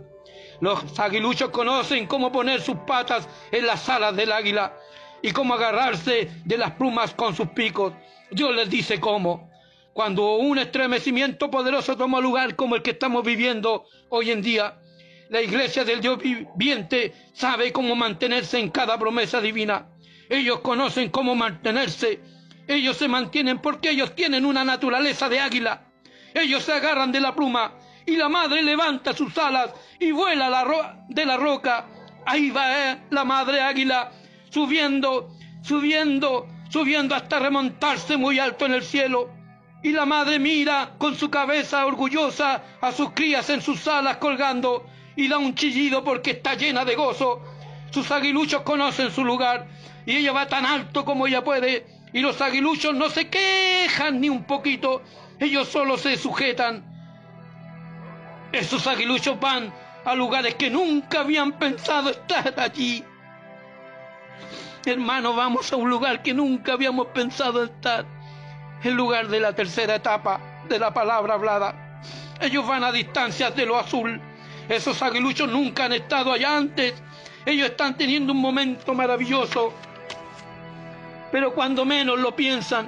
Los 0.61 0.99
aguiluchos 0.99 1.49
conocen 1.49 2.05
cómo 2.05 2.31
poner 2.31 2.61
sus 2.61 2.77
patas 2.87 3.27
en 3.51 3.65
las 3.65 3.87
alas 3.87 4.15
del 4.15 4.31
águila 4.31 4.73
y 5.21 5.31
cómo 5.31 5.53
agarrarse 5.53 6.29
de 6.45 6.57
las 6.57 6.71
plumas 6.71 7.13
con 7.13 7.35
sus 7.35 7.49
picos. 7.49 7.93
Dios 8.31 8.53
les 8.55 8.69
dice 8.69 8.99
cómo. 8.99 9.49
Cuando 9.93 10.35
un 10.35 10.57
estremecimiento 10.57 11.49
poderoso 11.49 11.97
toma 11.97 12.19
lugar 12.19 12.55
como 12.55 12.75
el 12.75 12.81
que 12.81 12.91
estamos 12.91 13.23
viviendo 13.23 13.85
hoy 14.09 14.31
en 14.31 14.41
día, 14.41 14.77
la 15.29 15.41
iglesia 15.41 15.83
del 15.83 16.01
Dios 16.01 16.19
viviente 16.19 17.13
sabe 17.33 17.71
cómo 17.71 17.95
mantenerse 17.95 18.59
en 18.59 18.69
cada 18.69 18.97
promesa 18.97 19.41
divina. 19.41 19.87
Ellos 20.29 20.59
conocen 20.59 21.09
cómo 21.09 21.35
mantenerse. 21.35 22.19
Ellos 22.67 22.97
se 22.97 23.07
mantienen 23.07 23.59
porque 23.59 23.91
ellos 23.91 24.13
tienen 24.15 24.45
una 24.45 24.63
naturaleza 24.63 25.27
de 25.29 25.39
águila. 25.39 25.85
Ellos 26.33 26.63
se 26.63 26.73
agarran 26.73 27.11
de 27.11 27.19
la 27.19 27.33
pluma 27.33 27.73
y 28.09 28.15
la 28.15 28.27
madre 28.27 28.63
levanta 28.63 29.13
sus 29.13 29.37
alas 29.37 29.69
y 29.99 30.11
vuela 30.11 30.49
la 30.49 30.97
de 31.07 31.25
la 31.25 31.37
roca. 31.37 31.85
Ahí 32.25 32.49
va 32.49 32.91
eh, 32.91 32.97
la 33.11 33.23
madre 33.23 33.61
águila 33.61 34.11
subiendo, 34.49 35.29
subiendo, 35.61 36.47
subiendo 36.69 37.13
hasta 37.13 37.37
remontarse 37.37 38.17
muy 38.17 38.39
alto 38.39 38.65
en 38.65 38.73
el 38.73 38.83
cielo. 38.83 39.29
Y 39.83 39.91
la 39.91 40.05
madre 40.05 40.39
mira 40.39 40.95
con 40.97 41.15
su 41.15 41.29
cabeza 41.29 41.85
orgullosa 41.85 42.63
a 42.81 42.91
sus 42.91 43.11
crías 43.11 43.47
en 43.51 43.61
sus 43.61 43.87
alas 43.87 44.17
colgando 44.17 44.85
y 45.15 45.27
da 45.27 45.37
un 45.37 45.53
chillido 45.53 46.03
porque 46.03 46.31
está 46.31 46.55
llena 46.55 46.83
de 46.85 46.95
gozo. 46.95 47.43
Sus 47.91 48.09
aguiluchos 48.09 48.63
conocen 48.63 49.11
su 49.11 49.23
lugar 49.23 49.67
y 50.07 50.17
ella 50.17 50.31
va 50.31 50.47
tan 50.47 50.65
alto 50.65 51.05
como 51.05 51.27
ella 51.27 51.43
puede 51.43 51.85
y 52.11 52.21
los 52.21 52.41
aguiluchos 52.41 52.95
no 52.95 53.09
se 53.11 53.29
quejan 53.29 54.19
ni 54.19 54.29
un 54.29 54.45
poquito, 54.45 55.03
ellos 55.39 55.67
solo 55.67 55.95
se 55.97 56.17
sujetan. 56.17 56.98
Esos 58.51 58.87
aguiluchos 58.87 59.39
van 59.39 59.73
a 60.05 60.15
lugares 60.15 60.55
que 60.55 60.69
nunca 60.69 61.21
habían 61.21 61.53
pensado 61.53 62.09
estar 62.09 62.53
allí. 62.59 63.03
Hermano, 64.85 65.35
vamos 65.35 65.71
a 65.71 65.75
un 65.75 65.89
lugar 65.89 66.23
que 66.23 66.33
nunca 66.33 66.73
habíamos 66.73 67.07
pensado 67.07 67.63
estar. 67.63 68.05
El 68.83 68.93
lugar 68.93 69.27
de 69.27 69.39
la 69.39 69.53
tercera 69.53 69.95
etapa 69.95 70.39
de 70.69 70.79
la 70.79 70.93
palabra 70.93 71.33
hablada. 71.33 72.01
Ellos 72.39 72.65
van 72.65 72.83
a 72.83 72.91
distancias 72.91 73.55
de 73.55 73.65
lo 73.65 73.77
azul 73.77 74.21
esos 74.69 75.01
aguiluchos 75.01 75.49
nunca 75.49 75.85
han 75.85 75.93
estado 75.93 76.31
allá 76.31 76.55
antes. 76.55 76.93
Ellos 77.43 77.71
están 77.71 77.97
teniendo 77.97 78.33
un 78.33 78.39
momento 78.39 78.93
maravilloso. 78.93 79.73
Pero 81.31 81.55
cuando 81.55 81.85
menos 81.85 82.19
lo 82.19 82.35
piensan, 82.35 82.87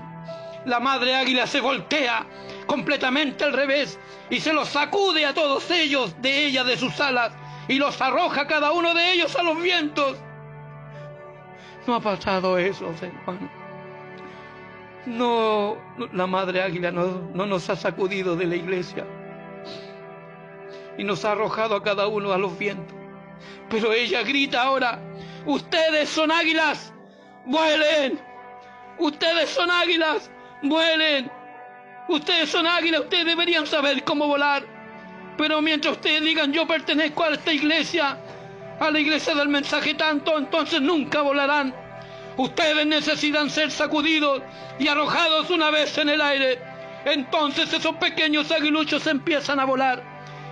la 0.66 0.80
madre 0.80 1.16
águila 1.16 1.48
se 1.48 1.60
voltea 1.60 2.24
completamente 2.66 3.44
al 3.44 3.54
revés 3.54 4.00
y 4.30 4.40
se 4.40 4.54
los 4.54 4.70
sacude 4.70 5.26
a 5.26 5.34
todos 5.34 5.70
ellos 5.72 6.16
de 6.22 6.46
ella, 6.46 6.64
de 6.64 6.78
sus 6.78 7.00
alas, 7.00 7.34
y 7.68 7.76
los 7.76 8.02
arroja 8.02 8.48
cada 8.48 8.72
uno 8.72 8.94
de 8.94 9.14
ellos 9.14 9.36
a 9.36 9.44
los 9.44 9.62
vientos. 9.62 10.18
No 11.88 11.96
ha 11.96 12.00
pasado 12.00 12.58
eso, 12.58 12.94
hermano. 13.02 13.50
No, 15.06 15.78
la 16.14 16.28
madre 16.28 16.62
águila 16.62 16.92
no, 16.92 17.30
no 17.34 17.46
nos 17.46 17.70
ha 17.70 17.76
sacudido 17.76 18.36
de 18.36 18.46
la 18.46 18.56
iglesia 18.56 19.06
y 20.98 21.04
nos 21.04 21.26
ha 21.26 21.32
arrojado 21.32 21.76
a 21.76 21.84
cada 21.84 22.08
uno 22.08 22.32
a 22.32 22.38
los 22.38 22.58
vientos. 22.58 22.96
Pero 23.70 23.92
ella 23.92 24.22
grita 24.24 24.64
ahora, 24.64 25.00
ustedes 25.46 26.10
son 26.10 26.32
águilas, 26.32 26.94
vuelen, 27.46 28.20
ustedes 29.00 29.50
son 29.50 29.72
águilas, 29.72 30.30
vuelen, 30.62 31.32
ustedes 32.08 32.50
son 32.50 32.68
águilas, 32.68 33.02
ustedes 33.02 33.26
deberían 33.26 33.66
saber 33.66 34.04
cómo 34.04 34.28
volar. 34.28 34.64
Pero 35.38 35.62
mientras 35.62 35.96
ustedes 35.96 36.22
digan 36.22 36.54
yo 36.54 36.68
pertenezco 36.68 37.24
a 37.24 37.30
esta 37.30 37.54
iglesia, 37.54 38.18
a 38.80 38.92
la 38.92 39.00
iglesia 39.00 39.34
del 39.36 39.48
mensaje 39.48 39.94
tanto, 39.94 40.38
entonces 40.38 40.82
nunca 40.82 41.22
volarán. 41.22 41.74
Ustedes 42.38 42.86
necesitan 42.86 43.50
ser 43.50 43.72
sacudidos 43.72 44.42
y 44.80 44.88
arrojados 44.88 45.50
una 45.50 45.70
vez 45.70 45.98
en 45.98 46.10
el 46.10 46.22
aire. 46.22 46.60
Entonces 47.06 47.72
esos 47.74 47.96
pequeños 47.98 48.52
aguiluchos 48.52 49.06
empiezan 49.08 49.60
a 49.60 49.66
volar. 49.66 50.04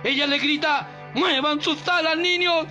Ella 0.04 0.26
le 0.26 0.38
grita, 0.38 0.88
muevan 1.14 1.60
sus 1.60 1.86
alas, 1.88 2.16
niños. 2.16 2.66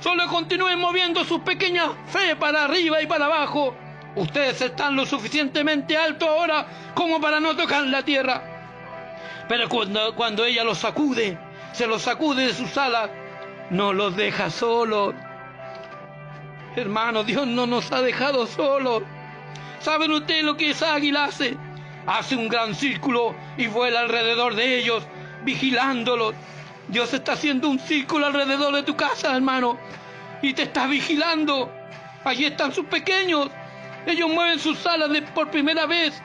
Solo 0.00 0.26
continúen 0.28 0.78
moviendo 0.78 1.24
su 1.24 1.42
pequeña 1.42 1.90
fe 2.06 2.36
para 2.36 2.64
arriba 2.64 3.00
y 3.02 3.06
para 3.06 3.26
abajo. 3.26 3.76
Ustedes 4.14 4.60
están 4.60 4.94
lo 4.94 5.06
suficientemente 5.06 5.96
alto 5.96 6.28
ahora 6.28 6.66
como 6.94 7.20
para 7.20 7.40
no 7.40 7.56
tocar 7.56 7.84
la 7.84 8.02
tierra. 8.02 8.42
Pero 9.48 9.68
cuando, 9.68 10.14
cuando 10.14 10.44
ella 10.44 10.64
los 10.64 10.78
sacude, 10.78 11.38
se 11.72 11.86
los 11.86 12.02
sacude 12.02 12.46
de 12.46 12.54
sus 12.54 12.76
alas, 12.76 13.10
no 13.70 13.92
los 13.92 14.14
deja 14.16 14.50
solos. 14.50 15.14
Hermano, 16.76 17.24
Dios 17.24 17.46
no 17.46 17.66
nos 17.66 17.90
ha 17.92 18.02
dejado 18.02 18.46
solos. 18.46 19.02
¿Saben 19.80 20.12
ustedes 20.12 20.44
lo 20.44 20.56
que 20.56 20.70
esa 20.70 20.94
águila 20.94 21.24
hace? 21.24 21.56
Hace 22.06 22.36
un 22.36 22.48
gran 22.48 22.74
círculo 22.74 23.34
y 23.56 23.66
vuela 23.66 24.00
alrededor 24.00 24.54
de 24.54 24.78
ellos, 24.78 25.04
vigilándolos. 25.44 26.34
Dios 26.88 27.12
está 27.14 27.32
haciendo 27.32 27.68
un 27.68 27.78
círculo 27.78 28.26
alrededor 28.26 28.74
de 28.74 28.82
tu 28.82 28.96
casa, 28.96 29.34
hermano, 29.34 29.78
y 30.42 30.52
te 30.52 30.62
está 30.62 30.86
vigilando. 30.86 31.72
Allí 32.24 32.44
están 32.44 32.72
sus 32.72 32.86
pequeños. 32.86 33.48
Ellos 34.06 34.30
mueven 34.30 34.58
sus 34.58 34.84
alas 34.86 35.10
por 35.34 35.50
primera 35.50 35.86
vez. 35.86 36.20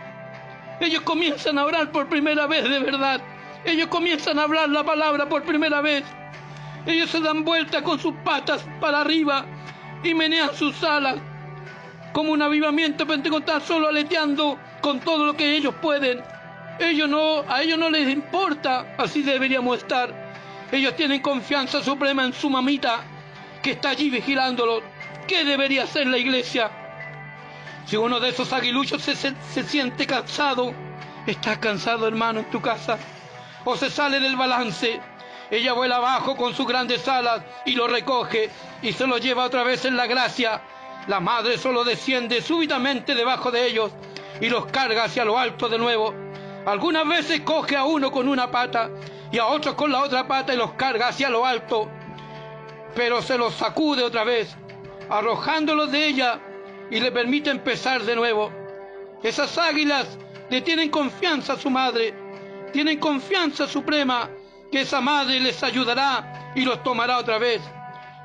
Ellos 0.80 1.02
comienzan 1.02 1.58
a 1.58 1.66
orar 1.66 1.92
por 1.92 2.08
primera 2.08 2.48
vez 2.48 2.64
de 2.70 2.80
verdad. 2.80 3.22
Ellos 3.66 3.88
comienzan 3.88 4.40
a 4.40 4.44
hablar 4.44 4.70
la 4.70 4.84
palabra 4.84 5.28
por 5.28 5.44
primera 5.44 5.82
vez. 5.82 6.04
Ellos 6.86 7.10
se 7.10 7.20
dan 7.20 7.44
vuelta 7.44 7.84
con 7.84 8.00
sus 8.00 8.14
patas 8.24 8.66
para 8.80 9.02
arriba 9.02 9.46
y 10.04 10.14
menean 10.14 10.54
sus 10.56 10.84
alas 10.84 11.18
como 12.14 12.32
un 12.32 12.42
avivamiento 12.42 13.06
pentecostal 13.06 13.62
solo 13.62 13.90
aleteando 13.90 14.58
con 14.82 15.00
todo 15.00 15.26
lo 15.26 15.36
que 15.36 15.56
ellos 15.56 15.76
pueden. 15.82 16.22
Ellos 16.80 17.10
no, 17.10 17.44
a 17.48 17.62
ellos 17.62 17.78
no 17.78 17.90
les 17.90 18.10
importa, 18.10 18.96
así 18.98 19.22
deberíamos 19.22 19.80
estar. 19.80 20.14
Ellos 20.72 20.96
tienen 20.96 21.22
confianza 21.22 21.84
suprema 21.84 22.24
en 22.26 22.34
su 22.34 22.50
mamita 22.50 23.04
que 23.62 23.72
está 23.72 23.90
allí 23.90 24.10
vigilándolo. 24.10 24.82
¿Qué 25.28 25.44
debería 25.44 25.84
hacer 25.84 26.08
la 26.08 26.18
iglesia? 26.18 26.72
Si 27.88 27.96
uno 27.96 28.20
de 28.20 28.30
esos 28.30 28.52
aguiluchos 28.52 29.02
se, 29.02 29.16
se, 29.16 29.64
siente 29.64 30.06
cansado, 30.06 30.74
estás 31.26 31.58
cansado 31.60 32.06
hermano 32.06 32.42
en 32.42 32.50
tu 32.50 32.62
casa, 32.62 32.98
o 33.64 33.78
se 33.78 33.90
sale 33.90 34.20
del 34.20 34.36
balance, 34.36 35.00
ella 35.50 35.72
vuela 35.72 35.96
abajo 35.96 36.36
con 36.36 36.54
sus 36.54 36.68
grandes 36.68 37.08
alas 37.08 37.44
y 37.66 37.76
lo 37.76 37.88
recoge 37.88 38.50
y 38.82 38.92
se 38.92 39.08
lo 39.08 39.18
lleva 39.18 39.46
otra 39.46 39.64
vez 39.64 39.86
en 39.86 39.96
la 39.96 40.06
gracia. 40.06 40.62
La 41.08 41.22
madre 41.22 41.58
solo 41.58 41.86
desciende 41.86 42.42
súbitamente 42.42 43.16
debajo 43.16 43.52
de 43.52 43.66
ellos 43.66 43.94
y 44.42 44.50
los 44.50 44.66
carga 44.66 45.06
hacia 45.06 45.24
lo 45.24 45.40
alto 45.40 45.70
de 45.70 45.78
nuevo. 45.78 46.14
Algunas 46.66 47.08
veces 47.08 47.40
coge 47.40 47.78
a 47.78 47.86
uno 47.86 48.12
con 48.12 48.28
una 48.28 48.52
pata 48.52 48.90
y 49.32 49.38
a 49.38 49.46
otros 49.46 49.76
con 49.76 49.94
la 49.94 50.02
otra 50.02 50.28
pata 50.28 50.54
y 50.54 50.58
los 50.58 50.74
carga 50.74 51.08
hacia 51.08 51.30
lo 51.30 51.46
alto, 51.46 51.90
pero 52.94 53.22
se 53.22 53.38
los 53.38 53.54
sacude 53.54 54.04
otra 54.04 54.26
vez, 54.26 54.58
arrojándolos 55.10 55.90
de 55.90 56.08
ella 56.08 56.42
y 56.90 57.00
le 57.00 57.12
permite 57.12 57.50
empezar 57.50 58.04
de 58.04 58.16
nuevo. 58.16 58.52
Esas 59.24 59.58
águilas 59.58 60.18
le 60.50 60.62
tienen 60.62 60.90
confianza 60.90 61.54
a 61.54 61.58
su 61.58 61.70
madre, 61.70 62.14
tienen 62.72 63.00
confianza 63.00 63.68
suprema 63.68 64.30
que 64.72 64.82
esa 64.82 65.02
madre 65.02 65.40
les 65.40 65.62
ayudará 65.64 66.52
y 66.56 66.62
los 66.62 66.84
tomará 66.84 67.18
otra 67.18 67.38
vez. 67.38 67.62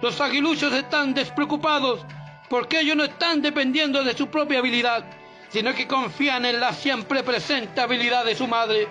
Los 0.00 0.20
aguiluchos 0.20 0.72
están 0.72 1.14
despreocupados 1.14 2.04
porque 2.48 2.80
ellos 2.80 2.96
no 2.96 3.04
están 3.04 3.40
dependiendo 3.40 4.04
de 4.04 4.16
su 4.16 4.28
propia 4.28 4.58
habilidad, 4.58 5.04
sino 5.48 5.72
que 5.74 5.86
confían 5.86 6.44
en 6.44 6.60
la 6.60 6.72
siempre 6.72 7.22
presente 7.22 7.80
habilidad 7.80 8.24
de 8.24 8.34
su 8.34 8.46
madre 8.46 8.88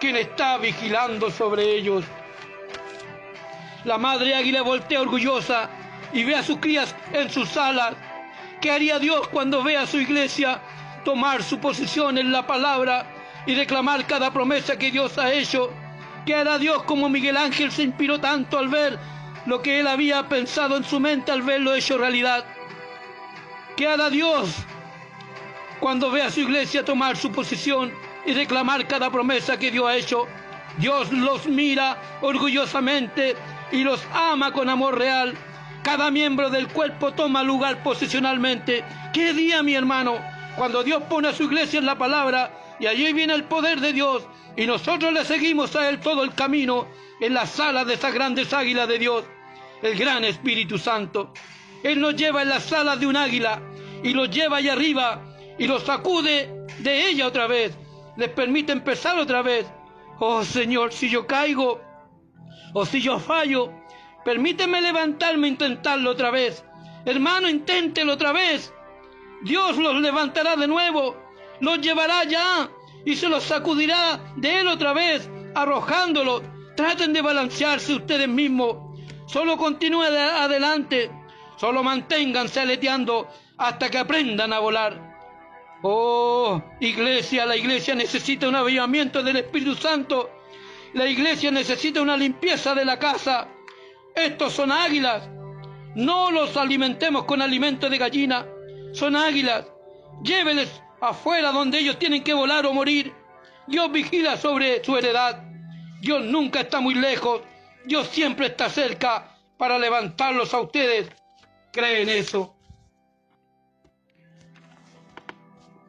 quien 0.00 0.16
está 0.16 0.58
vigilando 0.58 1.30
sobre 1.30 1.76
ellos. 1.76 2.04
La 3.84 3.98
madre 3.98 4.34
águila 4.34 4.62
voltea 4.62 5.00
orgullosa 5.00 5.68
y 6.12 6.24
ve 6.24 6.36
a 6.36 6.42
sus 6.42 6.58
crías 6.58 6.94
en 7.12 7.30
sus 7.30 7.56
alas. 7.56 7.94
¿Qué 8.62 8.70
haría 8.70 9.00
Dios 9.00 9.26
cuando 9.26 9.64
ve 9.64 9.76
a 9.76 9.88
su 9.88 9.98
iglesia 9.98 10.62
tomar 11.04 11.42
su 11.42 11.58
posición 11.58 12.16
en 12.16 12.30
la 12.30 12.46
palabra 12.46 13.04
y 13.44 13.56
reclamar 13.56 14.06
cada 14.06 14.32
promesa 14.32 14.78
que 14.78 14.92
Dios 14.92 15.18
ha 15.18 15.32
hecho. 15.32 15.72
Que 16.24 16.34
era 16.34 16.58
Dios 16.58 16.84
como 16.84 17.08
Miguel 17.08 17.36
Ángel 17.36 17.72
se 17.72 17.82
inspiró 17.82 18.20
tanto 18.20 18.56
al 18.56 18.68
ver 18.68 19.00
lo 19.46 19.60
que 19.62 19.80
él 19.80 19.88
había 19.88 20.28
pensado 20.28 20.76
en 20.76 20.84
su 20.84 21.00
mente 21.00 21.32
al 21.32 21.42
verlo 21.42 21.74
hecho 21.74 21.98
realidad. 21.98 22.44
Que 23.76 23.88
hará 23.88 24.10
Dios 24.10 24.54
cuando 25.80 26.12
vea 26.12 26.26
a 26.26 26.30
su 26.30 26.42
iglesia 26.42 26.84
tomar 26.84 27.16
su 27.16 27.32
posición 27.32 27.92
y 28.24 28.32
reclamar 28.32 28.86
cada 28.86 29.10
promesa 29.10 29.58
que 29.58 29.72
Dios 29.72 29.88
ha 29.88 29.96
hecho. 29.96 30.28
Dios 30.78 31.10
los 31.10 31.46
mira 31.46 32.00
orgullosamente 32.20 33.34
y 33.72 33.82
los 33.82 34.00
ama 34.14 34.52
con 34.52 34.68
amor 34.68 34.96
real. 34.98 35.36
Cada 35.82 36.10
miembro 36.10 36.48
del 36.48 36.68
cuerpo 36.68 37.12
toma 37.12 37.42
lugar 37.42 37.82
posicionalmente. 37.82 38.84
¿Qué 39.12 39.32
día, 39.32 39.62
mi 39.62 39.74
hermano? 39.74 40.14
Cuando 40.56 40.84
Dios 40.84 41.02
pone 41.08 41.28
a 41.28 41.32
su 41.32 41.44
iglesia 41.44 41.80
en 41.80 41.86
la 41.86 41.98
palabra 41.98 42.76
y 42.78 42.86
allí 42.86 43.12
viene 43.12 43.34
el 43.34 43.44
poder 43.44 43.80
de 43.80 43.92
Dios 43.92 44.22
y 44.56 44.66
nosotros 44.66 45.12
le 45.12 45.24
seguimos 45.24 45.74
a 45.74 45.88
Él 45.88 45.98
todo 45.98 46.22
el 46.22 46.34
camino 46.34 46.86
en 47.20 47.34
la 47.34 47.46
sala 47.46 47.84
de 47.84 47.94
esas 47.94 48.14
grandes 48.14 48.52
águilas 48.52 48.86
de 48.86 48.98
Dios, 48.98 49.24
el 49.82 49.96
gran 49.96 50.24
Espíritu 50.24 50.78
Santo. 50.78 51.32
Él 51.82 52.00
nos 52.00 52.14
lleva 52.14 52.42
en 52.42 52.50
la 52.50 52.60
sala 52.60 52.96
de 52.96 53.06
un 53.06 53.16
águila 53.16 53.60
y 54.04 54.12
los 54.12 54.30
lleva 54.30 54.58
allá 54.58 54.74
arriba 54.74 55.22
y 55.58 55.66
los 55.66 55.82
sacude 55.82 56.66
de 56.78 57.08
ella 57.08 57.26
otra 57.26 57.46
vez. 57.46 57.76
Les 58.16 58.28
permite 58.28 58.72
empezar 58.72 59.18
otra 59.18 59.42
vez. 59.42 59.66
Oh 60.20 60.44
Señor, 60.44 60.92
si 60.92 61.08
yo 61.08 61.26
caigo 61.26 61.80
o 62.74 62.86
si 62.86 63.00
yo 63.00 63.18
fallo, 63.18 63.72
permíteme 64.24 64.80
levantarme 64.80 65.46
e 65.46 65.50
intentarlo 65.50 66.10
otra 66.10 66.30
vez. 66.30 66.64
Hermano, 67.04 67.48
inténtelo 67.48 68.12
otra 68.14 68.32
vez. 68.32 68.72
Dios 69.42 69.76
los 69.76 70.00
levantará 70.00 70.56
de 70.56 70.68
nuevo, 70.68 71.16
los 71.60 71.80
llevará 71.80 72.24
ya 72.24 72.70
y 73.04 73.16
se 73.16 73.28
los 73.28 73.42
sacudirá 73.42 74.20
de 74.36 74.60
él 74.60 74.68
otra 74.68 74.92
vez, 74.92 75.28
arrojándolos. 75.54 76.42
Traten 76.76 77.12
de 77.12 77.22
balancearse 77.22 77.94
ustedes 77.94 78.28
mismos. 78.28 78.76
Solo 79.26 79.56
continúen 79.56 80.14
adelante. 80.14 81.10
Solo 81.56 81.82
manténganse 81.82 82.60
aleteando 82.60 83.28
hasta 83.58 83.90
que 83.90 83.98
aprendan 83.98 84.52
a 84.52 84.58
volar. 84.58 85.12
Oh, 85.82 86.62
iglesia, 86.80 87.44
la 87.44 87.56
iglesia 87.56 87.94
necesita 87.94 88.48
un 88.48 88.54
avivamiento 88.54 89.22
del 89.22 89.36
Espíritu 89.36 89.74
Santo. 89.74 90.30
La 90.94 91.06
iglesia 91.06 91.50
necesita 91.50 92.00
una 92.00 92.16
limpieza 92.16 92.74
de 92.74 92.84
la 92.84 92.98
casa. 92.98 93.48
Estos 94.14 94.52
son 94.52 94.72
águilas. 94.72 95.28
No 95.94 96.30
los 96.30 96.56
alimentemos 96.56 97.24
con 97.24 97.42
alimento 97.42 97.88
de 97.88 97.98
gallina. 97.98 98.46
Son 98.92 99.16
águilas. 99.16 99.66
Lléveles 100.22 100.82
afuera 101.00 101.52
donde 101.52 101.78
ellos 101.78 101.98
tienen 101.98 102.22
que 102.22 102.34
volar 102.34 102.66
o 102.66 102.72
morir. 102.72 103.12
Dios 103.66 103.90
vigila 103.90 104.36
sobre 104.36 104.84
su 104.84 104.96
heredad. 104.96 105.42
Dios 106.00 106.24
nunca 106.24 106.60
está 106.60 106.80
muy 106.80 106.94
lejos. 106.94 107.42
Dios 107.84 108.08
siempre 108.08 108.46
está 108.46 108.68
cerca 108.68 109.36
para 109.56 109.78
levantarlos 109.78 110.52
a 110.54 110.60
ustedes. 110.60 111.08
¿Creen 111.72 112.08
eso? 112.08 112.54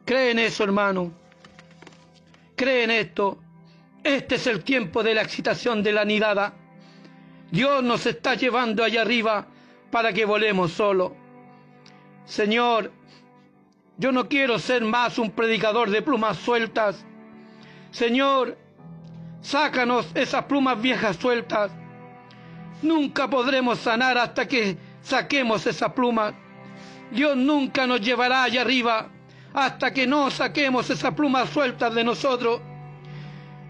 ¿Creen 0.04 0.38
eso, 0.38 0.64
hermano? 0.64 1.12
¿Creen 2.56 2.90
esto? 2.90 3.38
Este 4.02 4.34
es 4.34 4.46
el 4.46 4.62
tiempo 4.62 5.02
de 5.02 5.14
la 5.14 5.22
excitación 5.22 5.82
de 5.82 5.92
la 5.92 6.04
nidada. 6.04 6.54
Dios 7.54 7.84
nos 7.84 8.04
está 8.04 8.34
llevando 8.34 8.82
allá 8.82 9.02
arriba 9.02 9.46
para 9.92 10.12
que 10.12 10.24
volemos 10.24 10.72
solo. 10.72 11.14
Señor, 12.24 12.90
yo 13.96 14.10
no 14.10 14.28
quiero 14.28 14.58
ser 14.58 14.82
más 14.82 15.18
un 15.18 15.30
predicador 15.30 15.88
de 15.88 16.02
plumas 16.02 16.36
sueltas. 16.36 17.06
Señor, 17.92 18.58
sácanos 19.40 20.10
esas 20.16 20.46
plumas 20.46 20.82
viejas 20.82 21.14
sueltas. 21.14 21.70
Nunca 22.82 23.30
podremos 23.30 23.78
sanar 23.78 24.18
hasta 24.18 24.48
que 24.48 24.76
saquemos 25.00 25.64
esas 25.68 25.92
plumas. 25.92 26.34
Dios 27.12 27.36
nunca 27.36 27.86
nos 27.86 28.00
llevará 28.00 28.42
allá 28.42 28.62
arriba 28.62 29.10
hasta 29.52 29.92
que 29.92 30.08
no 30.08 30.28
saquemos 30.32 30.90
esas 30.90 31.14
plumas 31.14 31.50
sueltas 31.50 31.94
de 31.94 32.02
nosotros. 32.02 32.60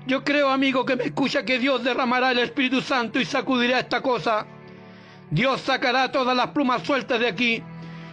Yo 0.07 0.23
creo, 0.23 0.51
amigo, 0.51 0.85
que 0.85 0.97
me 0.97 1.05
escucha 1.05 1.45
que 1.45 1.59
Dios 1.59 1.83
derramará 1.83 2.33
el 2.33 2.39
Espíritu 2.39 2.83
Santo 2.83 3.19
y 3.19 3.25
sacudirá 3.25 3.79
esta 3.79 4.03
cosa. 4.03 4.47
Dios 5.31 5.63
sacará 5.63 6.13
todas 6.13 6.37
las 6.37 6.49
plumas 6.49 6.83
sueltas 6.83 7.19
de 7.19 7.29
aquí 7.29 7.63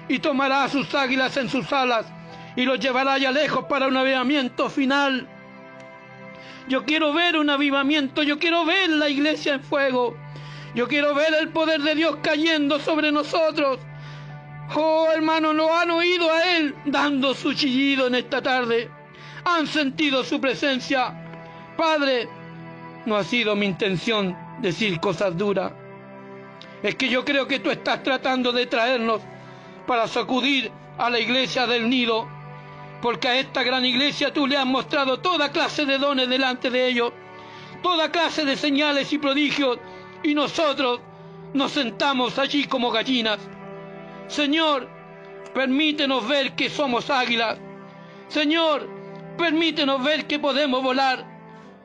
y 0.08 0.20
tomará 0.20 0.64
a 0.64 0.70
sus 0.70 0.94
águilas 0.96 1.36
en 1.36 1.50
sus 1.50 1.72
alas 1.74 2.06
y 2.56 2.64
los 2.64 2.80
llevará 2.80 3.14
allá 3.14 3.32
lejos 3.32 3.66
para 3.66 3.88
un 3.88 3.98
avivamiento 3.98 4.70
final. 4.70 5.28
Yo 6.70 6.86
quiero 6.86 7.12
ver 7.12 7.38
un 7.38 7.50
avivamiento, 7.50 8.24
yo 8.24 8.40
quiero 8.40 8.66
ver 8.66 8.90
la 8.90 9.10
iglesia 9.10 9.56
en 9.56 9.62
fuego, 9.62 10.16
yo 10.74 10.88
quiero 10.88 11.14
ver 11.14 11.34
el 11.42 11.50
poder 11.50 11.82
de 11.82 11.96
Dios 11.96 12.18
cayendo 12.22 12.80
sobre 12.80 13.12
nosotros. 13.12 13.80
Oh, 14.74 15.10
hermano, 15.14 15.52
lo 15.52 15.76
han 15.76 15.92
oído 15.92 16.32
a 16.32 16.56
Él 16.56 16.74
dando 16.86 17.34
su 17.34 17.54
chillido 17.54 18.08
en 18.08 18.16
esta 18.16 18.42
tarde. 18.42 18.90
Han 19.44 19.68
sentido 19.68 20.24
su 20.24 20.40
presencia. 20.40 21.21
Padre, 21.82 22.30
no 23.08 23.16
ha 23.16 23.24
sido 23.24 23.56
mi 23.56 23.66
intención 23.66 24.38
decir 24.60 25.00
cosas 25.00 25.36
duras. 25.36 25.74
Es 26.84 26.94
que 26.94 27.10
yo 27.10 27.26
creo 27.26 27.48
que 27.48 27.58
tú 27.58 27.72
estás 27.72 28.04
tratando 28.04 28.52
de 28.52 28.68
traernos 28.68 29.20
para 29.88 30.08
sacudir 30.08 30.72
a 31.00 31.10
la 31.10 31.20
iglesia 31.20 31.66
del 31.66 31.90
nido, 31.90 32.28
porque 33.02 33.30
a 33.30 33.40
esta 33.40 33.64
gran 33.64 33.84
iglesia 33.84 34.32
tú 34.32 34.46
le 34.46 34.58
has 34.58 34.66
mostrado 34.68 35.22
toda 35.22 35.52
clase 35.52 35.88
de 35.88 35.98
dones 35.98 36.30
delante 36.30 36.70
de 36.70 36.88
ellos, 36.88 37.14
toda 37.82 38.12
clase 38.12 38.46
de 38.46 38.56
señales 38.58 39.12
y 39.12 39.18
prodigios, 39.18 39.80
y 40.22 40.36
nosotros 40.36 41.00
nos 41.56 41.72
sentamos 41.72 42.38
allí 42.38 42.66
como 42.66 42.92
gallinas. 42.92 43.40
Señor, 44.28 44.88
permítenos 45.56 46.28
ver 46.28 46.52
que 46.52 46.70
somos 46.70 47.10
águilas. 47.10 47.58
Señor, 48.28 48.88
permítenos 49.36 50.04
ver 50.04 50.28
que 50.28 50.38
podemos 50.38 50.84
volar. 50.84 51.41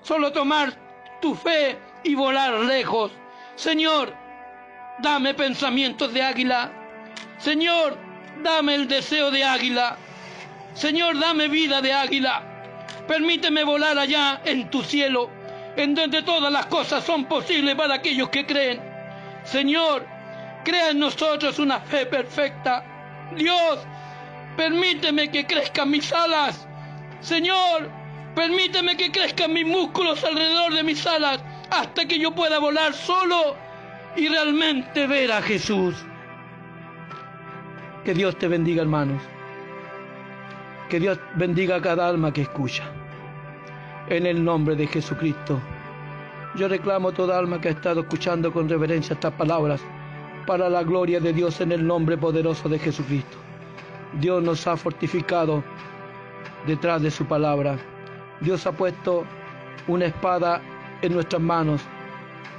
Solo 0.06 0.30
tomar 0.30 0.72
tu 1.20 1.34
fe 1.34 1.76
y 2.04 2.14
volar 2.14 2.60
lejos. 2.60 3.10
Señor, 3.56 4.14
dame 5.00 5.34
pensamientos 5.34 6.12
de 6.14 6.22
águila. 6.22 6.70
Señor, 7.38 7.98
dame 8.40 8.76
el 8.76 8.86
deseo 8.86 9.32
de 9.32 9.42
águila. 9.42 9.96
Señor, 10.74 11.18
dame 11.18 11.48
vida 11.48 11.82
de 11.82 11.92
águila. 11.92 12.40
Permíteme 13.08 13.64
volar 13.64 13.98
allá 13.98 14.42
en 14.44 14.70
tu 14.70 14.84
cielo, 14.84 15.28
en 15.76 15.96
donde 15.96 16.22
todas 16.22 16.52
las 16.52 16.66
cosas 16.66 17.02
son 17.02 17.24
posibles 17.24 17.74
para 17.74 17.94
aquellos 17.94 18.28
que 18.28 18.46
creen. 18.46 18.80
Señor, 19.42 20.06
crea 20.64 20.90
en 20.90 21.00
nosotros 21.00 21.58
una 21.58 21.80
fe 21.80 22.06
perfecta. 22.06 22.84
Dios, 23.34 23.80
permíteme 24.56 25.32
que 25.32 25.44
crezcan 25.48 25.90
mis 25.90 26.12
alas. 26.12 26.68
Señor, 27.20 28.05
permíteme 28.36 28.96
que 28.96 29.10
crezcan 29.10 29.52
mis 29.52 29.66
músculos 29.66 30.22
alrededor 30.22 30.74
de 30.74 30.84
mis 30.84 31.04
alas 31.06 31.42
hasta 31.70 32.06
que 32.06 32.20
yo 32.20 32.32
pueda 32.32 32.60
volar 32.60 32.92
solo 32.92 33.56
y 34.14 34.28
realmente 34.28 35.06
ver 35.06 35.32
a 35.32 35.42
Jesús. 35.42 35.96
Que 38.04 38.14
Dios 38.14 38.38
te 38.38 38.46
bendiga, 38.46 38.82
hermanos. 38.82 39.20
Que 40.88 41.00
Dios 41.00 41.18
bendiga 41.34 41.76
a 41.76 41.82
cada 41.82 42.06
alma 42.06 42.32
que 42.32 42.42
escucha. 42.42 42.84
En 44.08 44.26
el 44.26 44.44
nombre 44.44 44.76
de 44.76 44.86
Jesucristo. 44.86 45.60
Yo 46.54 46.68
reclamo 46.68 47.08
a 47.08 47.12
toda 47.12 47.38
alma 47.38 47.60
que 47.60 47.68
ha 47.68 47.72
estado 47.72 48.02
escuchando 48.02 48.52
con 48.52 48.68
reverencia 48.68 49.14
estas 49.14 49.32
palabras 49.32 49.80
para 50.46 50.68
la 50.68 50.84
gloria 50.84 51.18
de 51.18 51.32
Dios 51.32 51.60
en 51.60 51.72
el 51.72 51.84
nombre 51.84 52.16
poderoso 52.16 52.68
de 52.68 52.78
Jesucristo. 52.78 53.36
Dios 54.20 54.42
nos 54.42 54.66
ha 54.66 54.76
fortificado 54.76 55.64
detrás 56.66 57.02
de 57.02 57.10
su 57.10 57.26
palabra. 57.26 57.95
Dios 58.40 58.66
ha 58.66 58.72
puesto 58.72 59.24
una 59.88 60.06
espada 60.06 60.60
en 61.02 61.14
nuestras 61.14 61.40
manos. 61.40 61.82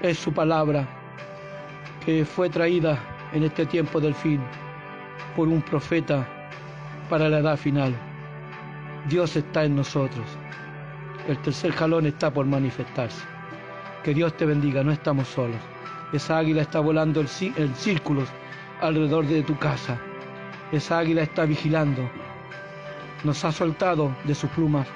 Es 0.01 0.17
su 0.17 0.34
palabra 0.34 0.88
que 2.05 2.25
fue 2.25 2.49
traída 2.49 2.97
en 3.34 3.43
este 3.43 3.65
tiempo 3.65 3.99
del 3.99 4.15
fin 4.15 4.41
por 5.36 5.47
un 5.47 5.61
profeta 5.61 6.28
para 7.09 7.30
la 7.30 7.39
edad 7.39 7.57
final. 7.57 7.95
Dios 9.07 9.36
está 9.36 9.65
en 9.65 9.75
nosotros. 9.75 10.25
El 11.28 11.38
tercer 11.39 11.71
jalón 11.73 12.07
está 12.07 12.32
por 12.34 12.45
manifestarse. 12.45 13.23
Que 14.03 14.13
Dios 14.13 14.36
te 14.36 14.45
bendiga, 14.45 14.84
no 14.84 14.91
estamos 14.91 15.28
solos. 15.28 15.59
Esa 16.13 16.38
águila 16.38 16.61
está 16.61 16.80
volando 16.80 17.21
en 17.21 17.75
círculos 17.75 18.30
alrededor 18.82 19.25
de 19.25 19.43
tu 19.43 19.57
casa. 19.57 19.99
Esa 20.71 20.99
águila 20.99 21.23
está 21.23 21.45
vigilando. 21.45 22.09
Nos 23.23 23.43
ha 23.43 23.51
soltado 23.51 24.15
de 24.23 24.34
sus 24.34 24.49
plumas 24.51 24.88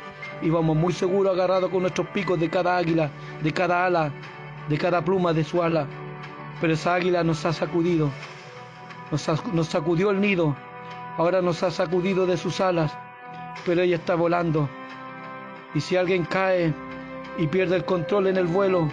íbamos 0.41 0.75
muy 0.75 0.93
seguros 0.93 1.33
agarrados 1.33 1.69
con 1.69 1.81
nuestros 1.81 2.07
picos 2.07 2.39
de 2.39 2.49
cada 2.49 2.77
águila, 2.77 3.09
de 3.41 3.51
cada 3.51 3.85
ala, 3.85 4.11
de 4.69 4.77
cada 4.77 5.03
pluma 5.03 5.33
de 5.33 5.43
su 5.43 5.61
ala. 5.61 5.87
Pero 6.59 6.73
esa 6.73 6.95
águila 6.95 7.23
nos 7.23 7.45
ha 7.45 7.53
sacudido, 7.53 8.09
nos, 9.11 9.27
nos 9.53 9.67
sacudió 9.67 10.11
el 10.11 10.21
nido, 10.21 10.55
ahora 11.17 11.41
nos 11.41 11.63
ha 11.63 11.71
sacudido 11.71 12.25
de 12.25 12.37
sus 12.37 12.61
alas, 12.61 12.95
pero 13.65 13.81
ella 13.81 13.95
está 13.95 14.15
volando. 14.15 14.69
Y 15.73 15.81
si 15.81 15.95
alguien 15.95 16.25
cae 16.25 16.73
y 17.37 17.47
pierde 17.47 17.77
el 17.77 17.85
control 17.85 18.27
en 18.27 18.37
el 18.37 18.47
vuelo, 18.47 18.89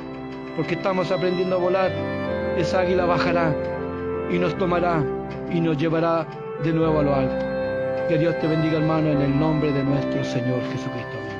porque 0.57 0.74
estamos 0.74 1.11
aprendiendo 1.11 1.57
a 1.57 1.59
volar, 1.59 1.93
esa 2.57 2.81
águila 2.81 3.05
bajará 3.05 3.55
y 4.31 4.39
nos 4.39 4.57
tomará 4.59 5.05
y 5.53 5.61
nos 5.61 5.76
llevará 5.79 6.26
de 6.62 6.72
nuevo 6.72 7.01
a 7.01 7.03
lo 7.03 7.14
alto. 7.14 7.47
Que 8.09 8.17
Dios 8.17 8.39
te 8.39 8.47
bendiga, 8.47 8.79
hermano, 8.79 9.11
en 9.11 9.21
el 9.21 9.39
nombre 9.39 9.71
de 9.71 9.85
nuestro 9.85 10.25
Señor 10.25 10.63
Jesucristo. 10.73 11.38